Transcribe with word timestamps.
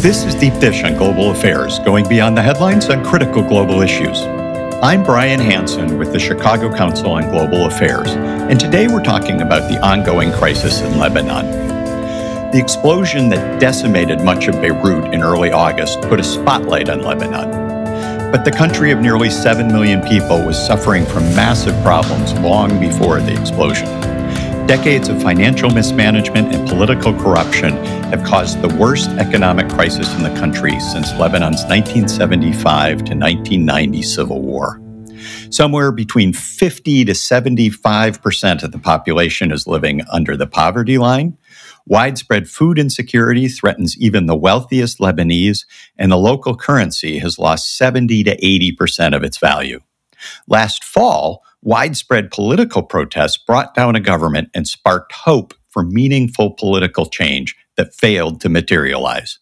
This 0.00 0.24
is 0.24 0.34
Deep 0.34 0.58
Dish 0.60 0.82
on 0.82 0.96
Global 0.96 1.30
Affairs, 1.30 1.78
going 1.80 2.08
beyond 2.08 2.34
the 2.34 2.40
headlines 2.40 2.88
on 2.88 3.04
critical 3.04 3.42
global 3.42 3.82
issues. 3.82 4.22
I'm 4.82 5.04
Brian 5.04 5.38
Hanson 5.38 5.98
with 5.98 6.10
the 6.10 6.18
Chicago 6.18 6.74
Council 6.74 7.10
on 7.10 7.28
Global 7.28 7.66
Affairs, 7.66 8.12
and 8.12 8.58
today 8.58 8.88
we're 8.88 9.02
talking 9.02 9.42
about 9.42 9.70
the 9.70 9.78
ongoing 9.86 10.32
crisis 10.32 10.80
in 10.80 10.96
Lebanon. 10.96 11.50
The 12.50 12.58
explosion 12.58 13.28
that 13.28 13.60
decimated 13.60 14.22
much 14.22 14.48
of 14.48 14.54
Beirut 14.62 15.12
in 15.12 15.22
early 15.22 15.52
August 15.52 16.00
put 16.00 16.18
a 16.18 16.24
spotlight 16.24 16.88
on 16.88 17.02
Lebanon. 17.02 18.32
But 18.32 18.46
the 18.46 18.52
country 18.52 18.92
of 18.92 19.00
nearly 19.00 19.28
7 19.28 19.66
million 19.66 20.00
people 20.00 20.42
was 20.42 20.56
suffering 20.56 21.04
from 21.04 21.24
massive 21.34 21.78
problems 21.82 22.32
long 22.40 22.80
before 22.80 23.20
the 23.20 23.38
explosion. 23.38 24.09
Decades 24.70 25.08
of 25.08 25.20
financial 25.20 25.68
mismanagement 25.68 26.54
and 26.54 26.68
political 26.68 27.12
corruption 27.12 27.72
have 28.12 28.22
caused 28.22 28.62
the 28.62 28.72
worst 28.76 29.10
economic 29.18 29.68
crisis 29.68 30.14
in 30.14 30.22
the 30.22 30.32
country 30.38 30.78
since 30.78 31.10
Lebanon's 31.14 31.64
1975 31.64 32.98
to 32.98 33.16
1990 33.16 34.02
civil 34.02 34.40
war. 34.42 34.80
Somewhere 35.50 35.90
between 35.90 36.32
50 36.32 37.04
to 37.06 37.12
75% 37.14 38.62
of 38.62 38.70
the 38.70 38.78
population 38.78 39.50
is 39.50 39.66
living 39.66 40.02
under 40.08 40.36
the 40.36 40.46
poverty 40.46 40.98
line. 40.98 41.36
Widespread 41.86 42.48
food 42.48 42.78
insecurity 42.78 43.48
threatens 43.48 43.98
even 43.98 44.26
the 44.26 44.36
wealthiest 44.36 45.00
Lebanese, 45.00 45.64
and 45.98 46.12
the 46.12 46.16
local 46.16 46.56
currency 46.56 47.18
has 47.18 47.40
lost 47.40 47.76
70 47.76 48.22
to 48.22 48.36
80% 48.36 49.16
of 49.16 49.24
its 49.24 49.38
value. 49.38 49.80
Last 50.46 50.84
fall, 50.84 51.42
widespread 51.62 52.30
political 52.30 52.82
protests 52.82 53.36
brought 53.36 53.74
down 53.74 53.96
a 53.96 54.00
government 54.00 54.48
and 54.54 54.66
sparked 54.66 55.12
hope 55.12 55.54
for 55.68 55.84
meaningful 55.84 56.52
political 56.52 57.06
change 57.06 57.56
that 57.76 57.94
failed 57.94 58.40
to 58.40 58.48
materialize. 58.48 59.38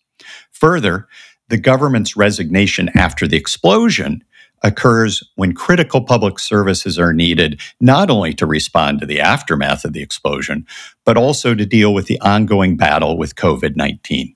Further, 0.53 1.07
the 1.49 1.57
government's 1.57 2.17
resignation 2.17 2.91
after 2.95 3.27
the 3.27 3.37
explosion 3.37 4.23
occurs 4.63 5.23
when 5.37 5.55
critical 5.55 6.03
public 6.03 6.39
services 6.39 6.99
are 6.99 7.13
needed 7.13 7.61
not 7.81 8.11
only 8.11 8.35
to 8.35 8.47
respond 8.47 9.01
to 9.01 9.07
the 9.07 9.21
aftermath 9.21 9.85
of 9.85 9.93
the 9.93 10.03
explosion, 10.03 10.67
but 11.05 11.17
also 11.17 11.55
to 11.55 11.65
deal 11.65 11.95
with 11.95 12.07
the 12.07 12.21
ongoing 12.21 12.77
battle 12.77 13.17
with 13.17 13.37
COVID 13.37 13.77
19. 13.77 14.35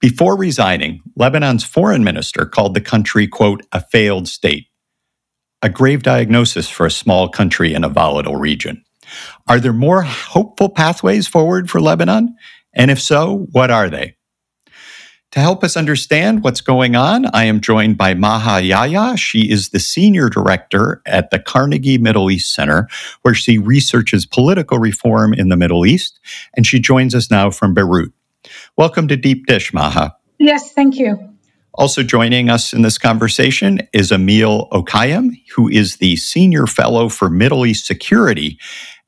Before 0.00 0.36
resigning, 0.36 1.02
Lebanon's 1.16 1.64
foreign 1.64 2.04
minister 2.04 2.46
called 2.46 2.74
the 2.74 2.80
country, 2.80 3.26
quote, 3.26 3.64
a 3.72 3.80
failed 3.80 4.28
state 4.28 4.67
a 5.62 5.68
grave 5.68 6.02
diagnosis 6.02 6.68
for 6.68 6.86
a 6.86 6.90
small 6.90 7.28
country 7.28 7.74
in 7.74 7.84
a 7.84 7.88
volatile 7.88 8.36
region. 8.36 8.84
Are 9.46 9.58
there 9.58 9.72
more 9.72 10.02
hopeful 10.02 10.68
pathways 10.68 11.26
forward 11.26 11.70
for 11.70 11.80
Lebanon? 11.80 12.36
And 12.74 12.90
if 12.90 13.00
so, 13.00 13.46
what 13.52 13.70
are 13.70 13.88
they? 13.90 14.14
To 15.32 15.40
help 15.40 15.62
us 15.62 15.76
understand 15.76 16.42
what's 16.42 16.62
going 16.62 16.96
on, 16.96 17.26
I 17.34 17.44
am 17.44 17.60
joined 17.60 17.98
by 17.98 18.14
Maha 18.14 18.62
Yahya. 18.62 19.16
She 19.18 19.50
is 19.50 19.68
the 19.68 19.78
senior 19.78 20.30
director 20.30 21.02
at 21.04 21.30
the 21.30 21.38
Carnegie 21.38 21.98
Middle 21.98 22.30
East 22.30 22.54
Center, 22.54 22.88
where 23.22 23.34
she 23.34 23.58
researches 23.58 24.24
political 24.24 24.78
reform 24.78 25.34
in 25.34 25.50
the 25.50 25.56
Middle 25.56 25.84
East. 25.84 26.18
And 26.56 26.66
she 26.66 26.80
joins 26.80 27.14
us 27.14 27.30
now 27.30 27.50
from 27.50 27.74
Beirut. 27.74 28.10
Welcome 28.76 29.06
to 29.08 29.16
Deep 29.16 29.44
Dish, 29.46 29.74
Maha. 29.74 30.16
Yes, 30.38 30.72
thank 30.72 30.96
you. 30.96 31.27
Also 31.78 32.02
joining 32.02 32.50
us 32.50 32.72
in 32.72 32.82
this 32.82 32.98
conversation 32.98 33.78
is 33.92 34.10
Emile 34.10 34.68
Hokayem, 34.72 35.30
who 35.54 35.68
is 35.68 35.98
the 35.98 36.16
Senior 36.16 36.66
Fellow 36.66 37.08
for 37.08 37.30
Middle 37.30 37.64
East 37.64 37.86
Security 37.86 38.58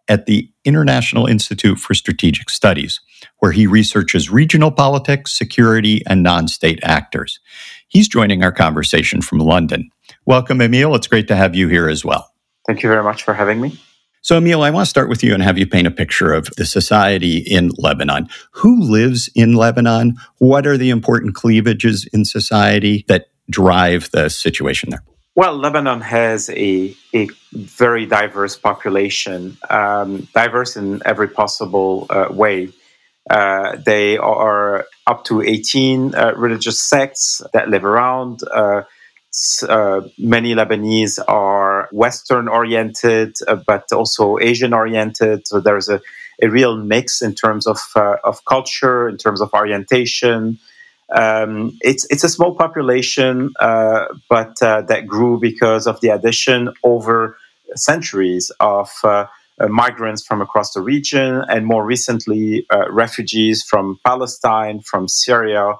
at 0.07 0.27
the 0.27 0.49
International 0.65 1.27
Institute 1.27 1.79
for 1.79 1.95
Strategic 1.95 2.49
Studies, 2.49 3.01
where 3.41 3.51
he 3.51 3.67
researches 3.67 4.31
regional 4.31 4.71
politics, 4.71 5.33
security, 5.33 6.05
and 6.07 6.23
non 6.23 6.47
state 6.47 6.79
actors. 6.85 7.41
He's 7.89 8.07
joining 8.07 8.45
our 8.45 8.53
conversation 8.53 9.21
from 9.21 9.41
London. 9.41 9.91
Welcome, 10.25 10.61
Emile. 10.61 10.95
It's 10.95 11.09
great 11.09 11.27
to 11.27 11.35
have 11.35 11.57
you 11.57 11.67
here 11.67 11.89
as 11.89 12.05
well. 12.05 12.31
Thank 12.69 12.85
you 12.85 12.89
very 12.89 13.03
much 13.03 13.25
for 13.25 13.35
having 13.35 13.61
me. 13.61 13.81
So, 14.23 14.37
Emile, 14.37 14.63
I 14.63 14.71
want 14.71 14.85
to 14.85 14.91
start 14.91 15.09
with 15.09 15.25
you 15.25 15.33
and 15.33 15.43
have 15.43 15.57
you 15.57 15.67
paint 15.67 15.87
a 15.87 15.91
picture 15.91 16.35
of 16.35 16.47
the 16.57 16.67
society 16.67 17.39
in 17.39 17.71
Lebanon. 17.79 18.29
Who 18.53 18.83
lives 18.83 19.31
in 19.35 19.55
Lebanon? 19.55 20.17
What 20.39 20.67
are 20.67 20.77
the 20.77 20.91
important 20.91 21.35
cleavages 21.35 22.07
in 22.13 22.27
society 22.27 23.07
that 23.09 23.29
drive 23.49 24.11
the 24.11 24.29
situation 24.29 24.91
there? 24.91 25.03
Well, 25.37 25.57
Lebanon 25.57 26.03
has 26.03 26.51
a, 26.51 26.95
a 27.15 27.29
very 27.55 28.05
diverse 28.05 28.59
population, 28.59 29.57
um, 29.71 30.29
diverse 30.35 30.77
in 30.77 31.01
every 31.07 31.29
possible 31.29 32.07
uh, 32.11 32.29
way. 32.31 32.69
Uh, 33.31 33.77
they 33.87 34.19
are 34.19 34.85
up 35.07 35.25
to 35.25 35.41
18 35.41 36.15
uh, 36.15 36.35
religious 36.37 36.79
sects 36.79 37.41
that 37.55 37.71
live 37.71 37.87
around. 37.87 38.41
Uh, 39.69 40.01
many 40.19 40.55
Lebanese 40.55 41.21
are 41.29 41.89
Western 41.93 42.49
oriented, 42.49 43.37
uh, 43.47 43.55
but 43.65 43.85
also 43.93 44.39
Asian 44.39 44.73
oriented. 44.73 45.47
So 45.47 45.61
there's 45.61 45.89
a, 45.89 46.01
a 46.43 46.49
real 46.49 46.77
mix 46.77 47.23
in 47.23 47.35
terms 47.35 47.67
of, 47.67 47.79
uh, 47.95 48.17
of 48.25 48.45
culture, 48.45 49.09
in 49.09 49.19
terms 49.19 49.41
of 49.41 49.53
orientation. 49.55 50.59
Um, 51.15 51.79
it's, 51.81 52.07
it's 52.11 52.25
a 52.25 52.29
small 52.29 52.57
population, 52.57 53.51
uh, 53.61 54.07
but 54.29 54.61
uh, 54.63 54.83
that 54.83 55.07
grew 55.07 55.39
because 55.39 55.87
of 55.87 56.01
the 56.01 56.09
addition 56.09 56.75
over 56.83 57.37
centuries 57.77 58.51
of 58.59 58.91
uh, 59.05 59.27
migrants 59.69 60.27
from 60.27 60.43
across 60.43 60.73
the 60.73 60.81
region, 60.81 61.45
and 61.49 61.67
more 61.67 61.85
recently, 61.85 62.67
refugees 62.89 63.63
from 63.63 64.01
Palestine, 64.05 64.81
from 64.81 65.07
Syria, 65.07 65.75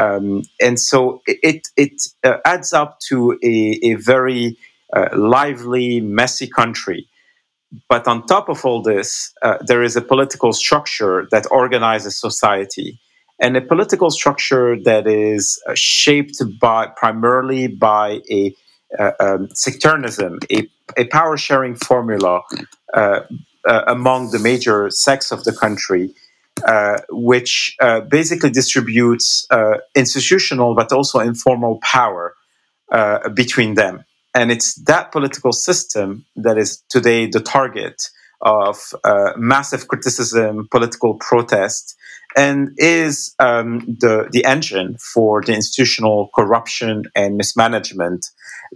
um, 0.00 0.42
and 0.60 0.80
so 0.80 1.20
it, 1.26 1.68
it 1.76 2.02
uh, 2.24 2.38
adds 2.44 2.72
up 2.72 3.00
to 3.08 3.38
a, 3.42 3.78
a 3.82 3.94
very 3.94 4.56
uh, 4.96 5.08
lively, 5.14 6.00
messy 6.00 6.46
country. 6.46 7.06
But 7.88 8.08
on 8.08 8.26
top 8.26 8.48
of 8.48 8.64
all 8.64 8.82
this, 8.82 9.32
uh, 9.42 9.58
there 9.64 9.82
is 9.82 9.96
a 9.96 10.00
political 10.00 10.52
structure 10.52 11.28
that 11.30 11.46
organizes 11.50 12.18
society, 12.18 12.98
and 13.40 13.56
a 13.56 13.60
political 13.60 14.10
structure 14.10 14.76
that 14.82 15.06
is 15.06 15.62
uh, 15.68 15.74
shaped 15.74 16.42
by 16.60 16.88
primarily 16.96 17.68
by 17.68 18.20
a 18.30 18.54
uh, 18.98 19.12
um, 19.20 19.48
sectarianism, 19.54 20.40
a, 20.50 20.68
a 20.96 21.04
power 21.04 21.36
sharing 21.36 21.76
formula 21.76 22.42
uh, 22.92 23.20
among 23.86 24.30
the 24.32 24.38
major 24.40 24.90
sects 24.90 25.30
of 25.30 25.44
the 25.44 25.52
country 25.52 26.12
which 27.10 27.76
uh, 27.80 28.00
basically 28.00 28.50
distributes 28.50 29.46
uh, 29.50 29.78
institutional 29.94 30.74
but 30.74 30.92
also 30.92 31.18
informal 31.18 31.78
power 31.82 32.34
uh, 32.92 33.28
between 33.30 33.74
them. 33.74 34.04
And 34.34 34.50
it's 34.50 34.74
that 34.84 35.12
political 35.12 35.52
system 35.52 36.24
that 36.36 36.56
is 36.56 36.82
today 36.88 37.26
the 37.26 37.40
target 37.40 38.02
of 38.42 38.94
uh, 39.04 39.32
massive 39.36 39.88
criticism, 39.88 40.68
political 40.70 41.14
protest, 41.14 41.96
and 42.36 42.70
is 42.76 43.34
um, 43.40 43.80
the, 44.00 44.28
the 44.30 44.44
engine 44.44 44.96
for 44.98 45.42
the 45.42 45.52
institutional 45.52 46.30
corruption 46.34 47.04
and 47.16 47.36
mismanagement 47.36 48.24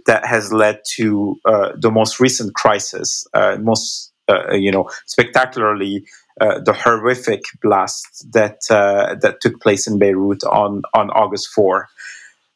that 0.05 0.25
has 0.25 0.51
led 0.51 0.81
to 0.95 1.39
the 1.77 1.89
most 1.89 2.19
recent 2.19 2.53
crisis, 2.53 3.25
most 3.59 4.11
you 4.53 4.71
know, 4.71 4.89
spectacularly 5.05 6.05
uh, 6.41 6.59
the 6.59 6.73
horrific 6.73 7.43
blast 7.61 8.25
that 8.33 8.59
uh, 8.69 9.15
that 9.21 9.39
took 9.41 9.61
place 9.61 9.87
in 9.87 9.97
Beirut 9.97 10.43
on 10.43 10.81
on 10.93 11.09
August 11.11 11.49
4. 11.49 11.87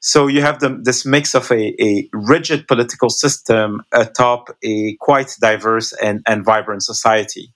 So 0.02 0.28
you 0.28 0.42
have 0.42 0.60
the, 0.60 0.80
this 0.82 1.06
mix 1.06 1.36
of 1.36 1.52
a, 1.52 1.82
a, 1.84 2.10
rigid 2.14 2.68
political 2.68 3.10
system 3.10 3.82
atop 3.92 4.50
a 4.64 4.96
quite 5.02 5.36
diverse 5.42 5.92
and, 5.94 6.22
and 6.26 6.46
vibrant 6.46 6.84
society. 6.84 7.52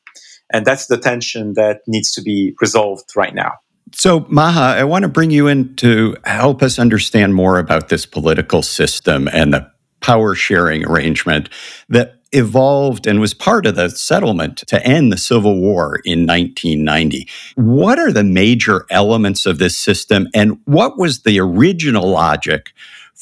And 0.52 0.66
that's 0.66 0.88
the 0.88 0.98
tension 0.98 1.54
that 1.54 1.82
needs 1.88 2.12
to 2.14 2.22
be 2.22 2.54
resolved 2.60 3.16
right 3.16 3.34
now. 3.34 3.54
So, 3.94 4.26
Maha, 4.28 4.78
I 4.80 4.84
want 4.84 5.04
to 5.04 5.10
bring 5.10 5.32
you 5.32 5.48
in 5.48 5.76
to 5.76 6.18
help 6.26 6.62
us 6.64 6.80
understand 6.80 7.34
more 7.34 7.60
about 7.60 7.90
this 7.90 8.06
political 8.06 8.62
system 8.62 9.30
and 9.32 9.54
the 9.54 9.72
power 10.02 10.36
sharing 10.36 10.86
arrangement 10.86 11.48
that 11.90 12.20
evolved 12.34 13.08
and 13.08 13.20
was 13.20 13.34
part 13.34 13.66
of 13.66 13.76
the 13.76 13.90
settlement 13.90 14.58
to 14.68 14.86
end 14.86 15.12
the 15.12 15.18
Civil 15.18 15.60
War 15.60 16.00
in 16.04 16.26
1990. 16.26 17.28
What 17.56 18.00
are 18.00 18.12
the 18.12 18.24
major 18.24 18.86
elements 18.90 19.46
of 19.46 19.60
this 19.60 19.78
system, 19.78 20.28
and 20.34 20.60
what 20.66 20.98
was 20.98 21.22
the 21.22 21.40
original 21.40 22.10
logic 22.10 22.74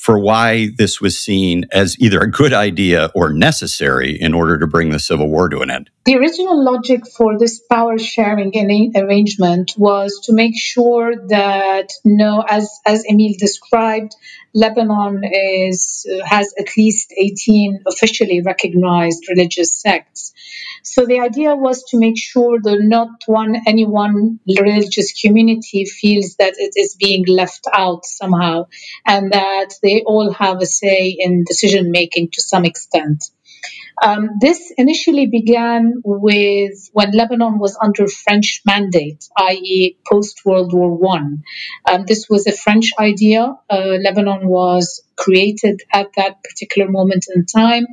for 0.01 0.17
why 0.17 0.69
this 0.77 0.99
was 0.99 1.19
seen 1.19 1.63
as 1.71 1.95
either 1.99 2.19
a 2.19 2.31
good 2.31 2.53
idea 2.53 3.11
or 3.13 3.31
necessary 3.31 4.19
in 4.19 4.33
order 4.33 4.57
to 4.57 4.65
bring 4.65 4.89
the 4.89 4.97
Civil 4.97 5.27
War 5.27 5.47
to 5.49 5.59
an 5.59 5.69
end? 5.69 5.91
The 6.05 6.15
original 6.15 6.63
logic 6.63 7.01
for 7.15 7.37
this 7.37 7.59
power 7.59 7.99
sharing 7.99 8.51
arrangement 8.95 9.75
was 9.77 10.21
to 10.25 10.33
make 10.33 10.57
sure 10.57 11.13
that 11.27 11.89
no, 12.03 12.43
as 12.49 12.79
as 12.83 13.05
Emile 13.07 13.35
described, 13.37 14.15
Lebanon 14.53 15.21
is 15.23 16.05
has 16.25 16.53
at 16.59 16.75
least 16.77 17.13
18 17.17 17.83
officially 17.87 18.41
recognized 18.41 19.27
religious 19.29 19.75
sects. 19.75 20.33
So 20.83 21.05
the 21.05 21.19
idea 21.19 21.55
was 21.55 21.83
to 21.89 21.99
make 21.99 22.17
sure 22.17 22.59
that 22.61 22.79
not 22.81 23.09
one 23.27 23.55
any 23.67 23.85
one 23.85 24.39
religious 24.47 25.13
community 25.21 25.85
feels 25.85 26.35
that 26.35 26.55
it 26.57 26.73
is 26.75 26.95
being 26.95 27.25
left 27.27 27.67
out 27.71 28.05
somehow, 28.05 28.67
and 29.05 29.31
that 29.31 29.73
they 29.83 30.01
all 30.05 30.31
have 30.33 30.61
a 30.61 30.65
say 30.65 31.15
in 31.17 31.43
decision 31.43 31.91
making 31.91 32.31
to 32.31 32.41
some 32.41 32.65
extent. 32.65 33.25
Um, 34.01 34.29
this 34.39 34.71
initially 34.77 35.27
began 35.27 36.01
with 36.03 36.89
when 36.93 37.11
Lebanon 37.11 37.59
was 37.59 37.77
under 37.81 38.07
French 38.07 38.61
mandate, 38.65 39.27
i.e., 39.37 39.97
post 40.09 40.41
World 40.45 40.73
War 40.73 40.95
One. 40.95 41.43
Um, 41.89 42.05
this 42.07 42.27
was 42.29 42.47
a 42.47 42.51
French 42.51 42.91
idea. 42.99 43.55
Uh, 43.69 43.97
Lebanon 44.03 44.47
was 44.47 45.03
created 45.21 45.81
at 45.93 46.07
that 46.17 46.43
particular 46.43 46.89
moment 46.89 47.25
in 47.33 47.45
time. 47.45 47.85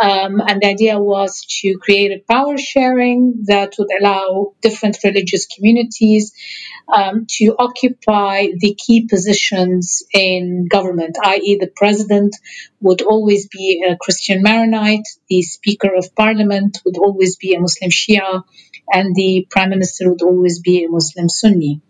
Um, 0.00 0.40
and 0.40 0.62
the 0.62 0.68
idea 0.68 0.98
was 0.98 1.44
to 1.60 1.76
create 1.78 2.12
a 2.12 2.32
power 2.32 2.56
sharing 2.56 3.44
that 3.44 3.74
would 3.78 3.90
allow 4.00 4.54
different 4.62 4.96
religious 5.04 5.44
communities 5.46 6.32
um, 6.92 7.26
to 7.36 7.54
occupy 7.58 8.46
the 8.58 8.74
key 8.74 9.06
positions 9.06 10.02
in 10.14 10.66
government, 10.66 11.16
i.e., 11.22 11.58
the 11.60 11.70
president 11.76 12.34
would 12.80 13.02
always 13.02 13.48
be 13.48 13.84
a 13.86 13.96
Christian 13.96 14.42
Maronite, 14.42 15.06
the 15.28 15.42
Speaker 15.42 15.94
of 15.94 16.14
Parliament 16.14 16.78
would 16.84 16.96
always 16.96 17.36
be 17.36 17.54
a 17.54 17.60
Muslim 17.60 17.90
Shia, 17.90 18.42
and 18.90 19.14
the 19.14 19.46
Prime 19.50 19.70
Minister 19.70 20.08
would 20.08 20.22
always 20.22 20.60
be 20.60 20.84
a 20.84 20.88
Muslim 20.88 21.28
Sunni. 21.28 21.82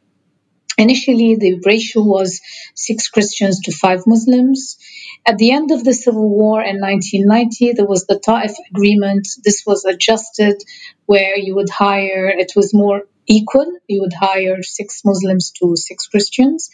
Initially, 0.79 1.37
the 1.37 1.61
ratio 1.65 2.03
was 2.03 2.41
six 2.75 3.09
Christians 3.09 3.61
to 3.61 3.73
five 3.73 4.07
Muslims. 4.07 4.79
At 5.27 5.39
the 5.39 5.53
end 5.53 5.71
of 5.71 5.85
the 5.85 5.95
civil 5.95 6.29
war 6.29 6.63
in 6.63 6.81
1990, 6.81 7.73
there 7.73 7.87
was 7.87 8.07
the 8.07 8.19
Ta'if 8.19 8.53
agreement. 8.71 9.29
This 9.45 9.65
was 9.67 9.85
adjusted 9.85 10.63
where 11.07 11.37
you 11.37 11.55
would 11.57 11.71
hire, 11.71 12.29
it 12.29 12.53
was 12.57 12.73
more 12.73 13.03
equal. 13.27 13.67
You 13.89 14.01
would 14.01 14.13
hire 14.13 14.63
six 14.63 15.03
Muslims 15.05 15.53
to 15.59 15.77
six 15.77 16.07
Christians. 16.07 16.71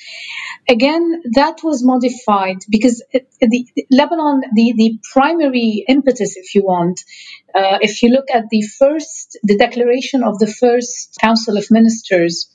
Again, 0.69 1.23
that 1.35 1.59
was 1.63 1.85
modified 1.85 2.59
because 2.71 3.03
the, 3.41 3.67
Lebanon, 3.91 4.43
the, 4.55 4.75
the 4.77 4.99
primary 5.13 5.85
impetus, 5.89 6.37
if 6.37 6.55
you 6.55 6.63
want, 6.63 7.01
uh, 7.55 7.79
if 7.81 8.03
you 8.03 8.11
look 8.11 8.31
at 8.33 8.49
the 8.51 8.63
first, 8.63 9.39
the 9.43 9.57
declaration 9.57 10.23
of 10.23 10.39
the 10.39 10.47
first 10.47 11.17
Council 11.21 11.57
of 11.59 11.71
Ministers, 11.71 12.49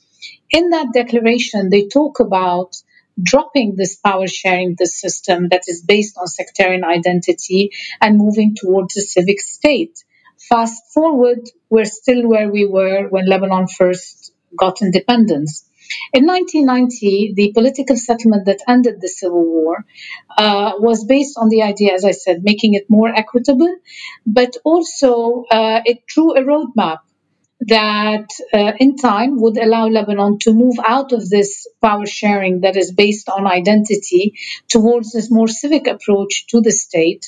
in 0.50 0.70
that 0.70 0.88
declaration, 0.92 1.70
they 1.70 1.88
talk 1.88 2.20
about 2.20 2.76
dropping 3.22 3.76
this 3.76 3.96
power 3.96 4.26
sharing 4.26 4.74
the 4.78 4.86
system 4.86 5.48
that 5.50 5.62
is 5.68 5.82
based 5.82 6.18
on 6.18 6.26
sectarian 6.26 6.84
identity 6.84 7.70
and 8.00 8.18
moving 8.18 8.54
towards 8.54 8.96
a 8.96 9.02
civic 9.02 9.40
state. 9.40 10.04
Fast 10.48 10.92
forward, 10.92 11.48
we're 11.70 11.84
still 11.84 12.26
where 12.28 12.50
we 12.50 12.66
were 12.66 13.08
when 13.08 13.26
Lebanon 13.26 13.68
first 13.68 14.32
got 14.56 14.82
independence. 14.82 15.64
In 16.12 16.26
1990, 16.26 17.34
the 17.34 17.52
political 17.52 17.96
settlement 17.96 18.46
that 18.46 18.62
ended 18.66 19.00
the 19.00 19.08
civil 19.08 19.44
war 19.44 19.84
uh, 20.36 20.72
was 20.78 21.04
based 21.04 21.36
on 21.38 21.50
the 21.50 21.62
idea, 21.62 21.92
as 21.92 22.04
I 22.04 22.12
said, 22.12 22.42
making 22.42 22.74
it 22.74 22.88
more 22.88 23.14
equitable, 23.14 23.76
but 24.26 24.56
also 24.64 25.44
uh, 25.50 25.82
it 25.84 26.06
drew 26.06 26.34
a 26.34 26.40
roadmap 26.40 27.00
that 27.60 28.26
uh, 28.52 28.72
in 28.78 28.96
time 28.96 29.40
would 29.40 29.56
allow 29.56 29.86
Lebanon 29.86 30.38
to 30.40 30.52
move 30.52 30.76
out 30.84 31.12
of 31.12 31.28
this 31.28 31.66
power 31.80 32.06
sharing 32.06 32.60
that 32.60 32.76
is 32.76 32.92
based 32.92 33.28
on 33.28 33.46
identity 33.46 34.34
towards 34.68 35.12
this 35.12 35.30
more 35.30 35.48
civic 35.48 35.86
approach 35.86 36.46
to 36.48 36.60
the 36.60 36.72
state. 36.72 37.24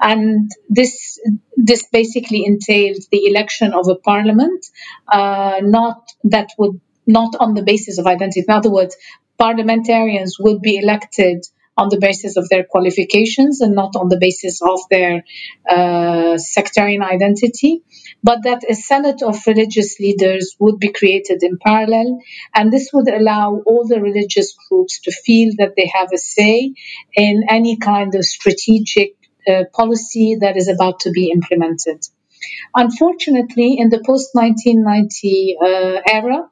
And 0.00 0.50
this, 0.68 1.18
this 1.56 1.86
basically 1.90 2.44
entailed 2.44 3.02
the 3.10 3.26
election 3.26 3.72
of 3.72 3.88
a 3.88 3.94
parliament, 3.94 4.66
uh, 5.10 5.60
not 5.62 6.10
that 6.24 6.50
would 6.58 6.80
not 7.06 7.34
on 7.40 7.54
the 7.54 7.62
basis 7.62 7.98
of 7.98 8.06
identity. 8.06 8.44
In 8.46 8.54
other 8.54 8.70
words, 8.70 8.94
parliamentarians 9.38 10.36
would 10.38 10.60
be 10.60 10.76
elected 10.76 11.46
on 11.78 11.88
the 11.88 11.98
basis 11.98 12.36
of 12.36 12.48
their 12.48 12.64
qualifications 12.64 13.60
and 13.60 13.74
not 13.74 13.94
on 13.94 14.08
the 14.08 14.18
basis 14.18 14.60
of 14.60 14.80
their 14.90 15.24
uh, 15.70 16.36
sectarian 16.36 17.02
identity, 17.02 17.82
but 18.22 18.42
that 18.42 18.62
a 18.68 18.74
senate 18.74 19.22
of 19.22 19.46
religious 19.46 19.98
leaders 20.00 20.56
would 20.58 20.78
be 20.78 20.92
created 20.92 21.42
in 21.42 21.58
parallel, 21.58 22.20
and 22.54 22.72
this 22.72 22.90
would 22.92 23.08
allow 23.08 23.62
all 23.66 23.86
the 23.86 24.00
religious 24.00 24.54
groups 24.68 25.00
to 25.00 25.12
feel 25.12 25.52
that 25.58 25.74
they 25.76 25.90
have 25.92 26.12
a 26.12 26.18
say 26.18 26.74
in 27.14 27.44
any 27.48 27.76
kind 27.76 28.14
of 28.14 28.24
strategic 28.24 29.14
uh, 29.48 29.64
policy 29.72 30.36
that 30.40 30.56
is 30.56 30.68
about 30.68 31.00
to 31.00 31.10
be 31.10 31.30
implemented. 31.30 32.04
Unfortunately, 32.74 33.78
in 33.78 33.88
the 33.88 34.02
post 34.04 34.30
1990 34.34 35.56
uh, 35.60 36.00
era, 36.06 36.50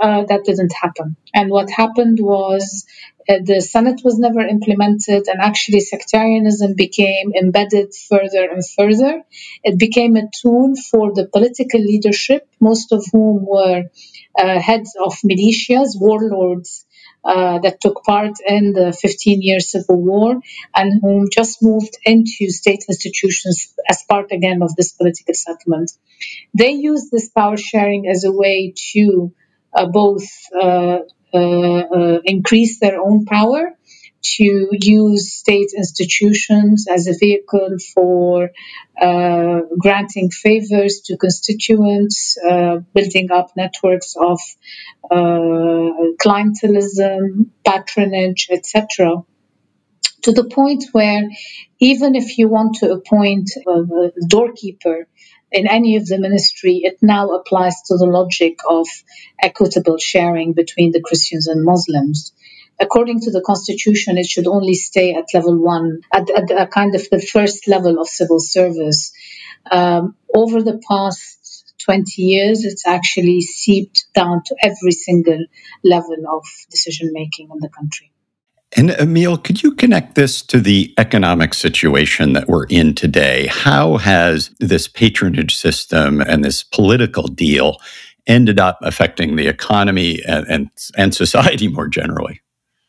uh, 0.00 0.24
that 0.24 0.44
didn't 0.44 0.72
happen. 0.72 1.16
And 1.32 1.50
what 1.50 1.70
happened 1.70 2.18
was 2.20 2.84
the 3.26 3.60
Senate 3.60 4.00
was 4.04 4.18
never 4.18 4.40
implemented, 4.40 5.28
and 5.28 5.40
actually 5.40 5.80
sectarianism 5.80 6.74
became 6.74 7.32
embedded 7.34 7.94
further 8.08 8.48
and 8.50 8.62
further. 8.76 9.22
It 9.62 9.78
became 9.78 10.16
a 10.16 10.28
tool 10.40 10.74
for 10.90 11.12
the 11.14 11.26
political 11.26 11.80
leadership, 11.80 12.48
most 12.60 12.92
of 12.92 13.04
whom 13.12 13.46
were 13.46 13.84
uh, 14.38 14.60
heads 14.60 14.96
of 15.00 15.14
militias, 15.24 15.98
warlords. 16.00 16.84
Uh, 17.24 17.58
that 17.60 17.80
took 17.80 18.04
part 18.04 18.34
in 18.46 18.74
the 18.74 18.92
15 18.92 19.40
year 19.40 19.58
civil 19.58 19.96
war 19.96 20.40
and 20.74 21.00
whom 21.00 21.26
just 21.32 21.62
moved 21.62 21.96
into 22.04 22.50
state 22.50 22.84
institutions 22.86 23.72
as 23.88 24.04
part 24.06 24.30
again 24.30 24.60
of 24.62 24.76
this 24.76 24.92
political 24.92 25.32
settlement. 25.32 25.90
They 26.52 26.72
used 26.72 27.10
this 27.10 27.28
power 27.30 27.56
sharing 27.56 28.08
as 28.08 28.24
a 28.24 28.32
way 28.32 28.74
to 28.92 29.32
uh, 29.72 29.86
both 29.86 30.26
uh, 30.54 30.66
uh, 30.66 30.98
increase 32.24 32.80
their 32.80 33.00
own 33.00 33.24
power 33.26 33.74
to 34.24 34.68
use 34.72 35.32
state 35.32 35.72
institutions 35.76 36.86
as 36.88 37.06
a 37.06 37.14
vehicle 37.18 37.76
for 37.94 38.50
uh, 39.00 39.60
granting 39.78 40.30
favors 40.30 41.02
to 41.04 41.16
constituents, 41.16 42.38
uh, 42.38 42.76
building 42.94 43.30
up 43.30 43.50
networks 43.56 44.14
of 44.16 44.40
uh, 45.10 46.14
clientelism, 46.22 47.48
patronage, 47.66 48.48
etc. 48.50 49.24
To 50.24 50.32
the 50.32 50.44
point 50.44 50.84
where 50.92 51.28
even 51.80 52.14
if 52.14 52.38
you 52.38 52.48
want 52.48 52.76
to 52.76 52.92
appoint 52.92 53.50
a 53.66 54.10
doorkeeper 54.26 55.06
in 55.52 55.66
any 55.68 55.96
of 55.96 56.06
the 56.06 56.18
ministry, 56.18 56.80
it 56.82 56.96
now 57.02 57.34
applies 57.34 57.82
to 57.88 57.98
the 57.98 58.06
logic 58.06 58.56
of 58.66 58.86
equitable 59.42 59.98
sharing 59.98 60.54
between 60.54 60.92
the 60.92 61.02
Christians 61.02 61.46
and 61.46 61.62
Muslims. 61.62 62.32
According 62.80 63.20
to 63.20 63.32
the 63.32 63.42
constitution, 63.42 64.16
it 64.16 64.24
should 64.24 64.46
only 64.46 64.72
stay 64.72 65.12
at 65.12 65.26
level 65.34 65.62
one, 65.62 66.00
at, 66.10 66.30
at 66.30 66.50
a 66.50 66.66
kind 66.68 66.94
of 66.94 67.06
the 67.10 67.20
first 67.20 67.68
level 67.68 68.00
of 68.00 68.08
civil 68.08 68.40
service. 68.40 69.12
Um, 69.70 70.16
over 70.34 70.62
the 70.62 70.80
past 70.88 71.74
20 71.84 72.22
years, 72.22 72.64
it's 72.64 72.86
actually 72.86 73.42
seeped 73.42 74.06
down 74.14 74.42
to 74.46 74.56
every 74.62 74.92
single 74.92 75.44
level 75.84 76.16
of 76.32 76.44
decision 76.70 77.10
making 77.12 77.50
in 77.52 77.58
the 77.60 77.68
country. 77.68 78.10
And 78.76 78.90
Emile, 78.90 79.38
could 79.38 79.62
you 79.62 79.72
connect 79.72 80.16
this 80.16 80.42
to 80.42 80.60
the 80.60 80.92
economic 80.98 81.54
situation 81.54 82.32
that 82.32 82.48
we're 82.48 82.66
in 82.66 82.94
today? 82.94 83.46
How 83.46 83.98
has 83.98 84.50
this 84.58 84.88
patronage 84.88 85.54
system 85.54 86.20
and 86.20 86.44
this 86.44 86.64
political 86.64 87.28
deal 87.28 87.80
ended 88.26 88.58
up 88.58 88.78
affecting 88.82 89.36
the 89.36 89.46
economy 89.46 90.20
and, 90.26 90.46
and, 90.48 90.70
and 90.96 91.14
society 91.14 91.68
more 91.68 91.86
generally? 91.86 92.40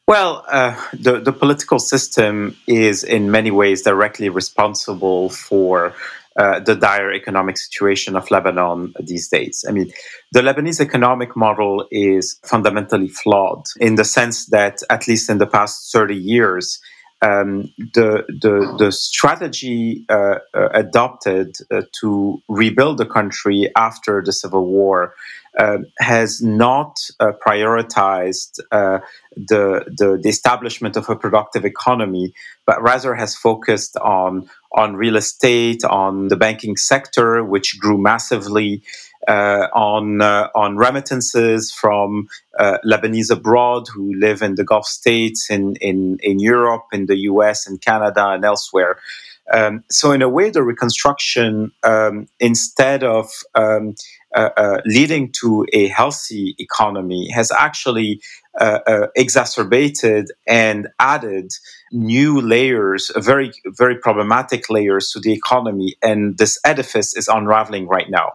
Well, 0.08 0.46
uh, 0.48 0.80
the, 0.94 1.20
the 1.20 1.34
political 1.34 1.80
system 1.80 2.56
is 2.68 3.04
in 3.04 3.32
many 3.32 3.52
ways 3.52 3.82
directly 3.82 4.30
responsible 4.30 5.30
for 5.30 5.94
uh, 6.38 6.60
the 6.60 6.76
dire 6.76 7.14
economic 7.14 7.58
situation 7.58 8.16
of 8.16 8.30
Lebanon 8.30 8.94
these 9.00 9.30
days. 9.30 9.64
I 9.68 9.72
mean, 9.72 9.92
the 10.32 10.42
Lebanese 10.42 10.82
economic 10.82 11.36
model 11.36 11.88
is 11.92 12.40
fundamentally 12.44 13.08
flawed 13.08 13.66
in 13.80 13.96
the 13.96 14.04
sense 14.04 14.48
that, 14.48 14.82
at 14.90 15.08
least 15.08 15.30
in 15.30 15.38
the 15.38 15.48
past 15.48 15.92
30 15.94 16.16
years, 16.16 16.80
um, 17.26 17.74
the, 17.96 18.26
the, 18.28 18.76
the 18.78 18.92
strategy 18.92 20.06
uh, 20.10 20.38
uh, 20.54 20.70
adopted 20.74 21.58
uh, 21.72 21.82
to 22.02 22.42
rebuild 22.48 23.00
the 23.00 23.06
country 23.06 23.72
after 23.76 24.22
the 24.24 24.32
civil 24.32 24.66
war 24.66 25.16
um, 25.60 25.86
has 26.00 26.42
not 26.42 27.00
uh, 27.20 27.32
prioritized 27.46 28.60
uh, 28.72 29.00
the, 29.36 29.86
the, 29.98 30.20
the 30.22 30.30
establishment 30.30 30.98
of 30.98 31.10
a 31.10 31.16
productive 31.16 31.66
economy, 31.66 32.34
but 32.68 32.82
rather 32.82 33.16
has 33.16 33.36
focused 33.36 33.98
on 33.98 34.48
on 34.78 34.98
real 34.98 35.16
estate, 35.16 35.86
on 35.86 36.28
the 36.28 36.36
banking 36.36 36.76
sector, 36.76 37.42
which 37.46 37.80
grew 37.80 37.98
massively, 37.98 38.84
on 39.32 40.22
uh, 40.22 40.50
on 40.56 40.78
remittances 40.78 41.72
from 41.72 42.28
uh, 42.60 42.78
Lebanese 42.86 43.32
abroad 43.32 43.88
who 43.94 44.14
live 44.20 44.42
in 44.42 44.56
the 44.56 44.64
Gulf 44.64 44.86
states, 44.86 45.50
in 45.50 45.76
in 45.78 46.18
in 46.22 46.40
Europe, 46.40 46.86
in 46.94 47.06
the 47.08 47.18
U.S., 47.32 47.68
and 47.68 47.82
Canada, 47.82 48.30
and 48.30 48.46
elsewhere. 48.46 48.98
Um, 49.54 49.84
so, 49.92 50.12
in 50.12 50.22
a 50.22 50.30
way, 50.30 50.50
the 50.50 50.64
reconstruction, 50.64 51.72
um, 51.84 52.28
instead 52.40 53.04
of 53.04 53.30
um, 53.54 53.94
uh, 54.36 54.50
uh, 54.58 54.82
leading 54.86 55.32
to 55.42 55.66
a 55.72 55.88
healthy 55.88 56.56
economy, 56.58 57.30
has 57.30 57.52
actually 57.52 58.22
uh, 58.60 59.08
exacerbated 59.16 60.32
and 60.48 60.88
added 61.00 61.52
new 61.92 62.42
layers, 62.42 63.12
very, 63.18 63.52
very 63.68 63.98
problematic 63.98 64.70
layers 64.70 65.12
to 65.12 65.20
the 65.20 65.34
economy. 65.34 65.96
And 66.02 66.38
this 66.38 66.58
edifice 66.66 67.16
is 67.16 67.28
unraveling 67.28 67.88
right 67.88 68.10
now. 68.10 68.34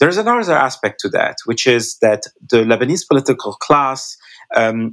There's 0.00 0.16
another 0.16 0.52
aspect 0.52 1.00
to 1.00 1.08
that, 1.10 1.36
which 1.44 1.66
is 1.66 1.98
that 1.98 2.22
the 2.50 2.58
Lebanese 2.58 3.06
political 3.06 3.52
class, 3.54 4.16
um, 4.54 4.92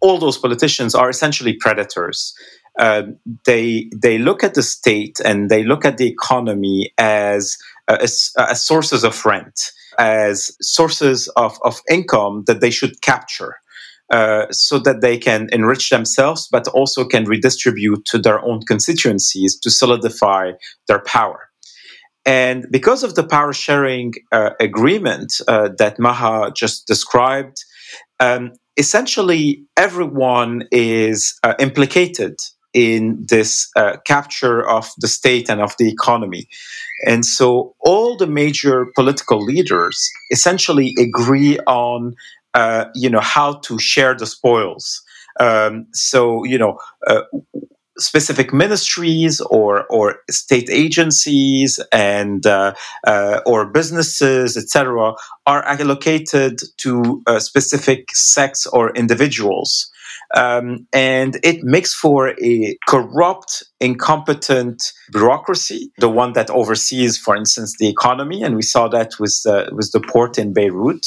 all 0.00 0.18
those 0.18 0.38
politicians 0.38 0.94
are 0.94 1.08
essentially 1.08 1.54
predators. 1.54 2.34
Um, 2.78 3.16
they 3.46 3.90
they 3.94 4.18
look 4.18 4.44
at 4.44 4.54
the 4.54 4.62
state 4.62 5.20
and 5.24 5.50
they 5.50 5.64
look 5.64 5.84
at 5.84 5.96
the 5.96 6.06
economy 6.06 6.92
as, 6.98 7.56
as, 7.88 8.32
as 8.38 8.62
sources 8.62 9.04
of 9.04 9.24
rent, 9.26 9.72
as 9.98 10.56
sources 10.60 11.28
of, 11.36 11.58
of 11.64 11.80
income 11.90 12.44
that 12.46 12.60
they 12.60 12.70
should 12.70 13.00
capture. 13.00 13.56
Uh, 14.12 14.50
so 14.50 14.76
that 14.80 15.02
they 15.02 15.16
can 15.16 15.48
enrich 15.52 15.88
themselves, 15.88 16.48
but 16.50 16.66
also 16.68 17.04
can 17.04 17.24
redistribute 17.26 18.04
to 18.04 18.18
their 18.18 18.44
own 18.44 18.60
constituencies 18.66 19.56
to 19.56 19.70
solidify 19.70 20.50
their 20.88 20.98
power. 20.98 21.49
And 22.26 22.66
because 22.70 23.02
of 23.02 23.14
the 23.14 23.24
power 23.24 23.52
sharing 23.52 24.12
uh, 24.30 24.50
agreement 24.60 25.32
uh, 25.48 25.70
that 25.78 25.98
Maha 25.98 26.52
just 26.54 26.86
described, 26.86 27.56
um, 28.20 28.52
essentially 28.76 29.64
everyone 29.76 30.64
is 30.70 31.38
uh, 31.42 31.54
implicated 31.58 32.36
in 32.72 33.24
this 33.28 33.68
uh, 33.74 33.96
capture 34.06 34.66
of 34.68 34.88
the 34.98 35.08
state 35.08 35.50
and 35.50 35.60
of 35.60 35.74
the 35.78 35.88
economy. 35.88 36.46
And 37.06 37.24
so 37.24 37.74
all 37.80 38.16
the 38.16 38.26
major 38.26 38.86
political 38.94 39.42
leaders 39.42 40.08
essentially 40.30 40.94
agree 40.98 41.58
on 41.66 42.14
uh, 42.54 42.86
you 42.94 43.08
know 43.08 43.20
how 43.20 43.54
to 43.54 43.78
share 43.78 44.14
the 44.14 44.26
spoils. 44.26 45.02
Um, 45.38 45.86
so 45.92 46.44
you 46.44 46.58
know 46.58 46.78
uh, 47.06 47.22
specific 48.00 48.52
ministries 48.52 49.40
or 49.40 49.84
or 49.86 50.16
state 50.30 50.68
agencies 50.70 51.78
and 51.92 52.46
uh, 52.46 52.74
uh, 53.06 53.40
or 53.46 53.66
businesses, 53.66 54.56
etc., 54.56 55.12
are 55.46 55.62
allocated 55.64 56.60
to 56.78 57.22
uh, 57.26 57.38
specific 57.38 58.10
sects 58.12 58.66
or 58.66 58.90
individuals. 58.96 59.90
Um, 60.34 60.86
and 60.92 61.38
it 61.42 61.62
makes 61.62 61.92
for 61.94 62.30
a 62.40 62.76
corrupt, 62.86 63.64
incompetent 63.80 64.82
bureaucracy, 65.12 65.90
the 65.98 66.08
one 66.08 66.32
that 66.34 66.50
oversees, 66.50 67.18
for 67.18 67.36
instance, 67.36 67.76
the 67.78 67.88
economy, 67.88 68.42
and 68.42 68.56
we 68.56 68.62
saw 68.62 68.88
that 68.88 69.12
with 69.18 69.40
uh, 69.46 69.66
with 69.72 69.90
the 69.92 70.00
port 70.00 70.38
in 70.38 70.52
Beirut. 70.52 71.06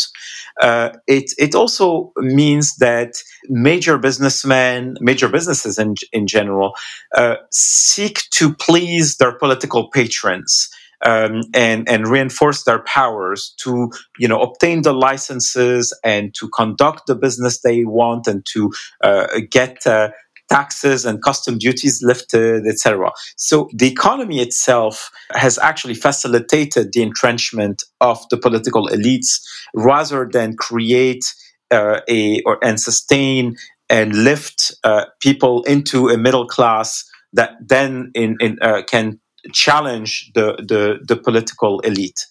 Uh, 0.62 0.89
it 1.07 1.33
it 1.38 1.55
also 1.55 2.12
means 2.17 2.75
that 2.77 3.13
major 3.50 3.98
businessmen, 3.98 4.95
major 5.00 5.29
businesses 5.29 5.79
in 5.79 5.95
in 6.12 6.27
general, 6.27 6.74
uh, 7.15 7.36
seek 7.51 8.29
to 8.31 8.53
please 8.53 9.17
their 9.17 9.38
political 9.38 9.89
patrons 9.89 10.69
um, 11.05 11.41
and 11.53 11.88
and 11.89 12.07
reinforce 12.07 12.63
their 12.63 12.79
powers 12.83 13.53
to 13.60 13.91
you 14.17 14.27
know 14.27 14.41
obtain 14.41 14.81
the 14.81 14.93
licenses 14.93 15.98
and 16.03 16.33
to 16.36 16.50
conduct 16.50 17.07
the 17.07 17.15
business 17.15 17.62
they 17.62 17.86
want 17.86 18.27
and 18.27 18.45
to 18.53 18.72
uh, 19.03 19.27
get. 19.50 19.86
Uh, 19.86 20.10
taxes 20.50 21.05
and 21.05 21.24
custom 21.24 21.57
duties 21.57 22.03
lifted, 22.03 22.67
etc. 22.67 23.12
So 23.38 23.69
the 23.74 23.88
economy 23.88 24.39
itself 24.39 25.10
has 25.31 25.57
actually 25.57 25.95
facilitated 25.95 26.91
the 26.93 27.01
entrenchment 27.01 27.81
of 28.01 28.19
the 28.29 28.38
political 28.38 28.88
elites 28.89 29.41
rather 29.74 30.29
than 30.31 30.55
create 30.55 31.24
uh, 31.72 32.01
a 32.10 32.41
or 32.45 32.63
and 32.63 32.79
sustain 32.79 33.55
and 33.89 34.15
lift 34.24 34.74
uh, 34.83 35.05
people 35.22 35.63
into 35.63 36.10
a 36.10 36.17
middle 36.17 36.48
class 36.48 37.03
that 37.33 37.51
then 37.65 38.12
in, 38.13 38.38
in 38.39 38.57
uh, 38.62 38.83
can 38.88 39.19
challenge 39.51 40.31
the, 40.33 40.55
the, 40.57 41.00
the 41.05 41.15
political 41.15 41.79
elite. 41.81 42.25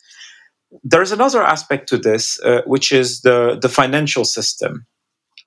There's 0.83 1.13
another 1.13 1.43
aspect 1.43 1.89
to 1.91 1.99
this, 1.99 2.41
uh, 2.41 2.63
which 2.67 2.93
is 2.93 3.21
the, 3.21 3.59
the 3.61 3.69
financial 3.69 4.25
system. 4.25 4.87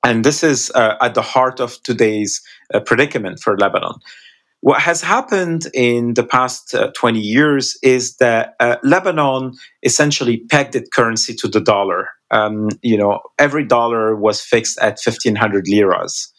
And 0.04 0.24
this 0.24 0.44
is 0.44 0.72
uh, 0.76 0.98
at 1.02 1.16
the 1.16 1.24
heart 1.24 1.60
of 1.60 1.82
today's 1.82 2.42
uh, 2.74 2.80
predicament 2.80 3.40
for 3.40 3.58
Lebanon. 3.58 3.96
What 4.62 4.82
has 4.82 5.02
happened 5.02 5.68
in 5.74 6.14
the 6.14 6.24
past 6.24 6.74
uh, 6.74 6.92
20 6.96 7.20
years 7.20 7.78
is 7.84 8.18
that 8.18 8.54
uh, 8.60 8.78
Lebanon 8.84 9.54
essentially 9.84 10.44
pegged 10.50 10.76
its 10.76 10.90
currency 10.90 11.36
to 11.36 11.48
the 11.48 11.60
dollar. 11.62 12.10
Um, 12.32 12.70
you 12.82 12.98
know, 12.98 13.20
every 13.38 13.64
dollar 13.64 14.16
was 14.16 14.42
fixed 14.42 14.80
at 14.80 15.00
1,500 15.04 15.68
liras. 15.68 16.32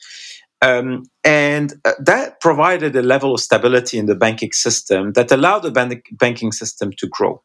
Um, 0.63 1.05
and 1.23 1.75
uh, 1.85 1.93
that 1.99 2.41
provided 2.41 2.97
a 2.97 3.03
level 3.03 3.35
of 3.35 3.41
stability 3.41 3.99
in 3.99 4.07
the 4.07 4.15
banking 4.15 4.53
system 4.53 5.13
that 5.13 5.31
allowed 5.31 5.61
the 5.61 5.71
ban- 5.71 6.03
banking 6.13 6.53
system 6.53 6.93
to 6.99 7.07
grow. 7.09 7.43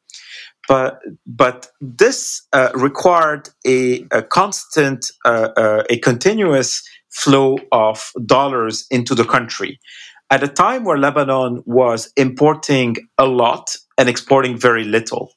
But, 0.68 1.00
but 1.26 1.68
this 1.82 2.48
uh, 2.54 2.70
required 2.74 3.50
a, 3.68 4.06
a 4.12 4.24
constant, 4.24 5.06
uh, 5.26 5.50
uh, 5.58 5.84
a 5.90 5.98
continuous 6.00 6.82
flow 7.10 7.58
of 7.72 8.12
dollars 8.26 8.86
into 8.90 9.14
the 9.16 9.26
country. 9.26 9.80
At 10.30 10.44
a 10.44 10.48
time 10.48 10.86
where 10.86 10.98
Lebanon 10.98 11.62
was 11.66 12.14
importing 12.16 12.96
a 13.18 13.26
lot 13.26 13.76
and 13.98 14.08
exporting 14.08 14.58
very 14.58 14.86
little. 14.86 15.34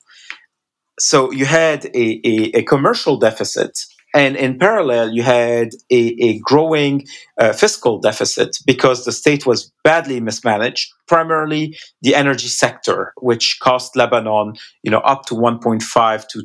So 1.00 1.33
you 1.33 1.47
had 1.47 1.87
a, 1.87 2.21
a, 2.25 2.59
a 2.59 2.62
commercial 2.62 3.19
deficit 3.19 3.76
and 4.14 4.37
in 4.37 4.59
parallel, 4.59 5.12
you 5.12 5.25
had 5.25 5.71
a, 5.90 6.16
a 6.23 6.38
growing 6.38 7.04
uh, 7.40 7.52
fiscal 7.52 7.99
deficit 7.99 8.56
because 8.64 9.04
the 9.04 9.11
state 9.11 9.44
was 9.44 9.73
badly 9.83 10.21
mismanaged, 10.21 10.92
primarily 11.09 11.76
the 12.00 12.14
energy 12.14 12.47
sector, 12.47 13.12
which 13.21 13.59
cost 13.61 13.97
Lebanon, 13.97 14.54
you 14.85 14.90
know, 14.90 15.00
up 15.00 15.26
to 15.26 15.35
1.5 15.35 16.28
to 16.28 16.42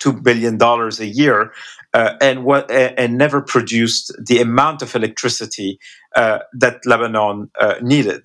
two 0.00 0.12
billion 0.12 0.58
dollars 0.58 0.98
a 0.98 1.06
year, 1.06 1.52
uh, 1.94 2.14
and 2.20 2.44
what 2.44 2.68
and 2.70 3.16
never 3.16 3.40
produced 3.40 4.12
the 4.26 4.40
amount 4.40 4.82
of 4.82 4.94
electricity 4.96 5.78
uh, 6.16 6.40
that 6.52 6.84
Lebanon 6.84 7.48
uh, 7.60 7.76
needed. 7.80 8.22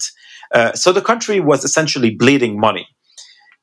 Uh, 0.51 0.74
so 0.74 0.91
the 0.91 1.01
country 1.01 1.39
was 1.39 1.63
essentially 1.63 2.10
bleeding 2.10 2.60
money. 2.60 2.88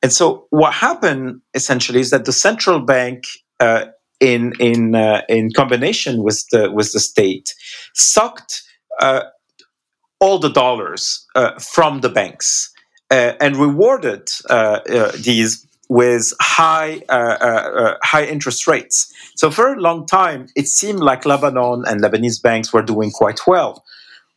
And 0.01 0.13
so 0.13 0.47
what 0.51 0.73
happened 0.73 1.41
essentially 1.53 1.99
is 1.99 2.11
that 2.11 2.23
the 2.23 2.31
central 2.31 2.79
bank 2.79 3.25
uh, 3.59 3.87
in 4.19 4.53
in 4.59 4.95
uh, 4.95 5.21
in 5.29 5.51
combination 5.51 6.23
with 6.23 6.45
the 6.51 6.71
with 6.71 6.91
the 6.91 6.99
state 6.99 7.53
sucked 7.93 8.63
uh, 8.99 9.23
all 10.19 10.39
the 10.39 10.49
dollars 10.49 11.25
uh, 11.35 11.57
from 11.59 12.01
the 12.01 12.09
banks 12.09 12.73
uh, 13.11 13.33
and 13.39 13.55
rewarded 13.55 14.29
uh, 14.49 14.79
uh, 14.89 15.11
these 15.17 15.65
with 15.89 16.33
high 16.41 17.01
high 17.09 18.25
interest 18.25 18.67
rates. 18.67 19.13
So 19.35 19.49
for 19.49 19.73
a 19.73 19.79
long 19.79 20.05
time, 20.05 20.47
it 20.55 20.67
seemed 20.67 20.99
like 20.99 21.25
Lebanon 21.25 21.85
and 21.87 22.01
Lebanese 22.01 22.41
banks 22.41 22.73
were 22.73 22.81
doing 22.81 23.11
quite 23.11 23.39
well. 23.47 23.83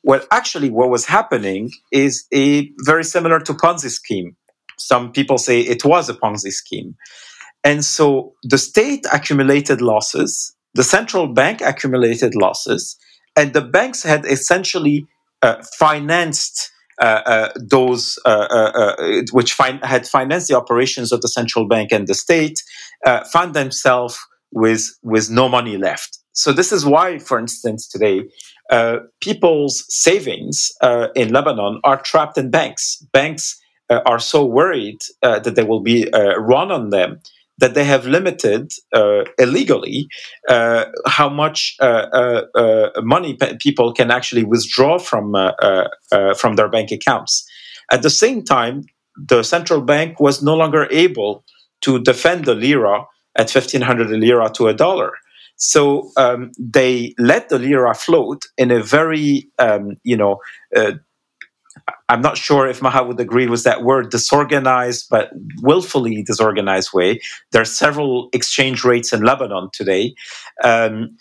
Well, 0.02 0.22
actually, 0.30 0.70
what 0.70 0.90
was 0.90 1.06
happening 1.06 1.72
is 1.90 2.26
a 2.32 2.70
very 2.84 3.04
similar 3.04 3.40
to 3.40 3.52
Ponzi 3.52 3.90
scheme. 3.90 4.37
Some 4.78 5.12
people 5.12 5.37
say 5.38 5.60
it 5.60 5.84
was 5.84 6.08
a 6.08 6.14
Ponzi 6.14 6.52
scheme. 6.52 6.94
And 7.64 7.84
so 7.84 8.34
the 8.42 8.58
state 8.58 9.04
accumulated 9.12 9.80
losses, 9.80 10.54
the 10.74 10.84
central 10.84 11.26
bank 11.26 11.60
accumulated 11.60 12.34
losses, 12.34 12.96
and 13.36 13.52
the 13.52 13.60
banks 13.60 14.02
had 14.02 14.24
essentially 14.24 15.06
uh, 15.42 15.62
financed 15.78 16.70
uh, 17.00 17.22
uh, 17.24 17.52
those 17.56 18.18
uh, 18.26 18.46
uh, 18.50 18.72
uh, 18.74 19.22
which 19.32 19.54
fin- 19.54 19.78
had 19.78 20.06
financed 20.06 20.48
the 20.48 20.56
operations 20.56 21.12
of 21.12 21.22
the 21.22 21.28
central 21.28 21.66
bank 21.66 21.92
and 21.92 22.06
the 22.06 22.14
state, 22.14 22.62
found 23.32 23.54
themselves 23.54 24.18
with 24.52 24.90
with 25.02 25.30
no 25.30 25.48
money 25.48 25.78
left. 25.78 26.18
so 26.32 26.52
this 26.52 26.72
is 26.72 26.84
why, 26.84 27.18
for 27.18 27.38
instance, 27.38 27.88
today 27.88 28.28
people's 29.20 29.84
savings 29.88 30.70
in 31.14 31.32
Lebanon 31.32 31.80
are 31.84 32.02
trapped 32.02 32.36
in 32.36 32.50
banks. 32.50 32.96
Banks 33.12 33.58
are 33.88 34.18
so 34.18 34.44
worried 34.44 35.00
that 35.22 35.54
they 35.54 35.64
will 35.64 35.82
be 35.82 36.06
run 36.36 36.70
on 36.70 36.90
them 36.90 37.18
that 37.60 37.74
they 37.74 37.84
have 37.84 38.06
limited 38.06 38.72
uh, 38.92 39.24
illegally 39.38 40.08
how 40.48 41.28
much 41.28 41.76
money 43.02 43.34
pe- 43.34 43.56
people 43.58 43.92
can 43.92 44.10
actually 44.10 44.44
withdraw 44.44 44.98
from 44.98 45.34
from 46.36 46.56
their 46.56 46.68
bank 46.68 46.90
accounts. 46.90 47.48
At 47.90 48.02
the 48.02 48.10
same 48.10 48.42
time, 48.44 48.84
the 49.16 49.42
central 49.42 49.80
bank 49.80 50.20
was 50.20 50.42
no 50.42 50.54
longer 50.54 50.86
able 50.90 51.44
to 51.82 52.00
defend 52.00 52.44
the 52.44 52.54
lira 52.54 53.04
at 53.36 53.50
1500 53.50 54.10
lira 54.10 54.50
to 54.50 54.68
a 54.68 54.74
dollar. 54.74 55.12
So 55.56 56.10
um, 56.16 56.52
they 56.58 57.14
let 57.18 57.48
the 57.50 57.58
lira 57.58 57.94
float 57.94 58.46
in 58.56 58.70
a 58.70 58.82
very, 58.82 59.48
um, 59.58 59.96
you 60.04 60.16
know, 60.16 60.38
uh, 60.74 60.92
I'm 62.10 62.22
not 62.22 62.36
sure 62.36 62.66
if 62.66 62.82
Maha 62.82 63.04
would 63.04 63.20
agree 63.20 63.46
with 63.46 63.62
that 63.62 63.84
word, 63.84 64.10
disorganized, 64.10 65.06
but 65.10 65.30
willfully 65.62 66.24
disorganized 66.24 66.92
way. 66.92 67.20
There 67.52 67.62
are 67.62 67.72
several 67.84 68.30
exchange 68.32 68.84
rates 68.84 69.12
in 69.12 69.22
Lebanon 69.22 69.70
today, 69.72 70.14
um, 70.64 71.16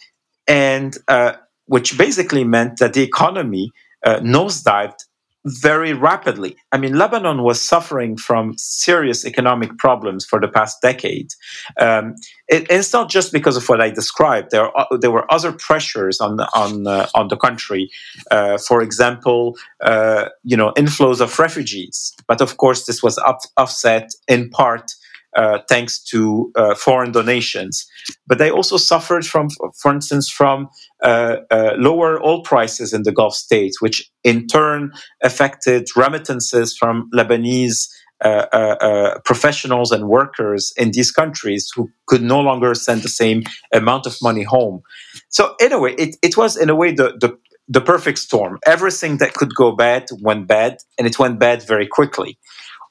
and 0.47 0.97
uh, 1.07 1.33
which 1.67 1.95
basically 1.95 2.43
meant 2.43 2.79
that 2.79 2.93
the 2.93 3.03
economy 3.03 3.71
uh, 4.03 4.19
nosedived 4.21 5.05
very 5.45 5.93
rapidly. 5.93 6.55
I 6.71 6.77
mean, 6.77 6.97
Lebanon 6.97 7.43
was 7.43 7.61
suffering 7.61 8.17
from 8.17 8.53
serious 8.57 9.25
economic 9.25 9.77
problems 9.77 10.25
for 10.25 10.39
the 10.39 10.47
past 10.47 10.81
decade. 10.81 11.31
Um, 11.79 12.15
it, 12.47 12.67
it's 12.69 12.91
not 12.91 13.09
just 13.09 13.31
because 13.31 13.55
of 13.55 13.67
what 13.69 13.81
I 13.81 13.89
described. 13.89 14.51
There, 14.51 14.69
there 14.99 15.11
were 15.11 15.31
other 15.31 15.51
pressures 15.51 16.19
on 16.19 16.39
on 16.53 16.87
uh, 16.87 17.07
on 17.15 17.29
the 17.29 17.37
country. 17.37 17.89
Uh, 18.31 18.57
for 18.57 18.81
example, 18.81 19.57
uh, 19.81 20.29
you 20.43 20.57
know, 20.57 20.73
inflows 20.75 21.21
of 21.21 21.37
refugees. 21.39 22.13
But 22.27 22.41
of 22.41 22.57
course, 22.57 22.85
this 22.85 23.01
was 23.01 23.17
up, 23.19 23.39
offset 23.57 24.11
in 24.27 24.49
part 24.49 24.91
uh, 25.35 25.59
thanks 25.69 25.99
to 26.03 26.51
uh, 26.55 26.75
foreign 26.75 27.11
donations. 27.11 27.85
But 28.27 28.37
they 28.37 28.49
also 28.49 28.77
suffered 28.77 29.25
from, 29.25 29.49
for 29.81 29.93
instance, 29.93 30.29
from 30.29 30.69
uh, 31.03 31.37
uh 31.51 31.73
lower 31.77 32.21
oil 32.23 32.41
prices 32.41 32.93
in 32.93 33.03
the 33.03 33.11
Gulf 33.11 33.35
states, 33.35 33.81
which 33.81 34.09
in 34.23 34.47
turn 34.47 34.91
affected 35.23 35.87
remittances 35.95 36.75
from 36.75 37.09
Lebanese. 37.13 37.87
Uh, 38.21 39.17
professionals 39.23 39.93
and 39.93 40.09
workers 40.09 40.73
in 40.75 40.91
these 40.91 41.09
countries 41.09 41.71
who 41.73 41.89
could 42.05 42.21
no 42.21 42.41
longer 42.41 42.75
send 42.75 43.01
the 43.01 43.07
same 43.07 43.43
amount 43.73 44.05
of 44.05 44.17
money 44.21 44.43
home. 44.43 44.81
So, 45.29 45.55
in 45.61 45.71
a 45.71 45.79
way, 45.79 45.93
it, 45.93 46.17
it 46.21 46.35
was, 46.35 46.57
in 46.57 46.69
a 46.69 46.75
way, 46.75 46.91
the, 46.91 47.13
the, 47.17 47.37
the 47.69 47.79
perfect 47.79 48.17
storm. 48.17 48.59
Everything 48.65 49.19
that 49.19 49.35
could 49.35 49.55
go 49.55 49.71
bad 49.71 50.09
went 50.19 50.47
bad, 50.47 50.79
and 50.97 51.07
it 51.07 51.17
went 51.17 51.39
bad 51.39 51.65
very 51.65 51.87
quickly 51.87 52.37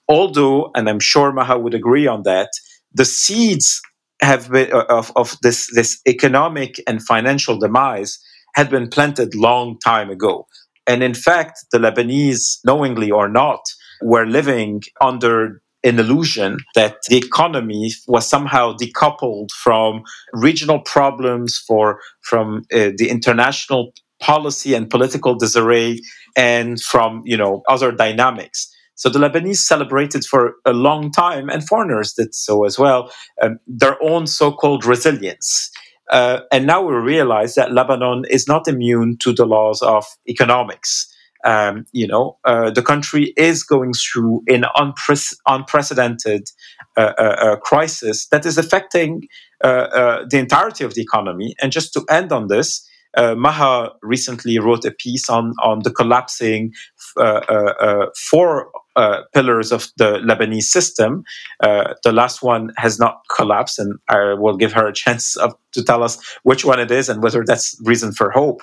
although, 0.08 0.70
and 0.74 0.88
I'm 0.88 1.00
sure 1.00 1.32
Maha 1.32 1.58
would 1.58 1.74
agree 1.74 2.06
on 2.06 2.22
that, 2.24 2.50
the 2.92 3.04
seeds 3.04 3.80
have 4.22 4.50
been 4.50 4.72
uh, 4.72 4.84
of, 4.88 5.12
of 5.16 5.36
this 5.42 5.68
this 5.74 6.00
economic 6.08 6.80
and 6.86 7.02
financial 7.02 7.58
demise 7.58 8.18
had 8.54 8.70
been 8.70 8.88
planted 8.88 9.34
long 9.34 9.78
time 9.84 10.10
ago. 10.10 10.46
And 10.86 11.02
in 11.02 11.14
fact, 11.14 11.64
the 11.70 11.78
Lebanese, 11.78 12.58
knowingly 12.64 13.10
or 13.10 13.28
not, 13.28 13.60
were 14.02 14.26
living 14.26 14.82
under 15.00 15.60
an 15.84 15.98
illusion 16.00 16.58
that 16.74 16.96
the 17.08 17.16
economy 17.16 17.92
was 18.08 18.28
somehow 18.28 18.74
decoupled 18.76 19.50
from 19.52 20.02
regional 20.32 20.80
problems, 20.80 21.62
for 21.66 22.00
from 22.22 22.62
uh, 22.72 22.90
the 22.96 23.08
international 23.10 23.92
policy 24.20 24.74
and 24.74 24.90
political 24.90 25.36
disarray, 25.36 26.00
and 26.36 26.80
from 26.80 27.22
you 27.24 27.36
know 27.36 27.62
other 27.68 27.92
dynamics. 27.92 28.68
So 28.98 29.08
the 29.08 29.20
Lebanese 29.20 29.58
celebrated 29.58 30.24
for 30.24 30.56
a 30.66 30.72
long 30.72 31.12
time, 31.12 31.48
and 31.48 31.66
foreigners 31.66 32.12
did 32.12 32.34
so 32.34 32.64
as 32.64 32.80
well, 32.80 33.12
um, 33.40 33.60
their 33.68 33.96
own 34.02 34.26
so 34.26 34.50
called 34.50 34.84
resilience. 34.84 35.70
Uh, 36.10 36.40
and 36.50 36.66
now 36.66 36.82
we 36.82 36.94
realize 36.94 37.54
that 37.54 37.72
Lebanon 37.72 38.24
is 38.28 38.48
not 38.48 38.66
immune 38.66 39.16
to 39.18 39.32
the 39.32 39.46
laws 39.46 39.82
of 39.82 40.04
economics. 40.28 41.06
Um, 41.44 41.84
you 41.92 42.08
know, 42.08 42.38
uh, 42.44 42.70
the 42.70 42.82
country 42.82 43.32
is 43.36 43.62
going 43.62 43.92
through 43.92 44.42
an 44.48 44.64
unpre- 44.76 45.34
unprecedented 45.46 46.48
uh, 46.96 47.12
uh, 47.16 47.22
uh 47.22 47.56
crisis 47.56 48.26
that 48.32 48.44
is 48.44 48.58
affecting 48.58 49.28
uh, 49.62 50.24
the 50.28 50.38
entirety 50.38 50.82
of 50.82 50.94
the 50.94 51.02
economy. 51.02 51.54
And 51.62 51.70
just 51.70 51.92
to 51.92 52.04
end 52.10 52.32
on 52.32 52.48
this, 52.48 52.84
uh, 53.16 53.34
Maha 53.34 53.90
recently 54.02 54.58
wrote 54.58 54.84
a 54.84 54.90
piece 54.90 55.30
on 55.30 55.54
on 55.62 55.80
the 55.82 55.90
collapsing 55.90 56.72
uh, 57.16 57.40
uh, 57.48 58.06
four 58.16 58.70
uh, 58.98 59.22
pillars 59.32 59.72
of 59.72 59.88
the 59.96 60.18
Lebanese 60.18 60.64
system. 60.64 61.22
Uh, 61.60 61.94
the 62.04 62.12
last 62.12 62.42
one 62.42 62.72
has 62.76 62.98
not 62.98 63.22
collapsed, 63.34 63.78
and 63.78 63.98
I 64.08 64.34
will 64.34 64.56
give 64.56 64.72
her 64.72 64.86
a 64.86 64.92
chance 64.92 65.36
of, 65.36 65.54
to 65.72 65.82
tell 65.84 66.02
us 66.02 66.18
which 66.42 66.64
one 66.64 66.80
it 66.80 66.90
is 66.90 67.08
and 67.08 67.22
whether 67.22 67.44
that's 67.46 67.80
reason 67.84 68.12
for 68.12 68.30
hope. 68.30 68.60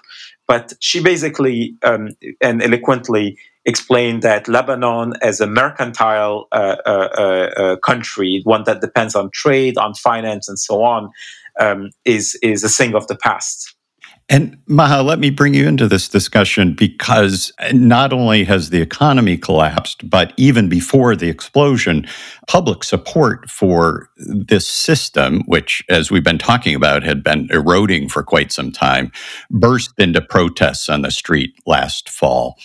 But 0.47 0.73
she 0.79 1.01
basically 1.01 1.75
um, 1.83 2.09
and 2.41 2.61
eloquently 2.61 3.37
explained 3.65 4.21
that 4.21 4.47
Lebanon, 4.47 5.13
as 5.21 5.41
a 5.41 5.47
mercantile 5.47 6.47
country, 7.83 8.41
one 8.43 8.63
that 8.65 8.81
depends 8.81 9.15
on 9.15 9.31
trade, 9.31 9.77
on 9.77 9.93
finance, 9.95 10.47
and 10.47 10.59
so 10.59 10.83
on, 10.83 11.09
um, 11.59 11.89
is 12.03 12.37
is 12.41 12.63
a 12.63 12.69
thing 12.69 12.95
of 12.95 13.07
the 13.07 13.15
past. 13.15 13.74
And 14.27 14.57
Maha, 14.67 15.03
let 15.03 15.19
me 15.19 15.29
bring 15.29 15.53
you 15.53 15.67
into 15.67 15.87
this 15.87 16.09
discussion 16.09 16.73
because 16.73 17.51
not 17.71 18.11
only 18.11 18.43
has 18.45 18.71
the 18.71 18.81
economy 18.81 19.37
collapsed, 19.37 20.09
but 20.09 20.33
even 20.35 20.67
before 20.67 21.15
the 21.15 21.29
explosion, 21.29 22.07
public 22.47 22.83
support 22.83 23.47
for 23.51 24.09
this 24.17 24.67
system, 24.67 25.43
which, 25.45 25.83
as 25.89 26.09
we've 26.09 26.23
been 26.23 26.39
talking 26.39 26.73
about, 26.73 27.03
had 27.03 27.23
been 27.23 27.47
eroding 27.51 28.09
for 28.09 28.23
quite 28.23 28.51
some 28.51 28.71
time, 28.71 29.11
burst 29.51 29.91
into 29.99 30.21
protests 30.21 30.89
on 30.89 31.03
the 31.03 31.11
street 31.11 31.53
last 31.67 32.09
fall. 32.09 32.57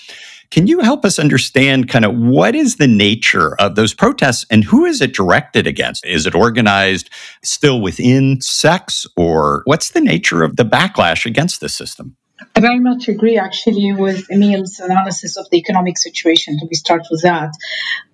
Can 0.50 0.66
you 0.66 0.80
help 0.80 1.04
us 1.04 1.20
understand 1.20 1.88
kind 1.88 2.04
of 2.04 2.16
what 2.16 2.56
is 2.56 2.76
the 2.76 2.88
nature 2.88 3.54
of 3.60 3.76
those 3.76 3.94
protests 3.94 4.44
and 4.50 4.64
who 4.64 4.84
is 4.84 5.00
it 5.00 5.14
directed 5.14 5.68
against? 5.68 6.04
Is 6.04 6.26
it 6.26 6.34
organized 6.34 7.08
still 7.44 7.80
within 7.80 8.40
sects 8.40 9.06
or 9.16 9.62
what's 9.66 9.90
the 9.90 10.00
nature 10.00 10.42
of 10.42 10.56
the 10.56 10.64
backlash 10.64 11.24
against 11.24 11.60
this 11.60 11.74
system? 11.76 12.16
I 12.56 12.60
very 12.60 12.80
much 12.80 13.06
agree, 13.06 13.38
actually, 13.38 13.92
with 13.92 14.26
Emile's 14.30 14.80
analysis 14.80 15.36
of 15.36 15.48
the 15.50 15.58
economic 15.58 15.98
situation. 15.98 16.58
We 16.68 16.74
start 16.74 17.02
with 17.10 17.22
that, 17.22 17.52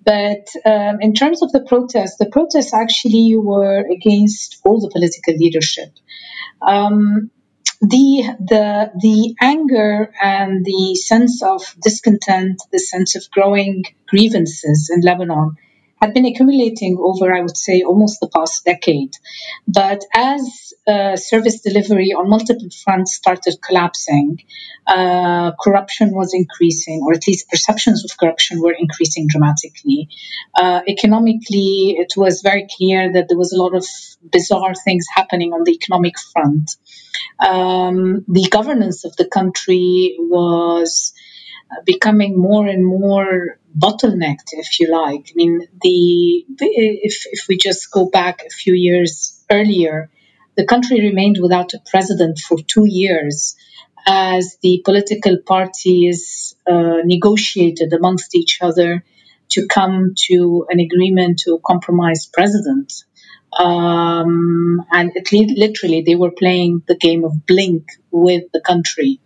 but 0.05 0.47
um, 0.69 0.99
in 1.01 1.15
terms 1.15 1.43
of 1.43 1.53
the 1.53 1.61
protests, 1.61 2.17
the 2.19 2.27
protests 2.27 2.75
actually 2.75 3.37
were 3.37 3.87
against 3.91 4.61
all 4.65 4.81
the 4.81 4.91
political 4.91 5.35
leadership. 5.35 5.91
Um, 6.61 7.31
the 7.81 8.37
the 8.41 8.93
the 9.01 9.35
anger 9.41 10.13
and 10.23 10.65
the 10.65 10.95
sense 10.95 11.43
of 11.43 11.63
discontent, 11.83 12.63
the 12.73 12.79
sense 12.79 13.17
of 13.17 13.31
growing 13.31 13.85
grievances 14.07 14.91
in 14.93 15.01
Lebanon 15.01 15.57
had 16.01 16.13
been 16.13 16.27
accumulating 16.27 16.99
over, 17.01 17.35
I 17.35 17.41
would 17.41 17.57
say, 17.57 17.83
almost 17.83 18.21
the 18.21 18.29
past 18.29 18.65
decade. 18.65 19.15
But 19.67 20.03
as 20.15 20.75
uh, 20.87 21.17
service 21.17 21.61
delivery 21.61 22.13
on 22.13 22.29
multiple 22.29 22.69
fronts 22.85 23.17
started 23.17 23.57
collapsing, 23.67 24.43
uh, 24.87 25.53
corruption 25.61 26.13
was 26.13 26.35
increasing, 26.35 27.03
or 27.05 27.15
at 27.15 27.27
least 27.27 27.49
perceptions 27.49 28.05
of 28.05 28.17
corruption 28.17 28.61
were 28.61 28.75
increasing 28.79 29.27
dramatically. 29.27 30.09
Uh, 30.55 30.83
economically, 30.87 31.97
it 31.99 32.13
was 32.17 32.43
very 32.43 32.69
clear 32.77 33.13
that 33.13 33.29
there 33.29 33.39
was 33.39 33.53
a 33.53 33.61
lot 33.61 33.75
of 33.75 33.85
bizarre 34.31 34.75
things 34.75 35.07
happening 35.15 35.53
on 35.53 35.65
the 35.65 35.73
economic 35.73 36.19
front. 36.19 36.77
Um, 37.41 38.25
the 38.29 38.49
governance 38.51 39.05
of 39.05 39.17
the 39.17 39.27
country 39.27 40.17
was 40.19 41.13
becoming 41.85 42.39
more 42.39 42.67
and 42.67 42.85
more 42.85 43.59
bottlenecked, 43.77 44.51
if 44.53 44.81
you 44.81 44.91
like. 44.91 45.31
I 45.31 45.35
mean, 45.35 45.61
the 45.83 46.45
if 46.59 47.27
if 47.27 47.47
we 47.49 47.57
just 47.57 47.91
go 47.91 48.07
back 48.07 48.43
a 48.47 48.51
few 48.51 48.75
years 48.75 49.45
earlier, 49.51 50.11
the 50.57 50.67
country 50.67 51.01
remained 51.01 51.39
without 51.41 51.75
a 51.75 51.83
president 51.91 52.39
for 52.39 52.59
two 52.59 52.87
years 52.87 53.57
as 54.07 54.57
the 54.63 54.83
political 54.85 55.37
parties 55.45 56.55
uh, 56.67 56.99
negotiated 57.05 57.93
amongst 57.93 58.35
each 58.35 58.59
other 58.63 59.05
to 59.49 59.67
come 59.67 60.15
to 60.17 60.67
an 60.71 60.81
agreement 60.81 61.41
to 61.41 61.61
compromise 61.65 62.27
president. 62.27 63.05
Um, 63.59 64.85
and 64.93 65.13
it, 65.15 65.29
literally, 65.57 66.03
they 66.03 66.15
were 66.15 66.31
playing 66.31 66.83
the 66.87 66.97
game 66.97 67.25
of 67.25 67.47
blink 67.47 67.87
with 68.11 68.45
the 68.53 68.61
country. 68.61 69.21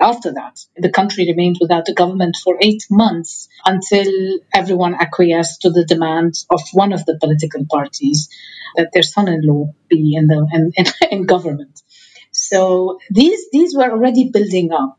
After 0.00 0.32
that, 0.32 0.60
the 0.76 0.90
country 0.90 1.26
remained 1.26 1.56
without 1.60 1.88
a 1.88 1.94
government 1.94 2.36
for 2.42 2.56
eight 2.60 2.84
months 2.90 3.48
until 3.64 4.38
everyone 4.54 4.94
acquiesced 4.94 5.62
to 5.62 5.70
the 5.70 5.84
demands 5.84 6.46
of 6.50 6.60
one 6.72 6.92
of 6.92 7.04
the 7.04 7.18
political 7.20 7.64
parties 7.66 8.28
that 8.76 8.90
their 8.92 9.02
son-in-law 9.02 9.72
be 9.88 10.14
in 10.14 10.26
the 10.28 10.46
in, 10.52 10.72
in, 10.76 10.86
in 11.10 11.26
government. 11.26 11.82
So 12.30 12.98
these 13.10 13.50
these 13.50 13.74
were 13.74 13.90
already 13.90 14.30
building 14.30 14.72
up. 14.72 14.98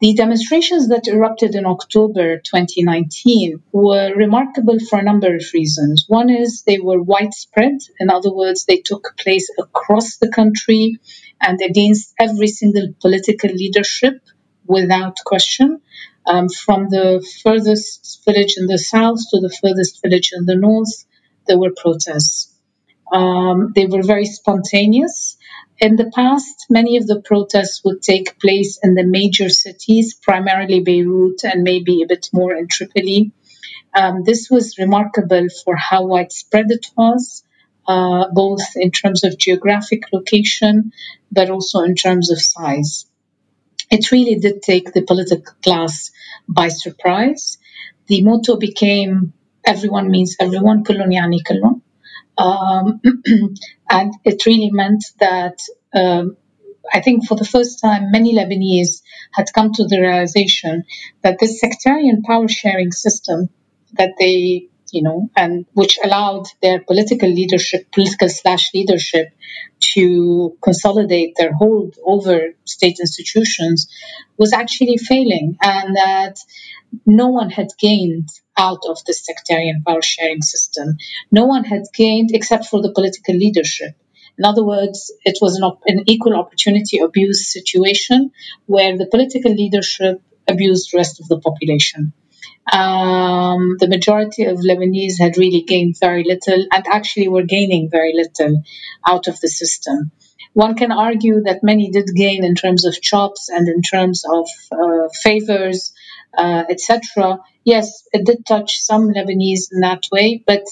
The 0.00 0.14
demonstrations 0.14 0.88
that 0.90 1.08
erupted 1.08 1.56
in 1.56 1.66
October 1.66 2.38
2019 2.38 3.60
were 3.72 4.14
remarkable 4.14 4.78
for 4.78 5.00
a 5.00 5.02
number 5.02 5.34
of 5.34 5.42
reasons. 5.52 6.04
One 6.06 6.30
is 6.30 6.62
they 6.62 6.78
were 6.78 7.02
widespread. 7.02 7.78
In 7.98 8.08
other 8.08 8.32
words, 8.32 8.64
they 8.64 8.76
took 8.76 9.16
place 9.18 9.50
across 9.58 10.18
the 10.18 10.30
country 10.30 11.00
and 11.40 11.60
against 11.62 12.14
every 12.18 12.48
single 12.48 12.88
political 13.00 13.50
leadership 13.50 14.20
without 14.66 15.16
question. 15.24 15.80
Um, 16.26 16.48
from 16.48 16.90
the 16.90 17.26
furthest 17.42 18.22
village 18.26 18.56
in 18.58 18.66
the 18.66 18.76
south 18.78 19.18
to 19.30 19.40
the 19.40 19.54
furthest 19.62 20.02
village 20.02 20.30
in 20.34 20.44
the 20.44 20.56
north, 20.56 21.04
there 21.46 21.58
were 21.58 21.72
protests. 21.74 22.52
Um, 23.10 23.72
they 23.74 23.86
were 23.86 24.02
very 24.02 24.26
spontaneous 24.26 25.38
in 25.80 25.94
the 25.94 26.10
past, 26.12 26.66
many 26.68 26.96
of 26.96 27.06
the 27.06 27.20
protests 27.20 27.84
would 27.84 28.02
take 28.02 28.40
place 28.40 28.80
in 28.82 28.94
the 28.94 29.04
major 29.04 29.48
cities, 29.48 30.14
primarily 30.14 30.80
Beirut 30.80 31.44
and 31.44 31.62
maybe 31.62 32.02
a 32.02 32.06
bit 32.08 32.28
more 32.32 32.52
in 32.52 32.66
Tripoli. 32.66 33.30
Um, 33.94 34.24
this 34.24 34.50
was 34.50 34.76
remarkable 34.78 35.46
for 35.64 35.76
how 35.76 36.06
widespread 36.06 36.66
it 36.70 36.86
was, 36.96 37.44
uh, 37.87 38.25
both 38.33 38.75
in 38.75 38.91
terms 38.91 39.23
of 39.23 39.37
geographic 39.37 40.03
location, 40.11 40.91
but 41.31 41.49
also 41.49 41.81
in 41.81 41.95
terms 41.95 42.31
of 42.31 42.41
size. 42.41 43.05
It 43.91 44.11
really 44.11 44.35
did 44.35 44.61
take 44.61 44.93
the 44.93 45.03
political 45.03 45.53
class 45.61 46.11
by 46.47 46.69
surprise. 46.69 47.57
The 48.07 48.23
motto 48.23 48.57
became 48.57 49.33
everyone 49.65 50.09
means 50.09 50.35
everyone, 50.39 50.83
كلون 50.83 51.11
يعني 51.11 51.43
كلون. 51.43 51.81
Um, 52.37 53.01
and 53.89 54.13
it 54.25 54.45
really 54.45 54.71
meant 54.71 55.05
that 55.19 55.59
um, 55.93 56.37
I 56.91 57.01
think 57.01 57.27
for 57.27 57.35
the 57.35 57.45
first 57.45 57.79
time, 57.79 58.11
many 58.11 58.33
Lebanese 58.33 59.01
had 59.31 59.45
come 59.53 59.71
to 59.73 59.85
the 59.85 60.01
realization 60.01 60.83
that 61.21 61.39
this 61.39 61.59
sectarian 61.59 62.23
power 62.23 62.47
sharing 62.47 62.91
system 62.91 63.49
that 63.93 64.13
they, 64.19 64.66
you 64.92 65.02
know, 65.02 65.30
and 65.36 65.66
which 65.72 65.98
allowed 66.02 66.44
their 66.62 66.80
political 66.80 67.28
leadership, 67.28 67.90
political 67.92 68.28
slash 68.28 68.72
leadership, 68.74 69.28
to 69.80 70.56
consolidate 70.62 71.34
their 71.36 71.52
hold 71.52 71.96
over 72.04 72.54
state 72.64 72.98
institutions 73.00 73.88
was 74.36 74.52
actually 74.52 74.96
failing, 74.96 75.56
and 75.62 75.96
that 75.96 76.38
no 77.06 77.28
one 77.28 77.50
had 77.50 77.68
gained 77.78 78.28
out 78.56 78.82
of 78.88 79.04
the 79.04 79.12
sectarian 79.12 79.82
power 79.86 80.02
sharing 80.02 80.42
system. 80.42 80.96
No 81.30 81.46
one 81.46 81.64
had 81.64 81.82
gained 81.94 82.30
except 82.32 82.66
for 82.66 82.82
the 82.82 82.92
political 82.92 83.34
leadership. 83.34 83.94
In 84.38 84.44
other 84.44 84.64
words, 84.64 85.12
it 85.24 85.38
was 85.40 85.56
an, 85.56 85.64
op- 85.64 85.82
an 85.86 86.04
equal 86.06 86.36
opportunity 86.36 86.98
abuse 86.98 87.52
situation 87.52 88.30
where 88.66 88.96
the 88.96 89.06
political 89.06 89.52
leadership 89.52 90.22
abused 90.46 90.90
the 90.92 90.96
rest 90.96 91.20
of 91.20 91.28
the 91.28 91.40
population. 91.40 92.12
Um, 92.70 93.76
the 93.78 93.88
majority 93.88 94.44
of 94.44 94.58
Lebanese 94.58 95.18
had 95.18 95.38
really 95.38 95.62
gained 95.62 95.96
very 95.98 96.24
little 96.24 96.66
and 96.72 96.86
actually 96.86 97.28
were 97.28 97.44
gaining 97.44 97.88
very 97.90 98.12
little 98.14 98.62
out 99.06 99.26
of 99.26 99.40
the 99.40 99.48
system. 99.48 100.10
One 100.52 100.74
can 100.74 100.92
argue 100.92 101.42
that 101.42 101.62
many 101.62 101.90
did 101.90 102.08
gain 102.14 102.44
in 102.44 102.54
terms 102.54 102.84
of 102.84 103.00
jobs 103.00 103.48
and 103.48 103.68
in 103.68 103.82
terms 103.82 104.24
of 104.28 104.48
uh, 104.72 105.08
favors, 105.22 105.92
uh, 106.36 106.64
etc. 106.68 107.38
Yes, 107.64 108.04
it 108.12 108.26
did 108.26 108.44
touch 108.46 108.80
some 108.80 109.08
Lebanese 109.08 109.72
in 109.72 109.80
that 109.80 110.02
way, 110.10 110.42
but 110.46 110.64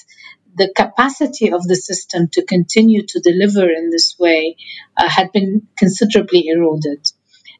the 0.56 0.72
capacity 0.74 1.52
of 1.52 1.62
the 1.64 1.76
system 1.76 2.28
to 2.32 2.44
continue 2.44 3.04
to 3.06 3.20
deliver 3.20 3.70
in 3.70 3.90
this 3.90 4.16
way 4.18 4.56
uh, 4.96 5.08
had 5.08 5.30
been 5.32 5.68
considerably 5.76 6.48
eroded. 6.48 7.06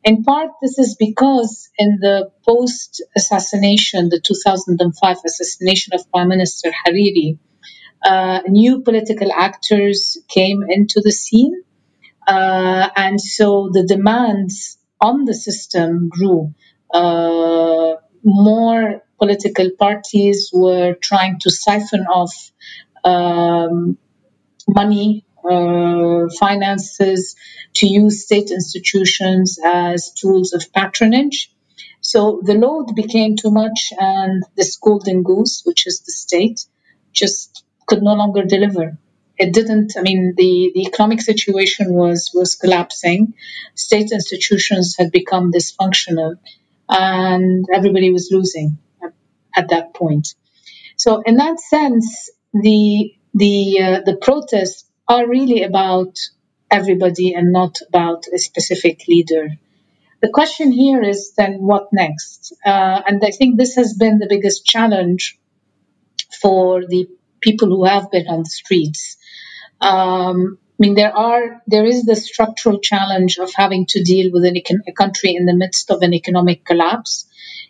In 0.07 0.23
part, 0.23 0.53
this 0.63 0.79
is 0.79 0.95
because 0.95 1.69
in 1.77 1.99
the 2.01 2.31
post 2.47 3.03
assassination, 3.17 4.09
the 4.09 4.21
2005 4.21 5.17
assassination 5.27 5.95
of 5.95 6.09
Prime 6.13 6.29
Minister 6.29 6.71
Hariri, 6.71 7.39
uh, 8.05 8.39
new 8.47 8.83
political 8.83 9.33
actors 9.33 10.17
came 10.29 10.63
into 10.63 11.01
the 11.03 11.11
scene. 11.11 11.61
Uh, 12.25 12.89
and 12.95 13.21
so 13.21 13.71
the 13.73 13.85
demands 13.85 14.79
on 15.01 15.25
the 15.25 15.35
system 15.35 16.09
grew. 16.09 16.55
Uh, 16.95 17.95
more 18.23 19.03
political 19.19 19.71
parties 19.77 20.51
were 20.53 20.95
trying 20.95 21.41
to 21.41 21.51
siphon 21.51 22.07
off 22.07 22.53
um, 23.03 23.99
money, 24.69 25.26
uh, 25.51 26.29
finances, 26.39 27.37
to 27.75 27.87
use 27.87 28.25
state 28.25 28.51
institutions 28.51 29.59
as 29.65 30.11
tools 30.13 30.53
of 30.53 30.73
patronage. 30.73 31.51
So 32.01 32.41
the 32.45 32.55
load 32.55 32.95
became 32.95 33.37
too 33.37 33.51
much, 33.51 33.93
and 33.99 34.45
this 34.57 34.77
golden 34.77 35.23
goose, 35.23 35.63
which 35.65 35.87
is 35.87 36.01
the 36.01 36.13
state, 36.13 36.65
just 37.13 37.65
could 37.87 38.03
no 38.03 38.15
longer 38.15 38.45
deliver. 38.45 38.99
It 39.39 39.53
didn't. 39.53 39.93
I 39.99 40.03
mean, 40.03 40.35
the, 40.37 40.73
the 40.75 40.83
economic 40.83 41.21
situation 41.21 41.93
was 41.93 42.31
was 42.33 42.55
collapsing. 42.55 43.35
State 43.75 44.11
institutions 44.13 44.97
had 44.99 45.11
become 45.13 45.53
dysfunctional, 45.53 46.37
and 46.89 47.67
everybody 47.73 48.11
was 48.13 48.31
losing 48.31 48.79
at, 49.03 49.13
at 49.55 49.69
that 49.69 49.93
point. 49.95 50.35
So, 50.97 51.21
in 51.21 51.37
that 51.37 51.61
sense, 51.61 52.31
the 52.55 53.15
the 53.35 53.81
uh, 53.83 54.01
the 54.07 54.17
protests 54.17 54.86
are 55.09 55.29
really 55.29 55.63
about 55.63 56.19
everybody 56.71 57.35
and 57.35 57.53
not 57.53 57.77
about 57.89 58.25
a 58.33 58.39
specific 58.39 59.03
leader. 59.09 59.57
The 60.21 60.31
question 60.31 60.73
here 60.73 61.03
is 61.03 61.35
then 61.35 61.59
what 61.59 61.93
next? 61.93 62.53
Uh, 62.65 63.03
and 63.07 63.23
I 63.25 63.31
think 63.31 63.57
this 63.57 63.77
has 63.77 63.95
been 63.95 64.19
the 64.19 64.29
biggest 64.29 64.65
challenge 64.65 65.39
for 66.41 66.85
the 66.87 67.09
people 67.41 67.69
who 67.69 67.85
have 67.85 68.11
been 68.11 68.27
on 68.27 68.41
the 68.41 68.51
streets. 68.51 69.17
Um, 69.81 70.59
I 70.79 70.79
mean, 70.79 70.95
there 70.95 71.17
are 71.17 71.63
there 71.67 71.87
is 71.87 72.05
the 72.05 72.17
structural 72.17 72.81
challenge 72.81 73.39
of 73.39 73.51
having 73.55 73.87
to 73.91 74.03
deal 74.03 74.31
with 74.33 74.45
an, 74.45 74.57
a 74.89 74.93
country 74.93 75.35
in 75.35 75.47
the 75.47 75.55
midst 75.55 75.91
of 75.91 76.03
an 76.03 76.13
economic 76.13 76.65
collapse. 76.65 77.27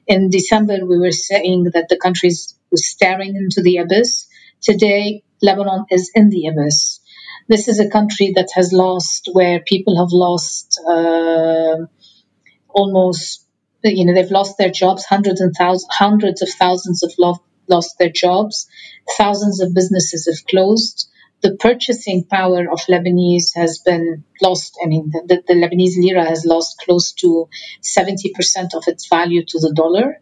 In 0.07 0.31
December, 0.31 0.85
we 0.85 0.99
were 0.99 1.13
saying 1.13 1.65
that 1.75 1.89
the 1.89 1.99
country 1.99 2.31
was 2.71 2.89
staring 2.89 3.37
into 3.37 3.61
the 3.63 3.77
abyss. 3.79 4.27
Today, 4.61 5.23
Lebanon 5.43 5.85
is 5.91 6.11
in 6.15 6.31
the 6.31 6.47
abyss. 6.47 7.01
This 7.49 7.69
is 7.69 7.79
a 7.79 7.89
country 7.89 8.33
that 8.35 8.49
has 8.55 8.73
lost, 8.73 9.29
where 9.33 9.61
people 9.61 9.99
have 9.99 10.11
lost 10.11 10.81
uh, 10.89 11.87
almost, 12.69 13.47
you 13.85 14.05
know, 14.05 14.15
they've 14.15 14.31
lost 14.31 14.59
their 14.59 14.71
jobs. 14.71 15.05
Hundreds 15.05 15.41
and 15.41 15.55
thousands, 15.55 15.87
hundreds 15.91 16.43
of 16.43 16.49
thousands 16.49 17.03
have 17.03 17.15
lo- 17.19 17.43
lost 17.69 17.99
their 17.99 18.11
jobs. 18.11 18.69
Thousands 19.17 19.61
of 19.61 19.75
businesses 19.75 20.27
have 20.27 20.47
closed. 20.47 21.09
The 21.43 21.57
purchasing 21.57 22.25
power 22.25 22.67
of 22.71 22.81
Lebanese 22.89 23.55
has 23.55 23.79
been 23.79 24.25
lost. 24.43 24.77
I 24.83 24.87
mean, 24.89 25.11
the, 25.11 25.43
the 25.47 25.55
Lebanese 25.55 26.03
lira 26.03 26.25
has 26.25 26.45
lost 26.45 26.83
close 26.85 27.13
to 27.21 27.49
70% 27.83 28.75
of 28.75 28.85
its 28.89 29.09
value 29.09 29.45
to 29.47 29.59
the 29.61 29.73
dollar 29.73 30.21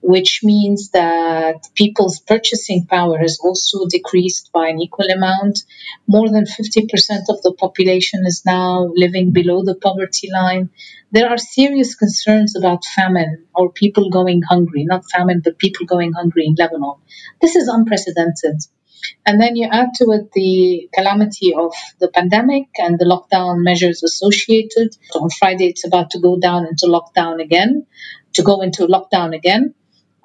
which 0.00 0.44
means 0.44 0.90
that 0.90 1.68
people's 1.74 2.20
purchasing 2.20 2.86
power 2.86 3.18
has 3.18 3.38
also 3.42 3.86
decreased 3.86 4.50
by 4.52 4.68
an 4.68 4.80
equal 4.80 5.06
amount. 5.06 5.64
More 6.06 6.28
than 6.28 6.44
50% 6.44 7.28
of 7.28 7.42
the 7.42 7.54
population 7.58 8.24
is 8.26 8.44
now 8.44 8.90
living 8.94 9.32
below 9.32 9.64
the 9.64 9.74
poverty 9.74 10.28
line. 10.32 10.70
There 11.10 11.28
are 11.28 11.38
serious 11.38 11.94
concerns 11.94 12.56
about 12.56 12.84
famine 12.84 13.46
or 13.54 13.72
people 13.72 14.10
going 14.10 14.42
hungry, 14.42 14.84
not 14.84 15.10
famine, 15.10 15.40
but 15.42 15.58
people 15.58 15.86
going 15.86 16.12
hungry 16.12 16.46
in 16.46 16.54
Lebanon. 16.56 16.96
This 17.40 17.56
is 17.56 17.68
unprecedented. 17.68 18.60
And 19.24 19.40
then 19.40 19.56
you 19.56 19.68
add 19.70 19.90
to 19.96 20.04
it 20.12 20.32
the 20.32 20.88
calamity 20.94 21.54
of 21.54 21.72
the 22.00 22.08
pandemic 22.08 22.68
and 22.78 22.98
the 22.98 23.04
lockdown 23.04 23.62
measures 23.62 24.02
associated. 24.02 24.96
On 25.14 25.30
Friday, 25.30 25.68
it's 25.68 25.86
about 25.86 26.10
to 26.10 26.20
go 26.20 26.38
down 26.38 26.66
into 26.66 26.86
lockdown 26.86 27.42
again, 27.42 27.86
to 28.34 28.42
go 28.42 28.62
into 28.62 28.86
lockdown 28.86 29.34
again 29.34 29.74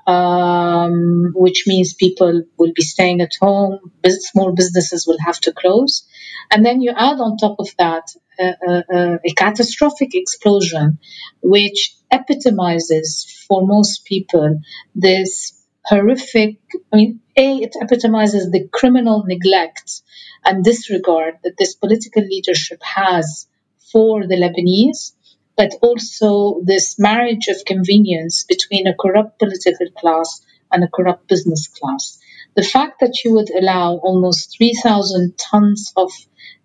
um, 0.07 1.31
which 1.35 1.63
means 1.67 1.93
people 1.93 2.43
will 2.57 2.71
be 2.73 2.81
staying 2.81 3.21
at 3.21 3.31
home, 3.39 3.91
small 4.05 4.53
businesses 4.53 5.05
will 5.07 5.19
have 5.19 5.39
to 5.41 5.53
close. 5.53 6.07
And 6.51 6.65
then 6.65 6.81
you 6.81 6.91
add 6.91 7.19
on 7.19 7.37
top 7.37 7.57
of 7.59 7.69
that 7.77 8.03
uh, 8.39 8.53
uh, 8.67 9.17
a 9.23 9.33
catastrophic 9.35 10.15
explosion, 10.15 10.99
which 11.41 11.95
epitomizes 12.11 13.45
for 13.47 13.65
most 13.65 14.05
people 14.05 14.59
this 14.95 15.53
horrific, 15.85 16.57
I 16.91 16.95
mean, 16.95 17.21
A, 17.37 17.57
it 17.57 17.75
epitomizes 17.79 18.51
the 18.51 18.67
criminal 18.67 19.23
neglect 19.25 20.01
and 20.43 20.63
disregard 20.63 21.35
that 21.43 21.57
this 21.57 21.75
political 21.75 22.23
leadership 22.23 22.81
has 22.83 23.47
for 23.91 24.25
the 24.25 24.35
Lebanese 24.35 25.13
but 25.55 25.73
also 25.81 26.61
this 26.63 26.97
marriage 26.97 27.47
of 27.47 27.65
convenience 27.65 28.45
between 28.45 28.87
a 28.87 28.95
corrupt 28.95 29.39
political 29.39 29.87
class 29.91 30.41
and 30.71 30.83
a 30.83 30.87
corrupt 30.87 31.27
business 31.27 31.67
class. 31.67 32.19
The 32.55 32.63
fact 32.63 32.99
that 32.99 33.23
you 33.23 33.33
would 33.33 33.49
allow 33.49 33.97
almost 33.97 34.57
3,000 34.57 35.37
tons 35.37 35.93
of 35.95 36.11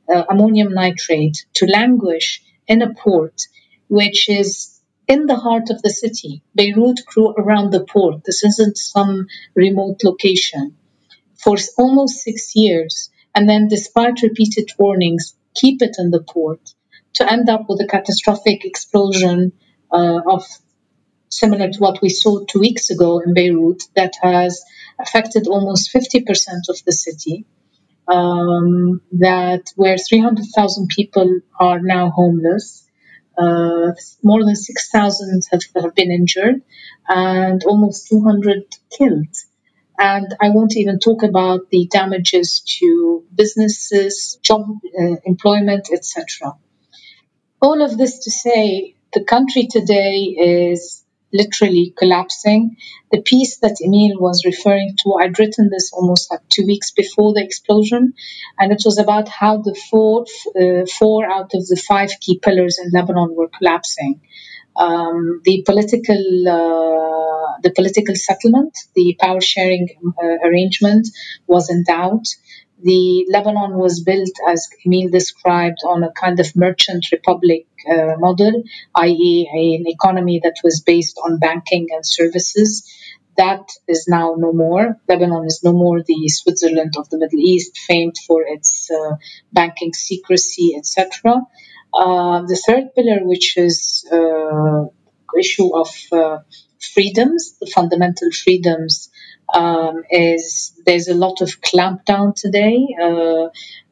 uh, 0.09 0.25
ammonium 0.31 0.72
nitrate 0.72 1.46
to 1.55 1.66
languish 1.66 2.42
in 2.66 2.83
a 2.83 2.94
port 2.94 3.42
which 3.88 4.29
is 4.29 4.81
in 5.09 5.27
the 5.27 5.37
heart 5.37 5.70
of 5.70 5.83
the 5.83 5.90
city. 5.90 6.42
Beirut 6.55 7.05
grew 7.07 7.31
around 7.31 7.72
the 7.72 7.85
port. 7.85 8.25
This 8.25 8.42
isn't 8.44 8.77
some 8.77 9.27
remote 9.55 10.03
location. 10.03 10.77
For 11.37 11.57
almost 11.79 12.20
six 12.20 12.57
years, 12.57 13.11
and 13.35 13.49
then, 13.49 13.68
despite 13.68 14.22
repeated 14.22 14.70
warnings, 14.79 15.37
keep 15.55 15.83
it 15.83 15.96
in 15.99 16.11
the 16.11 16.22
port 16.22 16.75
to 17.17 17.31
end 17.31 17.49
up 17.49 17.69
with 17.69 17.81
a 17.81 17.87
catastrophic 17.87 18.65
explosion 18.65 19.53
uh, 19.93 20.21
of 20.27 20.45
similar 21.29 21.71
to 21.71 21.79
what 21.79 22.01
we 22.01 22.09
saw 22.09 22.45
two 22.45 22.61
weeks 22.61 22.91
ago 22.91 23.21
in 23.21 23.35
Beirut 23.35 23.83
that 23.95 24.15
has 24.23 24.63
affected 24.99 25.47
almost 25.47 25.93
50% 25.93 26.25
of 26.69 26.79
the 26.85 26.93
city. 26.93 27.45
Um, 28.09 29.01
that 29.13 29.73
where 29.75 29.99
300,000 29.99 30.89
people 30.89 31.41
are 31.59 31.81
now 31.81 32.11
homeless, 32.11 32.89
uh, 33.37 33.93
more 34.23 34.45
than 34.45 34.55
6,000 34.55 35.43
have, 35.51 35.63
have 35.83 35.95
been 35.97 36.13
injured, 36.13 36.63
and 37.09 37.65
almost 37.65 38.09
200 38.09 38.63
killed. 38.97 39.35
And 39.99 40.29
I 40.41 40.51
won't 40.51 40.77
even 40.77 41.01
talk 41.01 41.25
about 41.25 41.69
the 41.71 41.89
damages 41.91 42.63
to 42.79 43.25
businesses, 43.35 44.39
job 44.41 44.69
uh, 44.97 45.17
employment, 45.25 45.89
etc. 45.93 46.55
All 47.61 47.83
of 47.83 47.97
this 47.97 48.19
to 48.25 48.31
say, 48.31 48.95
the 49.14 49.25
country 49.25 49.66
today 49.66 50.35
is 50.38 51.05
literally 51.33 51.95
collapsing. 51.97 52.77
The 53.11 53.23
piece 53.23 53.59
that 53.59 53.77
Emile 53.83 54.21
was 54.21 54.45
referring 54.45 54.97
to, 55.03 55.14
I'd 55.14 55.38
written 55.38 55.71
this 55.71 55.92
almost 55.92 56.31
like 56.31 56.40
two 56.49 56.66
weeks 56.66 56.90
before 56.90 57.33
the 57.33 57.42
explosion, 57.42 58.14
and 58.59 58.73
it 58.73 58.83
was 58.85 58.99
about 58.99 59.29
how 59.29 59.59
the 59.59 59.75
four, 59.90 60.27
uh, 60.61 60.87
four 60.99 61.27
out 61.31 61.53
of 61.55 61.66
the 61.66 61.83
five 61.88 62.11
key 62.21 62.38
pillars 62.38 62.79
in 62.83 62.90
Lebanon 62.92 63.35
were 63.35 63.49
collapsing. 63.49 64.21
Um, 64.77 65.40
the 65.45 65.62
political 65.64 66.49
uh, 66.49 67.59
the 67.62 67.73
political 67.75 68.14
settlement, 68.14 68.77
the 68.95 69.16
power 69.19 69.40
sharing 69.40 69.88
uh, 70.23 70.47
arrangement 70.47 71.09
was 71.47 71.71
in 71.71 71.85
doubt. 71.85 72.27
The 72.83 73.27
Lebanon 73.31 73.79
was 73.79 74.03
built, 74.03 74.33
as 74.47 74.69
Emile 74.85 75.09
described, 75.11 75.79
on 75.89 76.05
a 76.05 76.12
kind 76.12 76.39
of 76.41 76.55
merchant 76.55 77.07
republic 77.11 77.67
uh, 77.91 78.17
model, 78.19 78.62
i.e., 78.97 79.79
an 79.81 79.87
economy 79.89 80.41
that 80.43 80.57
was 80.62 80.83
based 80.83 81.19
on 81.25 81.39
banking 81.39 81.89
and 81.91 82.07
services. 82.07 82.87
That 83.37 83.69
is 83.89 84.07
now 84.09 84.35
no 84.37 84.53
more. 84.53 84.99
Lebanon 85.09 85.47
is 85.47 85.61
no 85.62 85.73
more 85.73 86.03
the 86.03 86.29
Switzerland 86.29 86.95
of 86.99 87.09
the 87.11 87.19
Middle 87.19 87.41
East, 87.41 87.79
famed 87.79 88.17
for 88.27 88.43
its 88.43 88.91
uh, 88.91 89.17
banking 89.53 89.93
secrecy, 89.93 90.75
etc. 90.77 91.41
Uh, 91.95 92.43
the 92.43 92.61
third 92.67 92.95
pillar, 92.95 93.21
which 93.25 93.57
is 93.57 94.07
uh, 94.12 94.85
issue 95.39 95.77
of 95.77 95.89
uh, 96.12 96.39
freedoms, 96.95 97.57
the 97.61 97.67
fundamental 97.67 98.31
freedoms, 98.31 99.11
um, 99.53 100.03
is 100.11 100.73
there's 100.85 101.09
a 101.09 101.15
lot 101.15 101.41
of 101.41 101.61
clampdown 101.61 102.35
today, 102.35 102.87
uh, 103.01 103.49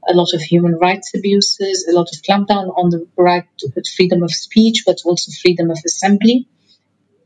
a 0.07 0.15
lot 0.15 0.35
of 0.35 0.41
human 0.41 0.75
rights 0.75 1.15
abuses, 1.15 1.87
a 1.89 1.93
lot 1.93 2.09
of 2.13 2.23
clampdown 2.23 2.77
on 2.77 2.91
the 2.91 3.07
right 3.17 3.47
to 3.59 3.71
freedom 3.97 4.23
of 4.23 4.33
speech, 4.33 4.83
but 4.87 4.99
also 5.05 5.31
freedom 5.43 5.71
of 5.71 5.79
assembly. 5.87 6.49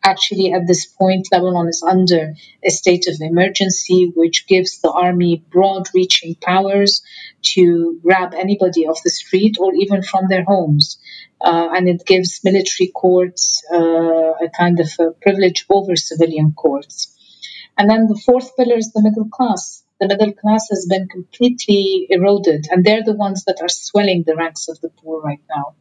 Actually 0.05 0.53
at 0.53 0.67
this 0.67 0.87
point 0.87 1.27
lebanon 1.33 1.69
is 1.69 1.83
under 1.83 2.35
a 2.65 2.71
state 2.71 3.09
of 3.09 3.17
emergency 3.21 4.13
which 4.15 4.47
gives 4.47 4.81
the 4.81 4.93
army 4.93 5.45
broad 5.51 5.89
reaching 5.93 6.37
powers 6.37 7.03
to 7.43 7.99
grab 8.03 8.33
anybody 8.33 8.87
off 8.87 9.03
the 9.03 9.11
street 9.11 9.57
or 9.59 9.75
even 9.75 10.03
from 10.03 10.29
their 10.29 10.45
homes. 10.45 10.99
Uh, 11.41 11.69
and 11.75 11.89
it 11.89 12.03
gives 12.07 12.41
military 12.45 12.91
courts 12.95 13.63
uh, 13.73 13.77
a 13.77 14.49
kind 14.57 14.79
of 14.81 14.89
a 15.01 15.11
privilege 15.11 15.67
over 15.69 15.97
civilian 15.97 16.53
courts 16.53 17.18
and 17.79 17.89
then 17.89 18.07
the 18.07 18.21
fourth 18.27 18.57
pillar 18.57 18.77
is 18.77 18.93
the 18.93 19.03
middle 19.03 19.29
class 19.29 19.85
the 20.01 20.09
middle 20.09 20.33
class 20.33 20.69
has 20.71 20.87
been 20.89 21.09
completely 21.09 22.07
eroded 22.11 22.67
and 22.71 22.85
they're 22.85 23.05
the 23.05 23.15
ones 23.15 23.45
that 23.47 23.59
are 23.63 23.69
swelling 23.69 24.23
the 24.27 24.37
ranks 24.37 24.69
of 24.69 24.81
the 24.81 24.91
poor 24.91 25.21
right 25.21 25.43
now 25.49 25.75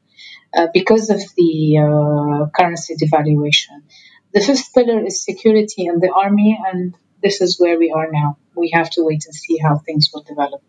uh, 0.56 0.68
because 0.74 1.10
of 1.10 1.22
the 1.36 1.78
uh, 1.78 2.50
currency 2.58 2.96
devaluation. 2.96 3.84
The 4.34 4.42
fifth 4.42 4.74
pillar 4.74 5.06
is 5.06 5.24
security 5.24 5.88
and 5.88 6.02
the 6.02 6.12
army, 6.12 6.60
and 6.72 6.96
this 7.22 7.42
is 7.42 7.60
where 7.60 7.78
we 7.78 7.92
are 7.92 8.10
now. 8.12 8.38
We 8.56 8.72
have 8.74 8.90
to 8.92 9.04
wait 9.04 9.26
and 9.26 9.36
see 9.36 9.58
how 9.58 9.78
things 9.78 10.10
will 10.14 10.24
develop 10.24 10.62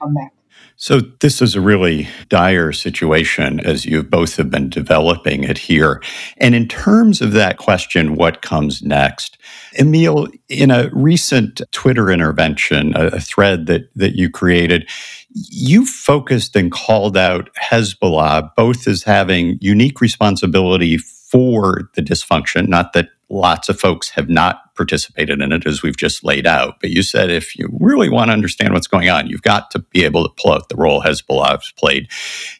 on 0.00 0.14
that. 0.14 0.30
So, 0.76 1.00
this 1.00 1.40
is 1.40 1.54
a 1.54 1.60
really 1.60 2.08
dire 2.28 2.72
situation 2.72 3.60
as 3.60 3.84
you 3.84 4.02
both 4.02 4.36
have 4.36 4.50
been 4.50 4.68
developing 4.68 5.44
it 5.44 5.58
here. 5.58 6.02
And 6.38 6.54
in 6.54 6.66
terms 6.66 7.20
of 7.20 7.32
that 7.32 7.58
question, 7.58 8.16
what 8.16 8.42
comes 8.42 8.82
next? 8.82 9.38
Emile, 9.78 10.28
in 10.48 10.70
a 10.70 10.90
recent 10.92 11.60
Twitter 11.70 12.10
intervention, 12.10 12.94
a, 12.96 13.20
thread 13.20 13.66
that, 13.66 13.90
that 13.94 14.16
you 14.16 14.28
created, 14.28 14.88
you 15.30 15.86
focused 15.86 16.56
and 16.56 16.72
called 16.72 17.16
out 17.16 17.48
Hezbollah 17.54 18.50
both 18.56 18.88
as 18.88 19.04
having 19.04 19.58
unique 19.60 20.00
responsibility 20.00 20.98
for 21.32 21.90
the 21.94 22.02
dysfunction, 22.02 22.68
not 22.68 22.92
that 22.92 23.08
lots 23.30 23.70
of 23.70 23.80
folks 23.80 24.10
have 24.10 24.28
not 24.28 24.74
participated 24.76 25.40
in 25.40 25.50
it 25.50 25.66
as 25.66 25.82
we've 25.82 25.96
just 25.96 26.22
laid 26.22 26.46
out. 26.46 26.74
But 26.78 26.90
you 26.90 27.02
said 27.02 27.30
if 27.30 27.58
you 27.58 27.68
really 27.80 28.10
want 28.10 28.28
to 28.28 28.34
understand 28.34 28.74
what's 28.74 28.86
going 28.86 29.08
on, 29.08 29.26
you've 29.26 29.40
got 29.40 29.70
to 29.70 29.78
be 29.78 30.04
able 30.04 30.28
to 30.28 30.34
pull 30.36 30.52
out 30.52 30.68
the 30.68 30.76
role 30.76 31.00
Hezbollah 31.00 31.56
has 31.56 31.72
played. 31.72 32.08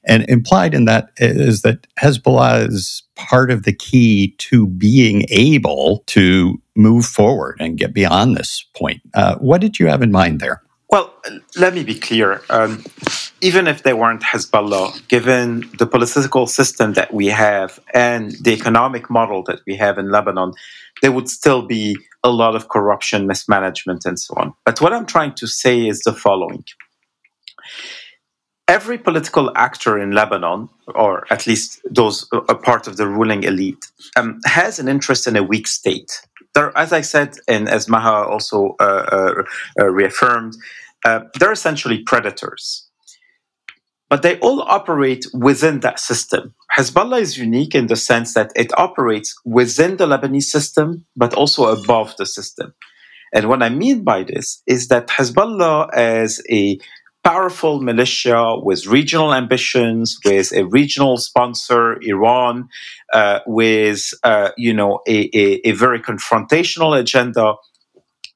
And 0.05 0.29
implied 0.31 0.73
in 0.73 0.87
that 0.87 1.11
is 1.19 1.61
that 1.61 1.87
Hezbollah 2.01 2.69
is 2.71 3.03
part 3.15 3.51
of 3.51 3.65
the 3.65 3.75
key 3.75 4.35
to 4.39 4.67
being 4.67 5.27
able 5.29 6.03
to 6.07 6.61
move 6.75 7.05
forward 7.05 7.59
and 7.61 7.77
get 7.77 7.93
beyond 7.93 8.39
this 8.39 8.65
point. 8.75 9.03
Uh, 9.13 9.37
what 9.37 9.61
did 9.61 9.79
you 9.79 9.89
have 9.89 10.01
in 10.01 10.11
mind 10.11 10.41
there? 10.41 10.63
Well, 10.89 11.15
let 11.57 11.75
me 11.75 11.85
be 11.85 11.99
clear. 11.99 12.43
Um, 12.49 12.85
even 13.43 13.67
if 13.67 13.83
they 13.83 13.93
weren't 13.93 14.23
Hezbollah, 14.23 15.07
given 15.09 15.69
the 15.79 15.87
political 15.87 16.47
system 16.47 16.95
that 16.95 17.13
we 17.13 17.27
have 17.27 17.81
and 17.93 18.33
the 18.41 18.53
economic 18.53 19.11
model 19.11 19.43
that 19.45 19.61
we 19.67 19.77
have 19.77 19.99
in 19.99 20.11
Lebanon, 20.11 20.53
there 21.03 21.13
would 21.13 21.29
still 21.29 21.63
be 21.63 21.97
a 22.23 22.31
lot 22.31 22.55
of 22.55 22.69
corruption, 22.69 23.27
mismanagement, 23.27 24.05
and 24.05 24.19
so 24.19 24.35
on. 24.37 24.55
But 24.65 24.81
what 24.81 24.93
I'm 24.93 25.07
trying 25.07 25.35
to 25.35 25.47
say 25.49 25.87
is 25.87 26.01
the 26.01 26.13
following 26.13 26.65
every 28.69 28.97
political 28.97 29.51
actor 29.57 29.99
in 29.99 30.13
Lebanon, 30.13 30.69
or 30.95 31.27
at 31.31 31.47
least 31.47 31.81
those 31.91 32.27
a 32.49 32.55
part 32.55 32.87
of 32.87 32.97
the 32.97 33.07
ruling 33.07 33.43
elite, 33.43 33.85
um, 34.17 34.41
has 34.45 34.79
an 34.79 34.89
interest 34.89 35.27
in 35.27 35.37
a 35.37 35.43
weak 35.43 35.67
state. 35.67 36.11
There, 36.55 36.77
as 36.77 36.93
I 36.93 37.01
said, 37.01 37.37
and 37.49 37.69
as 37.69 37.89
Maha 37.89 38.25
also 38.29 38.77
uh, 38.79 39.05
uh, 39.17 39.43
uh, 39.81 39.91
reaffirmed, 39.91 40.57
uh, 41.05 41.21
they're 41.39 41.53
essentially 41.53 41.99
predators. 41.99 42.89
But 44.13 44.21
they 44.21 44.39
all 44.41 44.61
operate 44.61 45.25
within 45.33 45.81
that 45.81 45.99
system. 45.99 46.53
Hezbollah 46.77 47.23
is 47.23 47.39
unique 47.39 47.75
in 47.75 47.87
the 47.87 47.97
sense 47.97 48.35
that 48.35 48.53
it 48.55 48.71
operates 48.79 49.35
within 49.47 49.97
the 49.97 50.07
Lebanese 50.07 50.51
system, 50.57 51.07
but 51.17 51.33
also 51.33 51.65
above 51.69 52.15
the 52.19 52.27
system. 52.27 52.75
And 53.33 53.49
what 53.49 53.63
I 53.63 53.71
mean 53.71 54.05
by 54.05 54.25
this 54.25 54.63
is 54.67 54.89
that 54.89 55.07
Hezbollah, 55.07 55.95
as 55.95 56.43
a 56.51 56.79
powerful 57.25 57.81
militia 57.81 58.59
with 58.61 58.87
regional 58.87 59.33
ambitions, 59.33 60.19
with 60.27 60.53
a 60.53 60.67
regional 60.67 61.17
sponsor, 61.17 61.99
Iran, 62.03 62.69
uh, 63.15 63.39
with 63.47 64.13
uh, 64.25 64.51
you 64.59 64.75
know 64.75 65.01
a, 65.09 65.31
a, 65.33 65.69
a, 65.71 65.73
very 65.73 66.01
confrontational 66.01 67.01
agenda, 67.01 67.55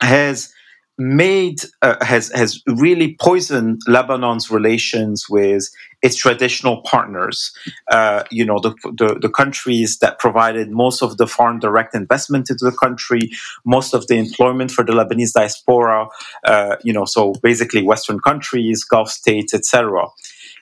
has 0.01 0.55
made 0.99 1.61
uh, 1.83 2.03
has 2.05 2.31
has 2.33 2.63
really 2.67 3.17
poisoned 3.21 3.81
Lebanon's 3.87 4.51
relations 4.51 5.27
with 5.29 5.69
its 6.03 6.17
traditional 6.17 6.83
partners. 6.83 7.53
Uh, 7.91 8.23
you 8.31 8.45
know, 8.45 8.59
the, 8.61 8.71
the, 8.97 9.19
the 9.21 9.29
countries 9.29 9.99
that 9.99 10.19
provided 10.19 10.71
most 10.71 11.03
of 11.03 11.17
the 11.17 11.27
foreign 11.27 11.59
direct 11.59 11.95
investment 11.95 12.49
into 12.51 12.65
the 12.65 12.77
country, 12.77 13.31
most 13.65 13.93
of 13.93 14.07
the 14.07 14.17
employment 14.17 14.71
for 14.71 14.85
the 14.85 14.93
Lebanese 14.93 15.33
diaspora. 15.33 16.07
Uh, 16.45 16.77
you 16.83 16.93
know, 16.93 17.05
so 17.05 17.35
basically 17.43 17.83
Western 17.83 18.21
countries, 18.21 18.85
Gulf 18.85 19.11
states, 19.11 19.53
etc. 19.53 20.07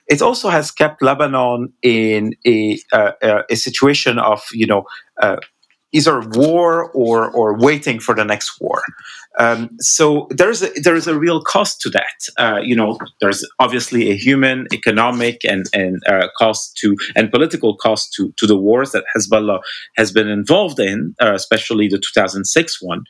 It 0.07 0.21
also 0.21 0.49
has 0.49 0.71
kept 0.71 1.01
Lebanon 1.01 1.73
in 1.81 2.35
a 2.45 2.79
uh, 2.91 3.11
uh, 3.21 3.43
a 3.49 3.55
situation 3.55 4.19
of 4.19 4.43
you 4.51 4.67
know 4.67 4.83
uh, 5.21 5.37
either 5.91 6.19
war 6.33 6.91
or 6.91 7.31
or 7.31 7.57
waiting 7.57 7.99
for 7.99 8.13
the 8.13 8.25
next 8.25 8.59
war. 8.59 8.81
Um, 9.37 9.69
so 9.79 10.27
there's 10.31 10.63
a, 10.63 10.69
there's 10.81 11.07
a 11.07 11.17
real 11.17 11.41
cost 11.41 11.81
to 11.81 11.89
that. 11.89 12.27
Uh, 12.37 12.59
you 12.61 12.75
know, 12.75 12.97
there's 13.21 13.45
obviously 13.59 14.09
a 14.11 14.15
human, 14.15 14.67
economic, 14.73 15.43
and 15.43 15.65
and 15.73 16.01
uh, 16.07 16.27
cost 16.37 16.77
to 16.77 16.95
and 17.15 17.31
political 17.31 17.75
cost 17.75 18.13
to 18.13 18.33
to 18.37 18.47
the 18.47 18.57
wars 18.57 18.91
that 18.91 19.05
Hezbollah 19.15 19.59
has 19.97 20.11
been 20.11 20.27
involved 20.27 20.79
in, 20.79 21.15
uh, 21.21 21.33
especially 21.33 21.87
the 21.87 21.99
2006 21.99 22.81
one. 22.81 23.03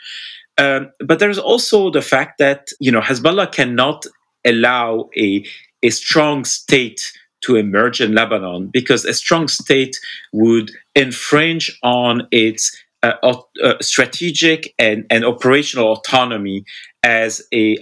Um, 0.58 0.92
but 1.06 1.20
there's 1.20 1.40
also 1.40 1.92
the 1.92 2.02
fact 2.02 2.38
that 2.40 2.70
you 2.80 2.92
know 2.92 3.02
Hezbollah 3.02 3.52
cannot 3.52 4.06
allow 4.46 5.10
a 5.18 5.46
a 5.84 5.90
strong 5.90 6.46
state 6.46 7.02
to 7.46 7.56
emerge 7.56 8.02
in 8.02 8.16
Lebanon 8.16 8.70
because 8.74 9.06
a 9.06 9.14
strong 9.14 9.48
state 9.48 9.96
would 10.34 10.72
infringe 10.96 11.78
on 11.84 12.28
its 12.32 12.76
uh, 13.24 13.42
uh, 13.64 13.74
strategic 13.82 14.74
and, 14.80 15.06
and 15.10 15.26
operational 15.26 15.92
autonomy 15.92 16.64
as 17.04 17.42
a 17.54 17.78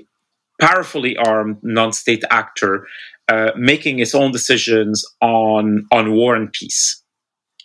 powerfully 0.59 1.17
armed 1.17 1.57
non-state 1.63 2.23
actor 2.29 2.87
uh, 3.29 3.51
making 3.55 3.99
its 3.99 4.13
own 4.13 4.31
decisions 4.31 5.05
on 5.21 5.85
on 5.91 6.13
war 6.13 6.35
and 6.35 6.51
peace. 6.51 7.01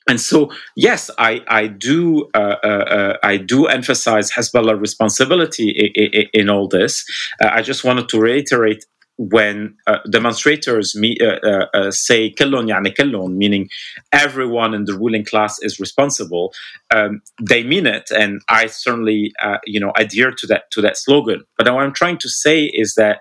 And 0.09 0.21
so 0.21 0.51
yes 0.77 1.11
i 1.19 1.43
i 1.49 1.67
do 1.67 2.29
uh, 2.35 2.57
uh, 2.65 2.67
uh 2.67 3.17
i 3.23 3.37
do 3.37 3.67
emphasize 3.67 4.31
hezbollah 4.31 4.81
responsibility 4.81 5.69
in, 5.71 6.11
in, 6.13 6.27
in 6.33 6.49
all 6.49 6.69
this. 6.69 7.05
Uh, 7.43 7.51
i 7.53 7.61
just 7.63 7.85
wanted 7.85 8.09
to 8.09 8.21
reiterate 8.21 8.85
when 9.18 9.76
uh, 9.86 10.00
demonstrators 10.10 10.96
me, 10.96 11.18
uh, 11.22 11.66
uh, 11.74 11.92
say 11.92 12.32
كلهم 12.32 12.68
يعني 12.68 12.96
كلهم, 12.96 13.38
meaning 13.38 13.70
everyone 14.12 14.74
in 14.74 14.86
the 14.86 14.94
ruling 14.94 15.24
class 15.24 15.60
is 15.62 15.80
responsible, 15.80 16.52
um, 16.94 17.22
they 17.42 17.64
mean 17.64 17.86
it, 17.86 18.10
and 18.12 18.42
I 18.50 18.66
certainly 18.68 19.34
you 19.66 19.80
know 19.80 19.94
adhere 19.98 20.32
to 20.32 20.48
that 20.48 20.72
to 20.72 20.82
that 20.82 20.98
slogan. 20.98 21.44
But 21.58 21.72
what 21.72 21.84
I'm 21.84 21.94
trying 21.94 22.18
to 22.20 22.30
say 22.30 22.66
is 22.66 22.96
that 22.96 23.20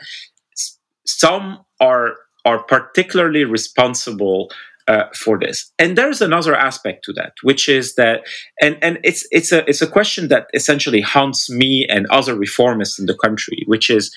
some 1.07 1.65
are 1.81 2.15
are 2.45 2.63
particularly 2.63 3.45
responsible 3.45 4.51
uh, 4.89 5.05
for 5.15 5.39
this. 5.39 5.71
And 5.79 5.97
there's 5.97 6.21
another 6.21 6.55
aspect 6.57 7.05
to 7.05 7.13
that, 7.15 7.33
which 7.43 7.69
is 7.69 7.95
that, 7.95 8.27
and 8.61 8.77
and 8.83 8.99
it's 9.05 9.27
it's 9.31 9.53
a 9.53 9.69
it's 9.69 9.83
a 9.83 9.87
question 9.87 10.29
that 10.29 10.49
essentially 10.55 11.01
haunts 11.01 11.49
me 11.51 11.87
and 11.89 12.07
other 12.11 12.35
reformists 12.35 12.99
in 12.99 13.07
the 13.07 13.17
country, 13.17 13.63
which 13.67 13.91
is, 13.91 14.15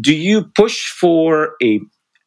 do 0.00 0.14
you 0.14 0.44
push 0.54 0.88
for 0.88 1.54
a, 1.62 1.80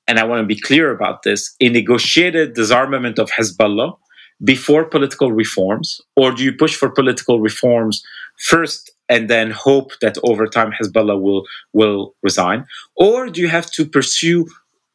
and 0.08 0.20
I 0.20 0.24
want 0.24 0.41
to 0.41 0.46
be 0.46 0.60
clear 0.60 0.91
about 0.91 1.24
this, 1.24 1.56
a 1.60 1.70
negotiated 1.70 2.54
disarmament 2.54 3.20
of 3.20 3.30
Hezbollah 3.32 3.98
before 4.43 4.86
political 4.86 5.32
reforms, 5.32 6.00
or 6.15 6.32
do 6.32 6.43
you 6.43 6.54
push 6.54 6.76
for 6.76 6.89
political 6.89 7.39
reforms 7.39 8.04
first 8.39 8.91
and 9.10 9.30
then 9.30 9.52
hope 9.52 9.91
that 10.02 10.17
over 10.24 10.48
time 10.48 10.72
Hezbollah 10.72 11.20
will 11.20 11.43
will 11.74 12.13
resign, 12.22 12.65
or 12.96 13.28
do 13.30 13.41
you 13.41 13.48
have 13.48 13.72
to 13.72 13.86
pursue 13.86 14.46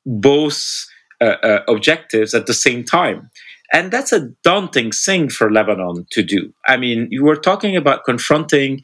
both? 0.07 0.87
Uh, 1.23 1.39
uh, 1.45 1.63
objectives 1.69 2.35
at 2.35 2.47
the 2.47 2.55
same 2.55 2.83
time. 2.83 3.31
And 3.73 3.91
that's 3.91 4.13
a 4.13 4.29
daunting 4.45 4.91
thing 4.91 5.31
for 5.31 5.51
Lebanon 5.51 6.07
to 6.11 6.23
do. 6.23 6.53
I 6.67 6.77
mean, 6.77 7.09
you 7.11 7.25
were 7.25 7.37
talking 7.37 7.75
about 7.75 8.05
confronting 8.05 8.83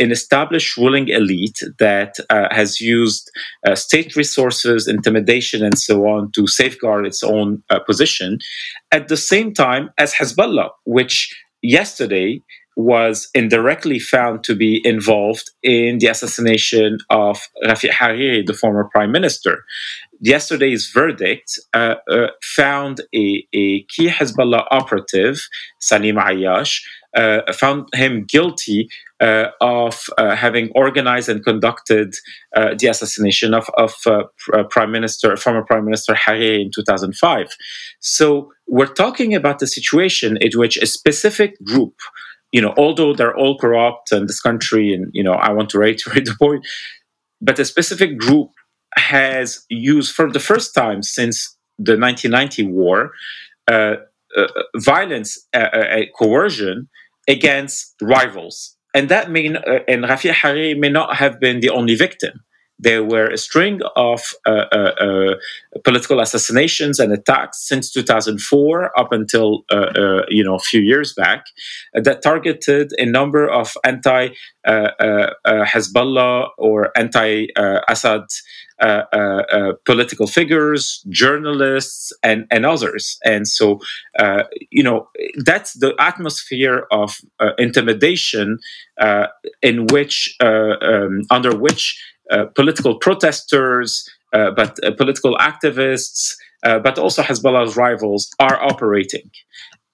an 0.00 0.10
established 0.10 0.76
ruling 0.78 1.08
elite 1.08 1.60
that 1.78 2.16
uh, 2.30 2.48
has 2.50 2.80
used 2.80 3.30
uh, 3.66 3.74
state 3.74 4.16
resources, 4.16 4.88
intimidation, 4.88 5.62
and 5.62 5.78
so 5.78 6.06
on 6.06 6.32
to 6.32 6.46
safeguard 6.46 7.06
its 7.06 7.22
own 7.22 7.62
uh, 7.68 7.78
position, 7.80 8.38
at 8.90 9.08
the 9.08 9.18
same 9.18 9.52
time 9.52 9.90
as 9.98 10.14
Hezbollah, 10.14 10.70
which 10.84 11.34
yesterday 11.60 12.40
was 12.76 13.28
indirectly 13.34 13.98
found 13.98 14.44
to 14.44 14.54
be 14.54 14.80
involved 14.84 15.50
in 15.62 15.98
the 15.98 16.06
assassination 16.06 16.98
of 17.10 17.40
Rafiq 17.64 17.90
Hariri, 17.90 18.46
the 18.46 18.54
former 18.54 18.88
prime 18.92 19.12
minister. 19.12 19.64
Yesterday's 20.20 20.90
verdict 20.94 21.58
uh, 21.74 21.96
uh, 22.10 22.28
found 22.42 23.00
a, 23.14 23.46
a, 23.52 23.82
key 23.84 24.08
Hezbollah 24.08 24.66
operative, 24.70 25.40
Salim 25.80 26.16
Ayyash, 26.16 26.80
uh, 27.14 27.52
found 27.52 27.88
him 27.92 28.24
guilty 28.24 28.88
uh, 29.20 29.48
of 29.60 30.06
uh, 30.16 30.34
having 30.34 30.70
organized 30.74 31.28
and 31.28 31.44
conducted 31.44 32.14
uh, 32.56 32.74
the 32.78 32.86
assassination 32.86 33.52
of, 33.52 33.68
of 33.76 33.94
Prime 34.70 34.90
Minister, 34.90 35.36
former 35.36 35.62
Prime 35.62 35.84
Minister 35.84 36.14
Hariri 36.14 36.62
in 36.62 36.70
2005. 36.74 37.48
So 38.00 38.50
we're 38.66 38.86
talking 38.86 39.34
about 39.34 39.60
a 39.60 39.66
situation 39.66 40.38
in 40.40 40.52
which 40.54 40.76
a 40.78 40.86
specific 40.86 41.62
group 41.64 41.94
you 42.52 42.60
know, 42.60 42.74
although 42.76 43.14
they're 43.14 43.36
all 43.36 43.58
corrupt 43.58 44.12
in 44.12 44.26
this 44.26 44.40
country, 44.40 44.94
and 44.94 45.10
you 45.12 45.24
know, 45.24 45.32
I 45.32 45.50
want 45.50 45.70
to 45.70 45.78
reiterate 45.78 46.24
the 46.26 46.36
point, 46.38 46.66
but 47.40 47.58
a 47.58 47.64
specific 47.64 48.18
group 48.18 48.50
has 48.96 49.64
used 49.70 50.14
for 50.14 50.30
the 50.30 50.40
first 50.40 50.74
time 50.74 51.02
since 51.02 51.56
the 51.78 51.96
1990 51.98 52.64
war 52.70 53.12
uh, 53.68 53.96
uh, 54.36 54.46
violence, 54.76 55.38
uh, 55.54 55.58
uh 55.58 56.00
coercion 56.16 56.88
against 57.26 57.94
rivals, 58.02 58.76
and 58.94 59.08
that 59.08 59.30
mean 59.30 59.56
uh, 59.56 59.80
and 59.88 60.04
Rafiq 60.04 60.32
Hariri 60.32 60.78
may 60.78 60.90
not 60.90 61.16
have 61.16 61.40
been 61.40 61.60
the 61.60 61.70
only 61.70 61.94
victim. 61.94 62.44
There 62.82 63.04
were 63.04 63.28
a 63.28 63.38
string 63.38 63.80
of 63.94 64.20
uh, 64.44 64.66
uh, 64.72 64.92
uh 65.06 65.34
political 65.84 66.18
assassinations 66.20 66.98
and 66.98 67.12
attacks 67.12 67.66
since 67.68 67.92
2004 67.92 68.98
up 68.98 69.12
until 69.12 69.64
uh, 69.70 69.76
uh, 69.76 70.22
you 70.28 70.42
know 70.42 70.56
a 70.56 70.58
few 70.70 70.80
years 70.80 71.14
back 71.14 71.44
that 71.94 72.22
targeted 72.22 72.92
a 72.98 73.06
number 73.06 73.48
of 73.48 73.76
anti 73.84 74.30
Hezbollah 74.66 76.48
or 76.58 76.90
anti 76.96 77.46
Assad 77.88 78.24
political 79.84 80.26
figures, 80.26 81.04
journalists, 81.08 82.12
and, 82.22 82.46
and 82.50 82.66
others. 82.66 83.18
And 83.24 83.46
so, 83.46 83.80
you 84.70 84.82
know, 84.82 85.08
that's 85.44 85.74
the 85.74 85.94
atmosphere 85.98 86.86
of 86.90 87.20
intimidation 87.58 88.58
in 89.62 89.86
which, 89.86 90.36
um, 90.40 91.22
under 91.30 91.56
which 91.56 91.96
uh, 92.21 92.21
political 92.54 92.98
protesters, 92.98 94.08
uh, 94.32 94.50
but 94.50 94.82
uh, 94.84 94.90
political 94.92 95.36
activists, 95.38 96.34
but 96.62 96.98
also 96.98 97.22
Hezbollah's 97.22 97.76
rivals 97.76 98.30
are 98.38 98.62
operating. 98.62 99.30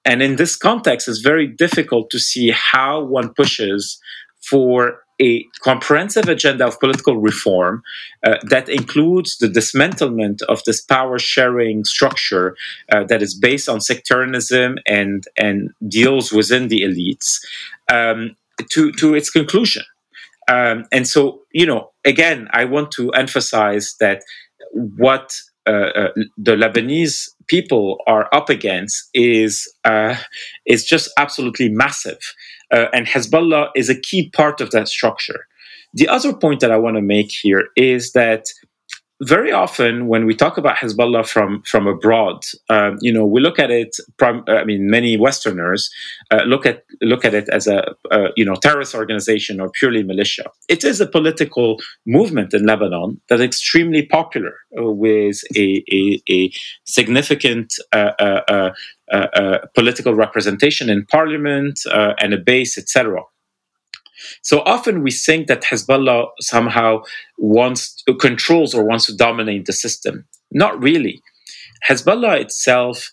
And 0.05 0.23
in 0.23 0.37
this 0.37 0.57
context, 0.57 1.09
it's 1.09 1.21
very 1.21 1.47
difficult 1.47 2.11
to 2.11 2.19
see 2.19 2.51
how 2.51 3.03
one 3.03 3.35
pushes 3.35 3.99
for 4.41 5.01
a 5.21 5.45
comprehensive 5.63 6.29
agenda 6.29 6.67
of 6.67 6.79
political 6.79 7.19
reform 7.19 7.83
uh, 8.25 8.37
that 8.45 8.69
includes 8.69 9.39
the 9.39 9.49
dismantlement 9.49 10.43
of 10.43 10.63
this 10.65 10.81
power 10.81 11.19
sharing 11.19 11.85
structure 11.85 12.57
uh, 12.93 13.05
that 13.05 13.21
is 13.21 13.35
based 13.35 13.69
on 13.69 13.81
sectarianism 13.81 14.79
and, 14.87 15.25
and 15.37 15.71
deals 15.89 16.33
within 16.33 16.69
the 16.69 16.83
elites 16.83 17.41
um, 17.93 18.37
to, 18.71 18.93
to 18.93 19.15
its 19.15 19.31
conclusion. 19.31 19.83
Um, 20.49 20.87
and 20.93 21.07
so, 21.07 21.43
you 21.53 21.67
know, 21.67 21.91
again, 22.05 22.49
I 22.53 22.65
want 22.65 22.91
to 22.93 23.11
emphasize 23.11 23.95
that 24.01 24.23
what 24.73 25.33
uh, 25.67 25.71
uh, 25.71 26.09
the 26.39 26.53
Lebanese 26.57 27.29
people 27.47 27.99
are 28.07 28.29
up 28.33 28.49
against 28.49 29.11
is 29.13 29.71
uh, 29.85 30.17
is 30.67 30.85
just 30.85 31.11
absolutely 31.19 31.69
massive, 31.69 32.19
uh, 32.73 32.87
and 32.95 33.07
Hezbollah 33.07 33.69
is 33.77 33.91
a 33.91 34.01
key 34.01 34.31
part 34.31 34.61
of 34.63 34.71
that 34.71 34.89
structure. 34.89 35.47
The 35.93 36.09
other 36.09 36.33
point 36.35 36.61
that 36.61 36.71
I 36.71 36.79
want 36.79 36.97
to 36.97 37.03
make 37.03 37.31
here 37.31 37.69
is 37.77 38.13
that 38.13 38.45
very 39.23 39.51
often 39.51 40.07
when 40.07 40.27
we 40.27 40.35
talk 40.35 40.59
about 40.59 40.77
Hezbollah 40.77 41.27
from 41.27 41.63
from 41.63 41.87
abroad, 41.87 42.45
um, 42.71 42.99
you 43.01 43.13
know, 43.13 43.25
we 43.25 43.41
look 43.41 43.59
at 43.59 43.71
it. 43.71 43.97
I 44.21 44.65
mean, 44.65 44.89
many 44.89 45.17
Westerners 45.17 45.91
uh, 46.31 46.43
look 46.47 46.67
at 46.67 46.85
look 47.01 47.25
at 47.25 47.35
it 47.35 47.49
as 47.49 47.67
a, 47.67 47.95
you 48.37 48.45
know 48.45 48.55
terrorist 48.55 48.95
organization 48.95 49.61
or 49.61 49.71
purely 49.71 50.03
militia. 50.03 50.45
It 50.69 50.85
is 50.85 51.01
a 51.01 51.07
political 51.07 51.79
movement 52.07 52.55
in 52.55 52.65
Lebanon 52.65 53.21
that 53.29 53.41
is 53.41 53.47
extremely 53.47 54.07
popular 54.07 54.55
uh, 54.79 54.91
with 54.91 55.41
a, 55.57 55.83
a, 55.93 56.23
a 56.31 56.53
significant 56.85 57.75
uh, 57.93 58.13
uh, 58.19 58.71
uh, 59.11 59.17
uh 59.35 59.59
political 59.75 60.15
representation 60.15 60.89
in 60.89 61.05
parliament 61.07 61.81
and 61.93 62.35
a 62.35 62.39
base, 62.39 62.79
etc. 62.79 63.23
So 64.43 64.61
often 64.61 65.03
we 65.03 65.11
think 65.11 65.47
that 65.47 65.63
Hezbollah 65.63 66.29
somehow 66.41 67.03
wants 67.37 68.03
controls 68.21 68.75
or 68.75 68.85
wants 68.85 69.07
to 69.07 69.17
dominate 69.17 69.67
the 69.67 69.73
system. 69.73 70.25
Not 70.51 70.83
really. 70.83 71.23
Hezbollah 71.89 72.41
itself, 72.41 73.11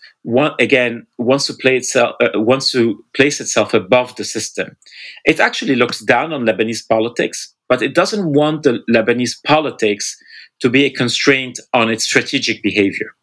again, 0.58 1.06
wants 1.18 1.46
to 1.46 1.54
play 1.54 1.76
itself, 1.76 2.16
uh, 2.20 2.40
wants 2.40 2.70
to 2.72 3.04
place 3.14 3.40
itself 3.40 3.74
above 3.74 4.16
the 4.16 4.24
system. 4.24 4.76
It 5.24 5.40
actually 5.40 5.76
looks 5.76 6.00
down 6.00 6.32
on 6.32 6.44
Lebanese 6.44 6.86
politics, 6.88 7.54
but 7.68 7.82
it 7.82 7.94
doesn't 7.94 8.32
want 8.32 8.64
the 8.64 8.80
Lebanese 8.90 9.36
politics 9.44 10.16
to 10.60 10.70
be 10.70 10.84
a 10.84 10.90
constraint 10.90 11.60
on 11.72 11.90
its 11.90 12.04
strategic 12.04 12.62
behavior. 12.62 13.14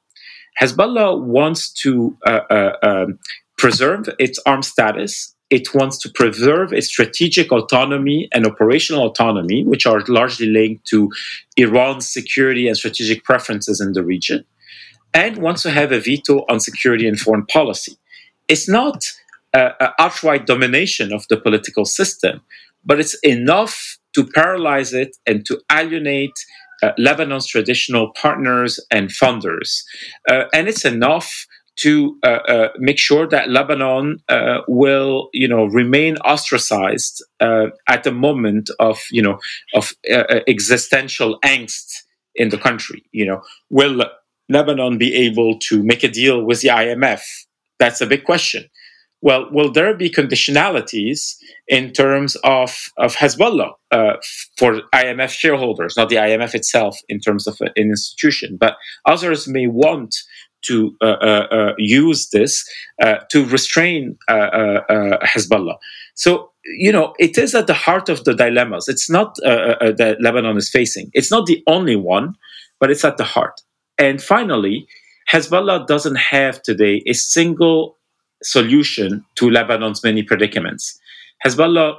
Hezbollah 0.61 1.21
wants 1.21 1.71
to 1.81 2.15
uh, 2.25 2.41
uh, 2.49 2.73
um, 2.83 3.19
preserve 3.57 4.07
its 4.19 4.39
armed 4.45 4.65
status 4.65 5.32
it 5.53 5.75
wants 5.75 5.97
to 5.99 6.09
preserve 6.09 6.73
its 6.73 6.87
strategic 6.87 7.51
autonomy 7.51 8.27
and 8.33 8.47
operational 8.47 9.05
autonomy, 9.05 9.63
which 9.63 9.85
are 9.85 10.01
largely 10.07 10.47
linked 10.47 10.83
to 10.87 11.11
Iran's 11.57 12.09
security 12.09 12.67
and 12.67 12.75
strategic 12.75 13.23
preferences 13.23 13.79
in 13.79 13.93
the 13.93 14.03
region, 14.03 14.45
and 15.13 15.37
wants 15.37 15.61
to 15.61 15.69
have 15.69 15.91
a 15.91 15.99
veto 15.99 16.35
on 16.49 16.59
security 16.59 17.07
and 17.07 17.19
foreign 17.19 17.45
policy. 17.45 17.95
It's 18.47 18.67
not 18.67 19.05
an 19.53 19.73
outright 19.99 20.47
domination 20.47 21.13
of 21.13 21.27
the 21.29 21.37
political 21.37 21.85
system, 21.85 22.41
but 22.83 22.99
it's 22.99 23.17
enough 23.21 23.99
to 24.15 24.25
paralyze 24.25 24.91
it 24.91 25.15
and 25.27 25.45
to 25.45 25.61
alienate 25.71 26.37
uh, 26.81 26.91
Lebanon's 26.97 27.47
traditional 27.47 28.11
partners 28.23 28.79
and 28.89 29.09
funders. 29.09 29.83
Uh, 30.27 30.45
and 30.51 30.67
it's 30.67 30.83
enough 30.83 31.45
to 31.75 32.17
uh, 32.23 32.27
uh, 32.47 32.69
make 32.77 32.99
sure 32.99 33.27
that 33.27 33.49
Lebanon 33.49 34.19
uh, 34.29 34.59
will, 34.67 35.29
you 35.33 35.47
know, 35.47 35.65
remain 35.65 36.17
ostracized 36.17 37.23
uh, 37.39 37.67
at 37.87 38.03
the 38.03 38.11
moment 38.11 38.69
of, 38.79 38.99
you 39.11 39.21
know, 39.21 39.39
of 39.73 39.93
uh, 40.11 40.39
existential 40.47 41.39
angst 41.43 42.03
in 42.35 42.49
the 42.49 42.57
country. 42.57 43.03
You 43.11 43.25
know, 43.25 43.41
will 43.69 44.05
Lebanon 44.49 44.97
be 44.97 45.13
able 45.13 45.57
to 45.59 45.83
make 45.83 46.03
a 46.03 46.09
deal 46.09 46.43
with 46.43 46.61
the 46.61 46.69
IMF? 46.69 47.21
That's 47.79 48.01
a 48.01 48.07
big 48.07 48.23
question. 48.23 48.69
Well, 49.23 49.47
will 49.51 49.71
there 49.71 49.95
be 49.95 50.09
conditionalities 50.09 51.37
in 51.69 51.93
terms 51.93 52.35
of, 52.43 52.91
of 52.97 53.15
Hezbollah 53.15 53.71
uh, 53.89 54.13
for 54.57 54.81
IMF 54.93 55.29
shareholders, 55.29 55.95
not 55.95 56.09
the 56.09 56.17
IMF 56.17 56.53
itself 56.53 56.97
in 57.07 57.21
terms 57.21 57.47
of 57.47 57.55
an 57.61 57.71
institution, 57.77 58.57
but 58.59 58.75
others 59.05 59.47
may 59.47 59.67
want 59.67 60.13
to 60.63 60.95
uh, 61.01 61.05
uh, 61.05 61.47
uh 61.51 61.73
use 61.77 62.29
this 62.29 62.63
uh, 63.01 63.17
to 63.31 63.45
restrain 63.45 64.17
uh, 64.29 64.33
uh, 64.33 65.25
Hezbollah. 65.25 65.77
So, 66.15 66.51
you 66.65 66.91
know, 66.91 67.13
it 67.19 67.37
is 67.37 67.55
at 67.55 67.67
the 67.67 67.73
heart 67.73 68.09
of 68.09 68.23
the 68.23 68.33
dilemmas. 68.33 68.87
It's 68.87 69.09
not 69.09 69.35
that 69.37 70.17
Lebanon 70.19 70.57
is 70.57 70.69
facing. 70.69 71.09
It's 71.13 71.31
not 71.31 71.45
the 71.45 71.63
only 71.67 71.95
one, 71.95 72.35
but 72.79 72.91
it's 72.91 73.03
at 73.03 73.17
the 73.17 73.23
heart. 73.23 73.61
And 73.97 74.21
finally, 74.21 74.87
Hezbollah 75.31 75.87
doesn't 75.87 76.17
have 76.17 76.61
today 76.61 77.03
a 77.07 77.13
single 77.13 77.97
solution 78.43 79.25
to 79.35 79.49
Lebanon's 79.49 80.03
many 80.03 80.23
predicaments. 80.23 80.99
Hezbollah 81.45 81.97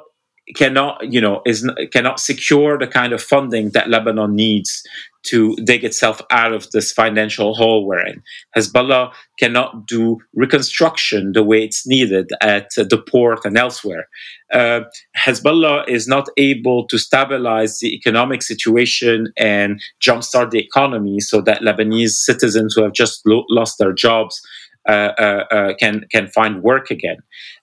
cannot, 0.57 1.13
you 1.13 1.21
know, 1.21 1.43
is 1.47 1.69
cannot 1.93 2.21
secure 2.21 2.79
the 2.79 2.87
kind 2.87 3.13
of 3.13 3.23
funding 3.23 3.71
that 3.71 3.89
Lebanon 3.89 4.35
needs 4.35 4.83
to 5.25 5.57
dig 5.65 5.85
itself 5.85 6.21
out 6.31 6.53
of 6.53 6.71
this 6.73 6.93
financial 6.93 7.55
hole 7.55 7.87
we're 7.87 8.07
in. 8.07 8.23
Hezbollah 8.55 9.13
cannot 9.39 9.87
do 9.87 10.19
reconstruction 10.35 11.33
the 11.33 11.43
way 11.43 11.65
it's 11.65 11.87
needed 11.87 12.31
at 12.43 12.71
the 12.77 13.03
port 13.11 13.45
and 13.45 13.57
elsewhere. 13.57 14.07
Uh, 14.53 14.83
Hezbollah 15.17 15.89
is 15.89 16.07
not 16.07 16.29
able 16.37 16.87
to 16.89 16.99
stabilize 16.99 17.79
the 17.79 17.95
economic 17.95 18.43
situation 18.43 19.33
and 19.39 19.81
jumpstart 20.03 20.51
the 20.51 20.61
economy 20.61 21.21
so 21.21 21.41
that 21.41 21.63
Lebanese 21.63 22.11
citizens 22.11 22.75
who 22.75 22.83
have 22.83 22.93
just 22.93 23.23
lo- 23.27 23.47
lost 23.49 23.79
their 23.79 23.95
jobs 23.95 24.43
uh, 24.87 25.13
uh, 25.19 25.45
uh, 25.51 25.75
can 25.81 26.05
can 26.13 26.29
find 26.29 26.63
work 26.63 26.91
again. 26.91 27.17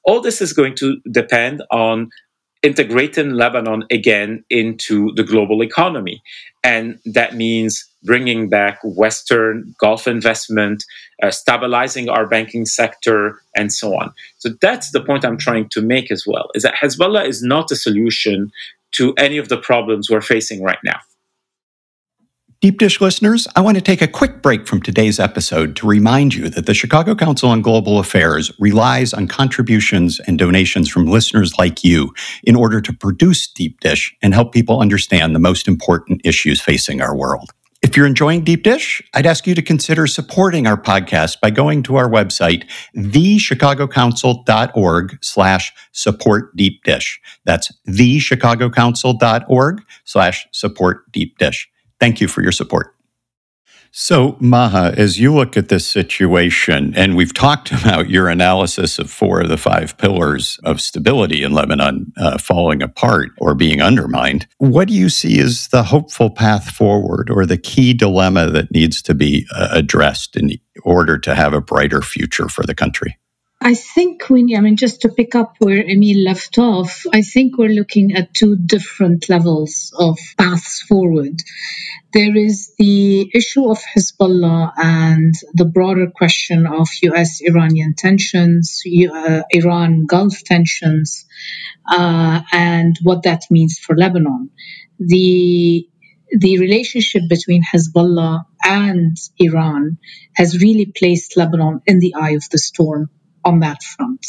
All 0.04 0.22
this 0.22 0.42
is 0.42 0.54
going 0.54 0.76
to 0.78 0.98
depend 1.12 1.62
on 1.70 2.10
integrating 2.64 3.32
Lebanon 3.32 3.84
again 3.90 4.44
into 4.50 5.12
the 5.16 5.24
global 5.24 5.64
economy, 5.64 6.22
and 6.64 7.00
that 7.06 7.36
means 7.36 7.86
bringing 8.04 8.50
back 8.50 8.80
Western 8.84 9.76
Gulf 9.80 10.08
investment, 10.08 10.84
uh, 11.24 11.32
stabilizing 11.32 12.10
our 12.10 12.28
banking 12.28 12.66
sector, 12.66 13.42
and 13.56 13.74
so 13.74 13.96
on. 13.96 14.14
So 14.38 14.50
that's 14.62 14.92
the 14.92 15.04
point 15.04 15.26
I'm 15.26 15.38
trying 15.38 15.70
to 15.70 15.82
make 15.82 16.12
as 16.12 16.26
well: 16.28 16.50
is 16.54 16.64
that 16.64 16.76
Hezbollah 16.76 17.28
is 17.28 17.42
not 17.42 17.72
a 17.72 17.76
solution 17.76 18.52
to 18.94 19.14
any 19.18 19.38
of 19.38 19.50
the 19.50 19.58
problems 19.58 20.10
we're 20.10 20.22
facing 20.22 20.62
right 20.62 20.80
now. 20.84 21.00
Deep 22.62 22.78
Dish 22.78 23.02
listeners, 23.02 23.48
I 23.56 23.62
want 23.62 23.78
to 23.78 23.82
take 23.82 24.04
a 24.04 24.08
quick 24.08 24.44
break 24.44 24.68
from 24.68 24.84
today's 24.84 25.20
episode 25.20 25.76
to 25.78 25.88
remind 25.88 26.36
you 26.36 26.48
that 26.50 26.68
the 26.68 26.76
Chicago 26.76 27.16
Council 27.16 27.50
on 27.50 27.64
Global 27.64 27.98
Affairs 27.98 28.52
relies 28.60 29.16
on 29.16 29.28
contributions 29.28 30.20
and 30.28 30.38
donations 30.38 30.88
from 30.88 31.08
listeners 31.08 31.58
like 31.58 31.84
you 31.84 32.14
in 32.44 32.56
order 32.56 32.80
to 32.80 32.94
produce 32.94 33.48
Deep 33.48 33.80
Dish 33.80 34.16
and 34.22 34.36
help 34.36 34.54
people 34.54 34.80
understand 34.80 35.34
the 35.34 35.40
most 35.40 35.68
important 35.68 36.22
issues 36.24 36.62
facing 36.62 37.02
our 37.02 37.18
world. 37.18 37.50
If 37.82 37.98
you're 37.98 38.06
enjoying 38.06 38.44
Deep 38.44 38.62
Dish, 38.62 39.02
I'd 39.16 39.26
ask 39.26 39.48
you 39.48 39.56
to 39.56 39.64
consider 39.64 40.06
supporting 40.06 40.68
our 40.68 40.80
podcast 40.80 41.42
by 41.42 41.50
going 41.50 41.82
to 41.84 41.96
our 41.96 42.08
website, 42.08 42.66
thechicagocouncil.org 42.96 45.18
slash 45.24 45.74
support 45.94 46.56
deep 46.56 46.84
dish. 46.84 47.20
That's 47.44 47.72
thechicagocouncil.org 47.88 49.82
slash 50.06 50.48
support 50.52 51.12
deep 51.12 51.40
dish. 51.40 51.71
Thank 52.02 52.20
you 52.20 52.28
for 52.28 52.42
your 52.42 52.52
support. 52.52 52.96
So, 53.94 54.38
Maha, 54.40 54.94
as 54.98 55.20
you 55.20 55.36
look 55.36 55.56
at 55.56 55.70
this 55.70 55.86
situation, 55.86 56.94
and 56.96 57.16
we've 57.16 57.34
talked 57.34 57.72
about 57.82 58.10
your 58.10 58.28
analysis 58.28 58.98
of 58.98 59.12
four 59.12 59.42
of 59.42 59.50
the 59.50 59.58
five 59.58 59.98
pillars 60.00 60.60
of 60.64 60.82
stability 60.82 61.44
in 61.44 61.52
Lebanon 61.52 62.12
uh, 62.18 62.40
falling 62.40 62.82
apart 62.82 63.30
or 63.38 63.54
being 63.54 63.82
undermined, 63.84 64.48
what 64.58 64.88
do 64.88 64.96
you 64.96 65.10
see 65.10 65.40
as 65.40 65.68
the 65.68 65.84
hopeful 65.84 66.32
path 66.32 66.72
forward 66.72 67.30
or 67.30 67.46
the 67.46 67.58
key 67.58 67.94
dilemma 67.94 68.50
that 68.50 68.72
needs 68.72 69.02
to 69.04 69.14
be 69.14 69.46
uh, 69.54 69.68
addressed 69.72 70.36
in 70.36 70.54
order 70.84 71.20
to 71.20 71.36
have 71.36 71.54
a 71.54 71.62
brighter 71.62 72.02
future 72.02 72.50
for 72.50 72.64
the 72.64 72.74
country? 72.74 73.16
I 73.64 73.76
think 73.76 74.28
we, 74.28 74.56
I 74.56 74.60
mean, 74.60 74.76
just 74.76 75.02
to 75.02 75.10
pick 75.10 75.36
up 75.36 75.58
where 75.60 75.88
Emile 75.88 76.24
left 76.24 76.58
off, 76.58 77.04
I 77.14 77.22
think 77.22 77.60
we're 77.60 77.70
looking 77.70 78.16
at 78.16 78.34
two 78.34 78.56
different 78.56 79.30
levels 79.30 79.94
of 80.00 80.18
paths 80.36 80.82
forward. 80.82 81.36
There 82.12 82.36
is 82.36 82.74
the 82.80 83.30
issue 83.36 83.70
of 83.70 83.78
Hezbollah 83.96 84.74
and 84.78 85.36
the 85.54 85.66
broader 85.66 86.10
question 86.10 86.66
of 86.66 86.88
US 87.04 87.40
Iranian 87.42 87.94
tensions, 87.96 88.82
uh, 89.14 89.44
Iran 89.52 90.08
Gulf 90.08 90.40
tensions, 90.44 91.26
uh, 91.88 92.42
and 92.52 92.98
what 93.04 93.22
that 93.24 93.44
means 93.52 93.78
for 93.78 93.96
Lebanon. 93.96 94.50
The 95.00 95.88
the 96.36 96.58
relationship 96.60 97.24
between 97.30 97.62
Hezbollah 97.62 98.46
and 98.64 99.18
Iran 99.38 100.00
has 100.36 100.60
really 100.62 100.86
placed 100.88 101.38
Lebanon 101.38 101.82
in 101.86 102.00
the 102.00 102.16
eye 102.16 102.32
of 102.32 102.50
the 102.50 102.58
storm 102.58 103.10
on 103.46 103.60
that 103.62 103.84
front. 103.84 104.26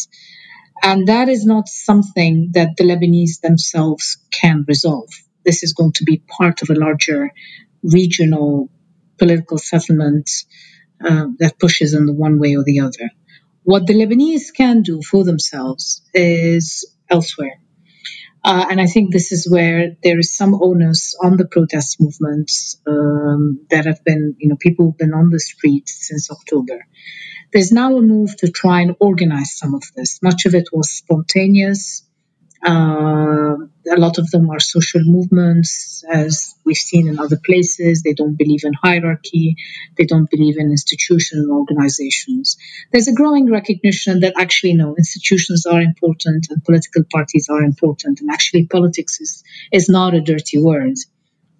And 0.82 1.08
that 1.08 1.28
is 1.28 1.46
not 1.46 1.68
something 1.68 2.50
that 2.54 2.70
the 2.76 2.84
Lebanese 2.84 3.40
themselves 3.40 4.18
can 4.30 4.64
resolve. 4.68 5.10
This 5.44 5.62
is 5.62 5.74
going 5.74 5.92
to 5.94 6.04
be 6.04 6.18
part 6.18 6.62
of 6.62 6.70
a 6.70 6.74
larger 6.78 7.30
regional 7.82 8.70
political 9.18 9.58
settlement 9.58 10.30
uh, 11.04 11.26
that 11.38 11.58
pushes 11.58 11.94
in 11.94 12.06
the 12.06 12.12
one 12.12 12.38
way 12.40 12.56
or 12.56 12.64
the 12.64 12.80
other. 12.80 13.10
What 13.64 13.86
the 13.86 13.94
Lebanese 13.94 14.54
can 14.56 14.82
do 14.82 15.02
for 15.02 15.24
themselves 15.24 16.02
is 16.14 16.86
elsewhere. 17.10 17.61
Uh, 18.44 18.66
and 18.70 18.80
I 18.80 18.86
think 18.86 19.12
this 19.12 19.32
is 19.32 19.50
where 19.50 19.96
there 20.02 20.18
is 20.18 20.36
some 20.36 20.54
onus 20.60 21.14
on 21.22 21.36
the 21.36 21.46
protest 21.46 22.00
movements 22.00 22.80
um, 22.86 23.66
that 23.70 23.86
have 23.86 24.04
been, 24.04 24.36
you 24.38 24.48
know, 24.48 24.56
people 24.58 24.86
who've 24.86 24.98
been 24.98 25.14
on 25.14 25.30
the 25.30 25.40
street 25.40 25.88
since 25.88 26.30
October. 26.30 26.86
There's 27.52 27.72
now 27.72 27.96
a 27.96 28.02
move 28.02 28.36
to 28.38 28.50
try 28.50 28.80
and 28.80 28.96
organize 29.00 29.56
some 29.56 29.74
of 29.74 29.84
this. 29.96 30.20
Much 30.22 30.46
of 30.46 30.54
it 30.54 30.68
was 30.72 30.90
spontaneous. 30.90 32.02
Uh, 32.64 33.56
a 33.90 33.98
lot 33.98 34.18
of 34.18 34.30
them 34.30 34.48
are 34.50 34.60
social 34.60 35.00
movements, 35.04 36.04
as 36.08 36.54
we've 36.64 36.76
seen 36.76 37.08
in 37.08 37.18
other 37.18 37.38
places. 37.44 38.02
They 38.02 38.14
don't 38.14 38.36
believe 38.36 38.60
in 38.64 38.72
hierarchy. 38.72 39.56
They 39.96 40.04
don't 40.04 40.30
believe 40.30 40.56
in 40.58 40.70
institutional 40.70 41.50
organizations. 41.58 42.56
There's 42.92 43.08
a 43.08 43.14
growing 43.14 43.50
recognition 43.50 44.20
that 44.20 44.34
actually, 44.38 44.74
no, 44.74 44.94
institutions 44.96 45.66
are 45.66 45.80
important 45.80 46.46
and 46.50 46.64
political 46.64 47.02
parties 47.12 47.48
are 47.50 47.62
important. 47.62 48.20
And 48.20 48.30
actually, 48.30 48.66
politics 48.66 49.20
is, 49.20 49.42
is 49.72 49.88
not 49.88 50.14
a 50.14 50.20
dirty 50.20 50.58
word. 50.62 50.94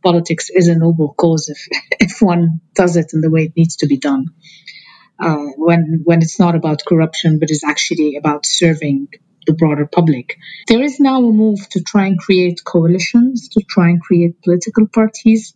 Politics 0.05 0.50
is 0.50 0.68
a 0.68 0.78
noble 0.78 1.14
cause 1.14 1.48
if, 1.48 1.66
if 2.00 2.22
one 2.22 2.61
does 2.74 2.96
it 2.96 3.12
in 3.12 3.20
the 3.20 3.30
way 3.30 3.44
it 3.44 3.57
needs 3.57 3.76
to 3.76 3.86
be 3.86 3.98
done 3.98 4.26
uh, 5.22 5.46
when 5.57 6.03
when 6.05 6.20
it's 6.22 6.38
not 6.38 6.55
about 6.55 6.82
corruption, 6.86 7.38
but 7.38 7.50
is 7.50 7.64
actually 7.64 8.16
about 8.16 8.44
serving 8.44 9.09
the 9.47 9.55
broader 9.55 9.86
public. 9.86 10.36
There 10.68 10.82
is 10.82 11.01
now 11.01 11.18
a 11.18 11.32
move 11.32 11.68
to 11.70 11.82
try 11.82 12.07
and 12.07 12.18
create 12.18 12.62
coalitions, 12.64 13.49
to 13.51 13.62
try 13.68 13.88
and 13.90 14.01
create 14.03 14.43
political 14.43 14.86
parties 14.88 15.55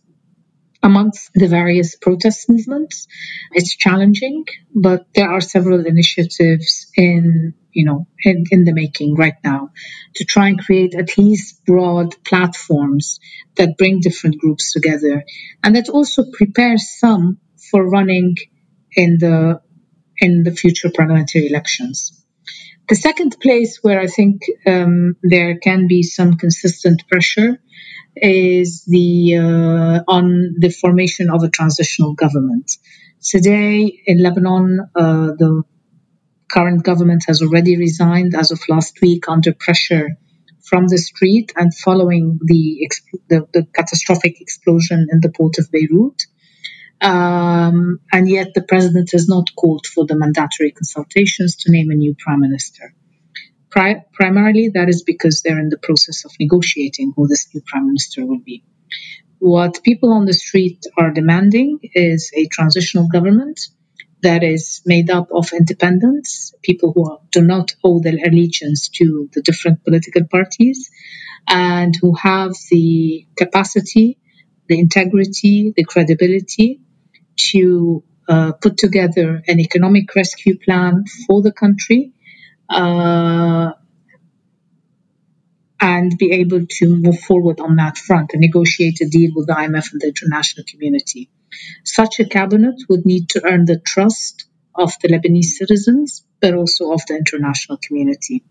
amongst 0.83 1.31
the 1.33 1.47
various 1.47 1.95
protest 1.95 2.49
movements. 2.49 3.07
It's 3.53 3.75
challenging, 3.75 4.45
but 4.75 5.07
there 5.15 5.29
are 5.31 5.41
several 5.41 5.85
initiatives 5.85 6.91
in 6.95 7.53
you 7.71 7.85
know 7.85 8.07
in, 8.23 8.45
in 8.51 8.63
the 8.65 8.73
making 8.73 9.15
right 9.15 9.35
now 9.43 9.69
to 10.15 10.25
try 10.25 10.47
and 10.49 10.59
create 10.59 10.95
at 10.95 11.17
least 11.17 11.65
broad 11.65 12.15
platforms 12.25 13.19
that 13.57 13.77
bring 13.77 13.99
different 14.01 14.39
groups 14.39 14.73
together 14.73 15.23
and 15.63 15.75
that 15.75 15.89
also 15.89 16.25
prepare 16.33 16.77
some 16.77 17.37
for 17.71 17.87
running 17.87 18.35
in 18.95 19.17
the 19.19 19.61
in 20.19 20.43
the 20.43 20.51
future 20.51 20.91
parliamentary 20.95 21.47
elections. 21.47 22.25
The 22.89 22.95
second 22.95 23.37
place 23.41 23.79
where 23.81 23.99
I 23.99 24.07
think 24.07 24.43
um, 24.65 25.17
there 25.21 25.57
can 25.57 25.87
be 25.87 26.03
some 26.03 26.37
consistent 26.37 27.03
pressure 27.09 27.59
is 28.15 28.85
the 28.87 29.35
uh, 29.35 30.03
on 30.07 30.55
the 30.57 30.69
formation 30.69 31.29
of 31.29 31.43
a 31.43 31.49
transitional 31.49 32.13
government. 32.13 32.71
Today 33.21 34.01
in 34.05 34.23
Lebanon, 34.23 34.79
uh, 34.95 35.27
the 35.37 35.63
current 36.49 36.83
government 36.83 37.23
has 37.27 37.41
already 37.41 37.77
resigned 37.77 38.35
as 38.35 38.51
of 38.51 38.59
last 38.69 39.01
week 39.01 39.27
under 39.27 39.53
pressure 39.53 40.17
from 40.63 40.87
the 40.87 40.97
street 40.97 41.51
and 41.57 41.73
following 41.75 42.39
the, 42.43 42.89
the, 43.29 43.47
the 43.53 43.67
catastrophic 43.73 44.39
explosion 44.41 45.07
in 45.11 45.19
the 45.21 45.29
port 45.29 45.57
of 45.59 45.69
Beirut. 45.71 46.21
Um, 47.01 47.99
and 48.11 48.29
yet 48.29 48.53
the 48.53 48.63
president 48.63 49.11
has 49.11 49.27
not 49.29 49.55
called 49.55 49.85
for 49.85 50.05
the 50.05 50.17
mandatory 50.17 50.71
consultations 50.71 51.55
to 51.57 51.71
name 51.71 51.91
a 51.91 51.95
new 51.95 52.15
prime 52.17 52.41
minister. 52.41 52.93
Pri- 53.69 54.05
primarily, 54.13 54.69
that 54.69 54.89
is 54.89 55.03
because 55.03 55.41
they're 55.41 55.59
in 55.59 55.69
the 55.69 55.77
process 55.77 56.25
of 56.25 56.31
negotiating 56.39 57.13
who 57.15 57.27
this 57.27 57.47
new 57.53 57.61
prime 57.67 57.87
minister 57.87 58.25
will 58.25 58.39
be. 58.39 58.63
What 59.39 59.83
people 59.83 60.13
on 60.13 60.25
the 60.25 60.33
street 60.33 60.85
are 60.97 61.11
demanding 61.11 61.79
is 61.93 62.31
a 62.35 62.47
transitional 62.47 63.07
government 63.07 63.59
that 64.23 64.43
is 64.43 64.81
made 64.85 65.11
up 65.11 65.29
of 65.31 65.53
independents, 65.53 66.53
people 66.63 66.91
who 66.93 67.19
do 67.31 67.41
not 67.41 67.75
owe 67.83 67.99
their 67.99 68.17
allegiance 68.25 68.89
to 68.89 69.29
the 69.33 69.43
different 69.43 69.83
political 69.83 70.23
parties, 70.25 70.89
and 71.47 71.95
who 72.01 72.15
have 72.15 72.53
the 72.71 73.27
capacity, 73.37 74.17
the 74.67 74.79
integrity, 74.79 75.73
the 75.75 75.83
credibility 75.83 76.81
to 77.37 78.03
uh, 78.27 78.51
put 78.53 78.77
together 78.77 79.41
an 79.47 79.59
economic 79.59 80.13
rescue 80.15 80.57
plan 80.57 81.05
for 81.25 81.41
the 81.41 81.51
country 81.51 82.11
uh, 82.69 83.71
and 85.79 86.17
be 86.17 86.31
able 86.33 86.65
to 86.67 86.95
move 86.95 87.19
forward 87.19 87.59
on 87.59 87.75
that 87.77 87.97
front 87.97 88.31
and 88.33 88.41
negotiate 88.41 88.99
a 89.01 89.07
deal 89.07 89.31
with 89.35 89.47
the 89.47 89.53
IMF 89.53 89.93
and 89.93 90.01
the 90.01 90.07
international 90.07 90.65
community. 90.67 91.29
Such 91.83 92.19
a 92.19 92.25
cabinet 92.25 92.75
would 92.89 93.05
need 93.05 93.29
to 93.29 93.45
earn 93.45 93.65
the 93.65 93.79
trust 93.79 94.45
of 94.75 94.91
the 95.01 95.07
Lebanese 95.09 95.55
citizens, 95.57 96.25
but 96.41 96.53
also 96.53 96.91
of 96.91 97.01
the 97.07 97.15
international 97.15 97.79
community. 97.81 98.43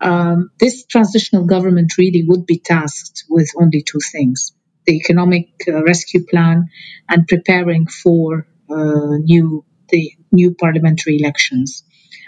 Um, 0.00 0.50
this 0.58 0.86
transitional 0.86 1.44
government 1.44 1.98
really 1.98 2.24
would 2.26 2.46
be 2.46 2.58
tasked 2.58 3.24
with 3.28 3.50
only 3.60 3.82
two 3.82 4.00
things 4.00 4.52
the 4.86 4.96
economic 4.96 5.48
uh, 5.68 5.82
rescue 5.82 6.24
plan 6.24 6.68
and 7.08 7.26
preparing 7.26 7.86
for 7.86 8.46
uh, 8.70 9.16
new 9.18 9.64
the 9.90 10.12
new 10.32 10.54
parliamentary 10.54 11.16
elections. 11.18 11.84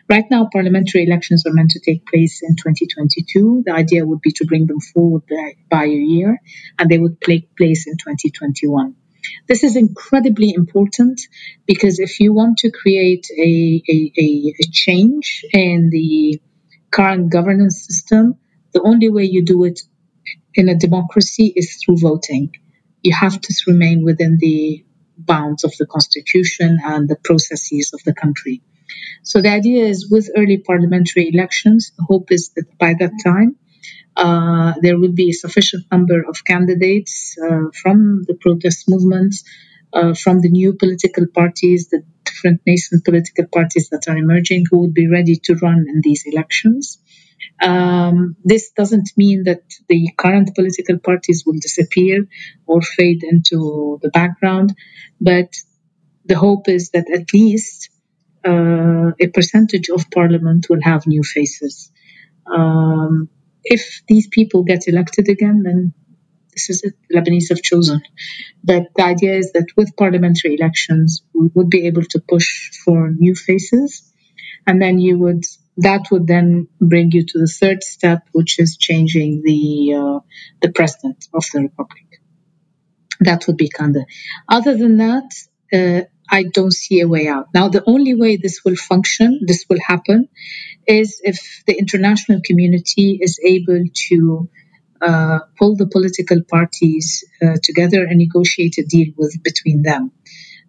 Right 0.08 0.24
now, 0.30 0.48
parliamentary 0.52 1.04
elections 1.04 1.44
are 1.46 1.52
meant 1.52 1.72
to 1.72 1.80
take 1.80 2.06
place 2.06 2.42
in 2.42 2.54
2022. 2.54 3.64
The 3.66 3.72
idea 3.72 4.06
would 4.06 4.20
be 4.20 4.30
to 4.32 4.44
bring 4.44 4.66
them 4.66 4.78
forward 4.80 5.22
by, 5.28 5.54
by 5.68 5.84
a 5.86 5.88
year, 5.88 6.40
and 6.78 6.88
they 6.88 6.98
would 6.98 7.20
take 7.20 7.56
place 7.56 7.88
in 7.88 7.94
2021. 7.94 8.94
This 9.48 9.64
is 9.64 9.74
incredibly 9.74 10.52
important 10.54 11.20
because 11.66 11.98
if 11.98 12.20
you 12.20 12.32
want 12.32 12.58
to 12.58 12.70
create 12.70 13.26
a, 13.36 13.82
a, 13.88 14.12
a, 14.16 14.54
a 14.60 14.70
change 14.70 15.44
in 15.52 15.90
the 15.90 16.40
current 16.92 17.30
governance 17.30 17.84
system, 17.84 18.36
the 18.72 18.82
only 18.82 19.10
way 19.10 19.24
you 19.24 19.44
do 19.44 19.64
it 19.64 19.80
in 20.54 20.68
a 20.68 20.74
democracy 20.74 21.52
is 21.54 21.76
through 21.76 21.98
voting. 21.98 22.54
You 23.02 23.14
have 23.14 23.40
to 23.40 23.54
remain 23.66 24.04
within 24.04 24.38
the 24.38 24.84
bounds 25.16 25.64
of 25.64 25.74
the 25.78 25.86
constitution 25.86 26.78
and 26.82 27.08
the 27.08 27.16
processes 27.16 27.92
of 27.94 28.02
the 28.04 28.14
country. 28.14 28.62
So 29.22 29.42
the 29.42 29.50
idea 29.50 29.86
is 29.86 30.10
with 30.10 30.30
early 30.36 30.58
parliamentary 30.58 31.28
elections, 31.32 31.92
the 31.96 32.04
hope 32.04 32.30
is 32.30 32.50
that 32.56 32.78
by 32.78 32.94
that 32.98 33.12
time, 33.24 33.56
uh, 34.16 34.74
there 34.80 34.98
will 34.98 35.12
be 35.12 35.30
a 35.30 35.34
sufficient 35.34 35.84
number 35.92 36.22
of 36.26 36.44
candidates 36.44 37.36
uh, 37.38 37.70
from 37.82 38.24
the 38.26 38.34
protest 38.34 38.88
movements, 38.88 39.44
uh, 39.92 40.14
from 40.14 40.40
the 40.40 40.48
new 40.48 40.72
political 40.74 41.26
parties, 41.26 41.88
the 41.88 42.02
different 42.24 42.60
nascent 42.66 43.04
political 43.04 43.46
parties 43.46 43.88
that 43.90 44.08
are 44.08 44.16
emerging, 44.16 44.64
who 44.70 44.78
would 44.78 44.94
be 44.94 45.08
ready 45.08 45.36
to 45.36 45.54
run 45.56 45.86
in 45.88 46.00
these 46.02 46.24
elections. 46.26 46.98
Um, 47.62 48.36
this 48.44 48.70
doesn't 48.70 49.10
mean 49.16 49.44
that 49.44 49.62
the 49.88 50.10
current 50.16 50.54
political 50.54 50.98
parties 50.98 51.44
will 51.46 51.58
disappear 51.60 52.26
or 52.66 52.82
fade 52.82 53.22
into 53.22 53.98
the 54.02 54.10
background, 54.10 54.74
but 55.20 55.54
the 56.24 56.36
hope 56.36 56.68
is 56.68 56.90
that 56.90 57.10
at 57.10 57.32
least 57.32 57.90
uh, 58.46 59.12
a 59.20 59.28
percentage 59.32 59.88
of 59.88 60.10
parliament 60.10 60.66
will 60.68 60.82
have 60.82 61.06
new 61.06 61.22
faces. 61.22 61.90
Um, 62.46 63.28
if 63.64 64.02
these 64.06 64.28
people 64.28 64.62
get 64.62 64.86
elected 64.86 65.28
again, 65.28 65.62
then 65.64 65.94
this 66.52 66.70
is 66.70 66.82
it. 66.84 66.94
Lebanese 67.14 67.48
have 67.50 67.62
chosen. 67.62 68.00
But 68.64 68.84
the 68.96 69.04
idea 69.04 69.36
is 69.36 69.52
that 69.52 69.66
with 69.76 69.96
parliamentary 69.96 70.54
elections, 70.54 71.22
we 71.34 71.48
would 71.54 71.68
be 71.68 71.86
able 71.86 72.04
to 72.04 72.20
push 72.20 72.70
for 72.84 73.10
new 73.10 73.34
faces, 73.34 74.10
and 74.66 74.80
then 74.80 74.98
you 74.98 75.18
would 75.18 75.44
that 75.78 76.06
would 76.10 76.26
then 76.26 76.68
bring 76.80 77.12
you 77.12 77.24
to 77.26 77.38
the 77.38 77.46
third 77.46 77.82
step, 77.82 78.22
which 78.32 78.58
is 78.58 78.76
changing 78.76 79.42
the 79.42 79.94
uh, 79.94 80.20
the 80.62 80.72
president 80.72 81.26
of 81.34 81.44
the 81.52 81.60
republic. 81.60 82.20
That 83.20 83.46
would 83.46 83.56
be 83.56 83.68
Kanda. 83.68 84.04
Other 84.48 84.76
than 84.76 84.98
that, 84.98 85.30
uh, 85.72 86.02
I 86.30 86.44
don't 86.44 86.72
see 86.72 87.00
a 87.00 87.08
way 87.08 87.28
out. 87.28 87.48
Now, 87.54 87.68
the 87.68 87.82
only 87.86 88.14
way 88.14 88.36
this 88.36 88.62
will 88.64 88.76
function, 88.76 89.40
this 89.46 89.64
will 89.68 89.80
happen, 89.86 90.28
is 90.86 91.20
if 91.24 91.62
the 91.66 91.74
international 91.78 92.40
community 92.44 93.18
is 93.20 93.38
able 93.44 93.84
to 94.08 94.48
uh, 95.00 95.40
pull 95.58 95.76
the 95.76 95.86
political 95.86 96.42
parties 96.42 97.24
uh, 97.42 97.56
together 97.62 98.04
and 98.04 98.18
negotiate 98.18 98.78
a 98.78 98.84
deal 98.84 99.12
with 99.16 99.42
between 99.42 99.82
them. 99.82 100.10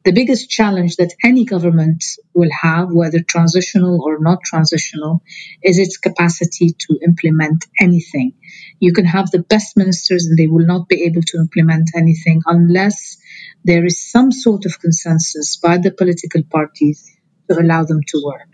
The 0.08 0.14
biggest 0.14 0.50
challenge 0.50 0.96
that 0.96 1.14
any 1.22 1.44
government 1.44 2.02
will 2.34 2.50
have, 2.62 2.94
whether 2.94 3.20
transitional 3.20 4.02
or 4.02 4.20
not 4.20 4.40
transitional, 4.42 5.22
is 5.62 5.78
its 5.80 5.98
capacity 5.98 6.70
to 6.70 6.98
implement 7.04 7.66
anything. 7.82 8.32
You 8.80 8.94
can 8.94 9.04
have 9.04 9.30
the 9.32 9.44
best 9.44 9.76
ministers 9.76 10.26
and 10.26 10.38
they 10.38 10.48
will 10.48 10.66
not 10.66 10.88
be 10.88 11.04
able 11.04 11.24
to 11.24 11.40
implement 11.40 11.90
anything 11.94 12.42
unless 12.46 13.18
there 13.66 13.84
is 13.84 14.00
some 14.00 14.32
sort 14.32 14.66
of 14.66 14.80
consensus 14.80 15.58
by 15.58 15.78
the 15.78 15.92
political 15.92 16.42
parties 16.42 17.14
to 17.50 17.60
allow 17.60 17.84
them 17.84 18.00
to 18.08 18.22
work. 18.24 18.54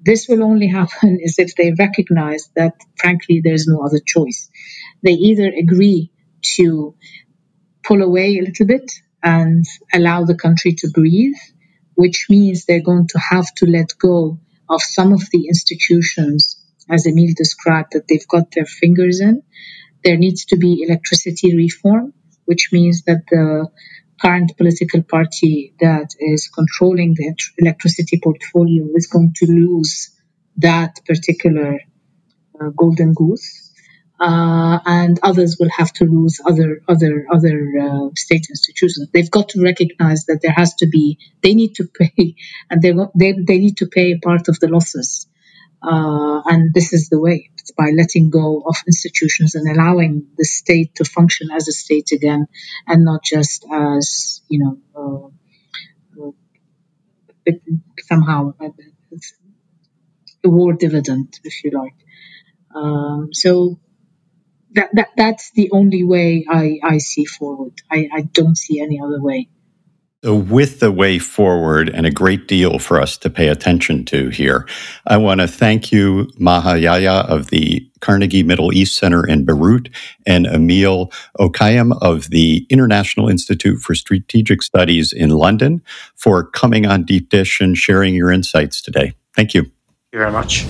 This 0.00 0.28
will 0.28 0.44
only 0.44 0.68
happen 0.68 1.18
is 1.24 1.40
if 1.40 1.56
they 1.56 1.74
recognize 1.76 2.50
that, 2.54 2.74
frankly, 2.94 3.40
there's 3.42 3.66
no 3.66 3.84
other 3.84 3.98
choice. 3.98 4.48
They 5.02 5.14
either 5.14 5.48
agree 5.48 6.12
to 6.54 6.94
pull 7.82 8.00
away 8.00 8.38
a 8.38 8.42
little 8.42 8.66
bit 8.66 8.92
and 9.24 9.64
allow 9.94 10.24
the 10.24 10.36
country 10.36 10.74
to 10.74 10.90
breathe, 10.90 11.36
which 11.94 12.26
means 12.30 12.66
they're 12.66 12.82
going 12.82 13.08
to 13.08 13.18
have 13.18 13.52
to 13.56 13.66
let 13.66 13.98
go 13.98 14.38
of 14.68 14.82
some 14.82 15.12
of 15.14 15.22
the 15.32 15.48
institutions, 15.48 16.60
as 16.90 17.06
Emile 17.06 17.34
described, 17.36 17.92
that 17.92 18.06
they've 18.08 18.28
got 18.28 18.52
their 18.52 18.66
fingers 18.66 19.20
in. 19.20 19.42
There 20.04 20.18
needs 20.18 20.44
to 20.46 20.56
be 20.56 20.84
electricity 20.86 21.56
reform, 21.56 22.12
which 22.44 22.68
means 22.72 23.02
that 23.04 23.22
the 23.30 23.68
current 24.20 24.52
political 24.58 25.02
party 25.02 25.74
that 25.80 26.10
is 26.20 26.48
controlling 26.48 27.14
the 27.14 27.34
electricity 27.58 28.20
portfolio 28.22 28.88
is 28.94 29.06
going 29.06 29.32
to 29.36 29.46
lose 29.46 30.10
that 30.58 31.00
particular 31.06 31.80
uh, 32.60 32.68
golden 32.76 33.14
goose. 33.14 33.63
Uh, 34.20 34.78
and 34.86 35.18
others 35.24 35.56
will 35.58 35.70
have 35.76 35.92
to 35.92 36.04
lose 36.04 36.40
other 36.46 36.80
other 36.86 37.26
other 37.32 37.72
uh, 37.82 38.08
state 38.14 38.46
institutions. 38.48 39.08
They've 39.12 39.30
got 39.30 39.48
to 39.50 39.62
recognize 39.62 40.26
that 40.26 40.40
there 40.40 40.52
has 40.52 40.74
to 40.76 40.86
be 40.86 41.18
they 41.42 41.54
need 41.54 41.74
to 41.76 41.88
pay, 41.88 42.36
and 42.70 42.80
they 42.80 42.92
they 43.16 43.32
they 43.32 43.58
need 43.58 43.78
to 43.78 43.86
pay 43.86 44.18
part 44.18 44.48
of 44.48 44.60
the 44.60 44.68
losses. 44.68 45.26
Uh, 45.82 46.40
and 46.46 46.72
this 46.72 46.92
is 46.94 47.08
the 47.10 47.20
way 47.20 47.50
it's 47.58 47.72
by 47.72 47.90
letting 47.90 48.30
go 48.30 48.62
of 48.66 48.76
institutions 48.86 49.54
and 49.54 49.68
allowing 49.68 50.26
the 50.38 50.44
state 50.44 50.94
to 50.94 51.04
function 51.04 51.50
as 51.50 51.68
a 51.68 51.72
state 51.72 52.10
again 52.12 52.46
and 52.86 53.04
not 53.04 53.22
just 53.22 53.66
as, 53.70 54.40
you 54.48 54.60
know, 54.62 54.78
uh, 54.96 56.28
uh 57.48 57.52
somehow 57.98 58.54
uh, 58.60 58.68
a 60.44 60.48
war 60.48 60.72
dividend, 60.72 61.38
if 61.44 61.64
you 61.64 61.70
like. 61.70 61.94
Um, 62.74 63.28
so 63.32 63.78
that, 64.74 64.90
that 64.94 65.08
that's 65.16 65.50
the 65.52 65.70
only 65.72 66.04
way 66.04 66.44
I, 66.48 66.78
I 66.82 66.98
see 66.98 67.24
forward. 67.24 67.74
I, 67.90 68.08
I 68.12 68.22
don't 68.22 68.56
see 68.56 68.80
any 68.80 69.00
other 69.00 69.20
way. 69.20 69.48
So, 70.24 70.34
with 70.34 70.80
the 70.80 70.90
way 70.90 71.18
forward 71.18 71.90
and 71.90 72.06
a 72.06 72.10
great 72.10 72.48
deal 72.48 72.78
for 72.78 72.98
us 72.98 73.18
to 73.18 73.28
pay 73.28 73.48
attention 73.48 74.06
to 74.06 74.30
here, 74.30 74.66
I 75.06 75.18
want 75.18 75.42
to 75.42 75.46
thank 75.46 75.92
you, 75.92 76.30
Maha 76.38 76.78
Yahya 76.78 77.26
of 77.28 77.48
the 77.50 77.86
Carnegie 78.00 78.42
Middle 78.42 78.72
East 78.72 78.96
Center 78.96 79.26
in 79.26 79.44
Beirut 79.44 79.90
and 80.26 80.46
Emile 80.46 81.12
Hokayem 81.38 81.98
of 82.00 82.30
the 82.30 82.66
International 82.70 83.28
Institute 83.28 83.80
for 83.80 83.94
Strategic 83.94 84.62
Studies 84.62 85.12
in 85.12 85.28
London 85.28 85.82
for 86.14 86.42
coming 86.42 86.86
on 86.86 87.04
Deep 87.04 87.28
Dish 87.28 87.60
and 87.60 87.76
sharing 87.76 88.14
your 88.14 88.32
insights 88.32 88.80
today. 88.80 89.12
Thank 89.36 89.52
you. 89.52 89.64
Thank 89.64 89.74
you 90.14 90.18
very 90.20 90.32
much. 90.32 90.64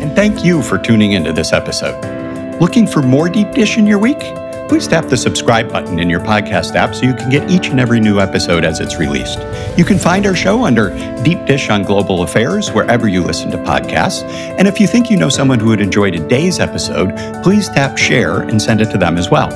And 0.00 0.14
thank 0.14 0.44
you 0.44 0.62
for 0.62 0.78
tuning 0.78 1.10
into 1.10 1.32
this 1.32 1.52
episode. 1.52 2.13
Looking 2.60 2.86
for 2.86 3.02
more 3.02 3.28
Deep 3.28 3.52
Dish 3.52 3.76
in 3.78 3.86
your 3.86 3.98
week? 3.98 4.22
please 4.68 4.88
tap 4.88 5.06
the 5.06 5.16
subscribe 5.16 5.70
button 5.70 5.98
in 5.98 6.08
your 6.10 6.20
podcast 6.20 6.74
app 6.74 6.94
so 6.94 7.04
you 7.04 7.14
can 7.14 7.30
get 7.30 7.48
each 7.50 7.68
and 7.68 7.78
every 7.78 8.00
new 8.00 8.18
episode 8.18 8.64
as 8.64 8.80
it's 8.80 8.96
released. 8.96 9.38
You 9.78 9.84
can 9.84 9.98
find 9.98 10.26
our 10.26 10.34
show 10.34 10.64
under 10.64 10.90
Deep 11.22 11.44
Dish 11.46 11.70
on 11.70 11.84
Global 11.84 12.22
Affairs 12.22 12.72
wherever 12.72 13.06
you 13.06 13.22
listen 13.22 13.50
to 13.50 13.58
podcasts. 13.58 14.22
And 14.58 14.66
if 14.66 14.80
you 14.80 14.86
think 14.86 15.10
you 15.10 15.16
know 15.16 15.28
someone 15.28 15.60
who 15.60 15.68
would 15.68 15.80
enjoy 15.80 16.10
today's 16.10 16.60
episode, 16.60 17.14
please 17.42 17.68
tap 17.68 17.98
share 17.98 18.40
and 18.40 18.60
send 18.60 18.80
it 18.80 18.90
to 18.90 18.98
them 18.98 19.16
as 19.16 19.30
well. 19.30 19.52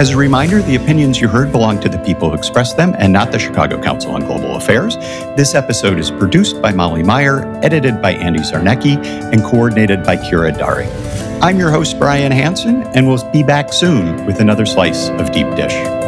As 0.00 0.10
a 0.10 0.16
reminder, 0.16 0.60
the 0.62 0.76
opinions 0.76 1.20
you 1.20 1.28
heard 1.28 1.50
belong 1.50 1.80
to 1.80 1.88
the 1.88 1.98
people 1.98 2.30
who 2.30 2.36
expressed 2.36 2.76
them 2.76 2.94
and 2.98 3.12
not 3.12 3.32
the 3.32 3.38
Chicago 3.38 3.82
Council 3.82 4.12
on 4.12 4.20
Global 4.22 4.56
Affairs. 4.56 4.96
This 5.36 5.54
episode 5.54 5.98
is 5.98 6.10
produced 6.10 6.62
by 6.62 6.72
Molly 6.72 7.02
Meyer, 7.02 7.44
edited 7.62 8.00
by 8.00 8.12
Andy 8.12 8.40
Zarnecki, 8.40 8.96
and 9.32 9.42
coordinated 9.42 10.02
by 10.02 10.16
Kira 10.16 10.56
Dari. 10.56 11.25
I'm 11.42 11.58
your 11.58 11.70
host, 11.70 11.98
Brian 11.98 12.32
Hanson, 12.32 12.82
and 12.94 13.06
we'll 13.06 13.30
be 13.30 13.42
back 13.42 13.72
soon 13.72 14.24
with 14.24 14.40
another 14.40 14.64
slice 14.64 15.10
of 15.10 15.32
Deep 15.32 15.46
Dish. 15.54 16.05